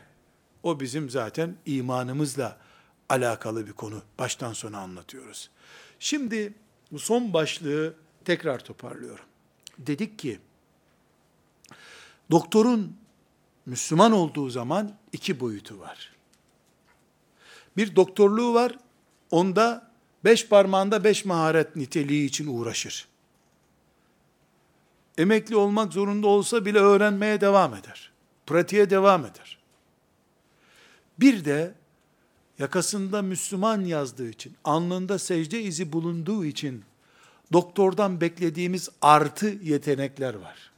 o 0.62 0.80
bizim 0.80 1.10
zaten 1.10 1.56
imanımızla 1.66 2.58
alakalı 3.08 3.66
bir 3.66 3.72
konu. 3.72 4.02
Baştan 4.18 4.52
sona 4.52 4.78
anlatıyoruz. 4.78 5.50
Şimdi 5.98 6.54
bu 6.92 6.98
son 6.98 7.32
başlığı 7.32 7.94
tekrar 8.24 8.64
toparlıyorum. 8.64 9.24
Dedik 9.78 10.18
ki, 10.18 10.38
doktorun 12.30 12.96
Müslüman 13.66 14.12
olduğu 14.12 14.50
zaman 14.50 14.96
iki 15.12 15.40
boyutu 15.40 15.78
var. 15.78 16.12
Bir 17.76 17.96
doktorluğu 17.96 18.54
var, 18.54 18.78
onda 19.30 19.90
beş 20.24 20.48
parmağında 20.48 21.04
beş 21.04 21.24
maharet 21.24 21.76
niteliği 21.76 22.26
için 22.26 22.46
uğraşır. 22.46 23.08
Emekli 25.18 25.56
olmak 25.56 25.92
zorunda 25.92 26.26
olsa 26.26 26.64
bile 26.64 26.78
öğrenmeye 26.78 27.40
devam 27.40 27.74
eder. 27.74 28.12
Pratiğe 28.46 28.90
devam 28.90 29.26
eder. 29.26 29.58
Bir 31.18 31.44
de 31.44 31.74
yakasında 32.60 33.22
Müslüman 33.22 33.84
yazdığı 33.84 34.28
için, 34.28 34.56
alnında 34.64 35.18
secde 35.18 35.62
izi 35.62 35.92
bulunduğu 35.92 36.44
için 36.44 36.84
doktordan 37.52 38.20
beklediğimiz 38.20 38.88
artı 39.02 39.46
yetenekler 39.46 40.34
var. 40.34 40.70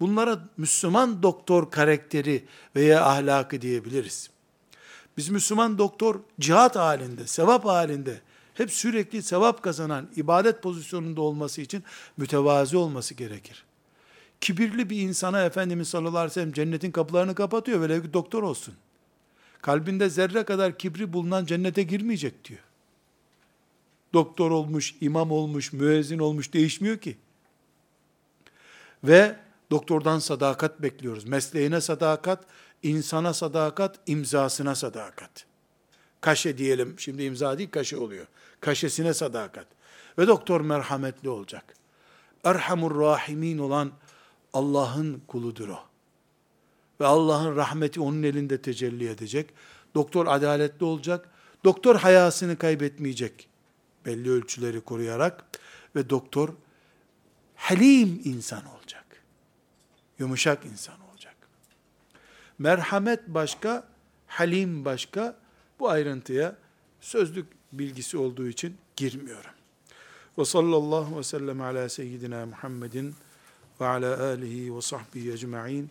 Bunlara 0.00 0.48
Müslüman 0.56 1.22
doktor 1.22 1.70
karakteri 1.70 2.44
veya 2.76 3.04
ahlakı 3.04 3.60
diyebiliriz. 3.60 4.30
Biz 5.16 5.28
Müslüman 5.28 5.78
doktor 5.78 6.20
cihat 6.40 6.76
halinde, 6.76 7.26
sevap 7.26 7.64
halinde, 7.64 8.20
hep 8.54 8.72
sürekli 8.72 9.22
sevap 9.22 9.62
kazanan, 9.62 10.08
ibadet 10.16 10.62
pozisyonunda 10.62 11.20
olması 11.20 11.60
için 11.60 11.84
mütevazi 12.16 12.76
olması 12.76 13.14
gerekir. 13.14 13.64
Kibirli 14.40 14.90
bir 14.90 15.00
insana 15.00 15.44
Efendimiz 15.44 15.88
sallallahu 15.88 16.18
aleyhi 16.18 16.30
ve 16.30 16.34
sellem 16.34 16.52
cennetin 16.52 16.90
kapılarını 16.90 17.34
kapatıyor, 17.34 17.80
velev 17.80 18.02
ki 18.02 18.12
doktor 18.12 18.42
olsun. 18.42 18.74
Kalbinde 19.62 20.08
zerre 20.08 20.44
kadar 20.44 20.78
kibri 20.78 21.12
bulunan 21.12 21.44
cennete 21.44 21.82
girmeyecek 21.82 22.44
diyor. 22.44 22.60
Doktor 24.12 24.50
olmuş, 24.50 24.94
imam 25.00 25.30
olmuş, 25.30 25.72
müezzin 25.72 26.18
olmuş 26.18 26.52
değişmiyor 26.52 26.98
ki. 26.98 27.16
Ve 29.04 29.36
doktordan 29.70 30.18
sadakat 30.18 30.82
bekliyoruz. 30.82 31.24
Mesleğine 31.24 31.80
sadakat, 31.80 32.44
insana 32.82 33.34
sadakat, 33.34 33.98
imzasına 34.06 34.74
sadakat. 34.74 35.46
Kaşe 36.20 36.58
diyelim, 36.58 36.94
şimdi 36.98 37.22
imza 37.22 37.58
değil 37.58 37.70
kaşe 37.70 37.96
oluyor. 37.96 38.26
Kaşesine 38.60 39.14
sadakat. 39.14 39.66
Ve 40.18 40.26
doktor 40.26 40.60
merhametli 40.60 41.28
olacak. 41.28 41.74
Erhamur 42.44 43.00
Rahimin 43.00 43.58
olan 43.58 43.92
Allah'ın 44.52 45.22
kuludur 45.26 45.68
o. 45.68 45.87
Ve 47.00 47.06
Allah'ın 47.06 47.56
rahmeti 47.56 48.00
onun 48.00 48.22
elinde 48.22 48.62
tecelli 48.62 49.08
edecek. 49.08 49.50
Doktor 49.94 50.26
adaletli 50.26 50.84
olacak. 50.84 51.28
Doktor 51.64 51.96
hayasını 51.96 52.58
kaybetmeyecek. 52.58 53.48
Belli 54.06 54.30
ölçüleri 54.30 54.80
koruyarak. 54.80 55.44
Ve 55.96 56.10
doktor 56.10 56.54
halim 57.56 58.20
insan 58.24 58.66
olacak. 58.66 59.04
Yumuşak 60.18 60.64
insan 60.66 61.00
olacak. 61.00 61.36
Merhamet 62.58 63.28
başka, 63.28 63.88
halim 64.26 64.84
başka. 64.84 65.36
Bu 65.80 65.88
ayrıntıya 65.88 66.56
sözlük 67.00 67.46
bilgisi 67.72 68.18
olduğu 68.18 68.48
için 68.48 68.76
girmiyorum. 68.96 69.50
Ve 70.38 70.44
sallallahu 70.44 71.18
ve 71.18 71.22
sellem 71.22 71.60
ala 71.60 71.88
seyyidina 71.88 72.46
Muhammedin 72.46 73.14
ve 73.80 73.86
ala 73.86 74.24
alihi 74.24 74.76
ve 74.76 74.80
sahbihi 74.80 75.32
ecma'in 75.32 75.90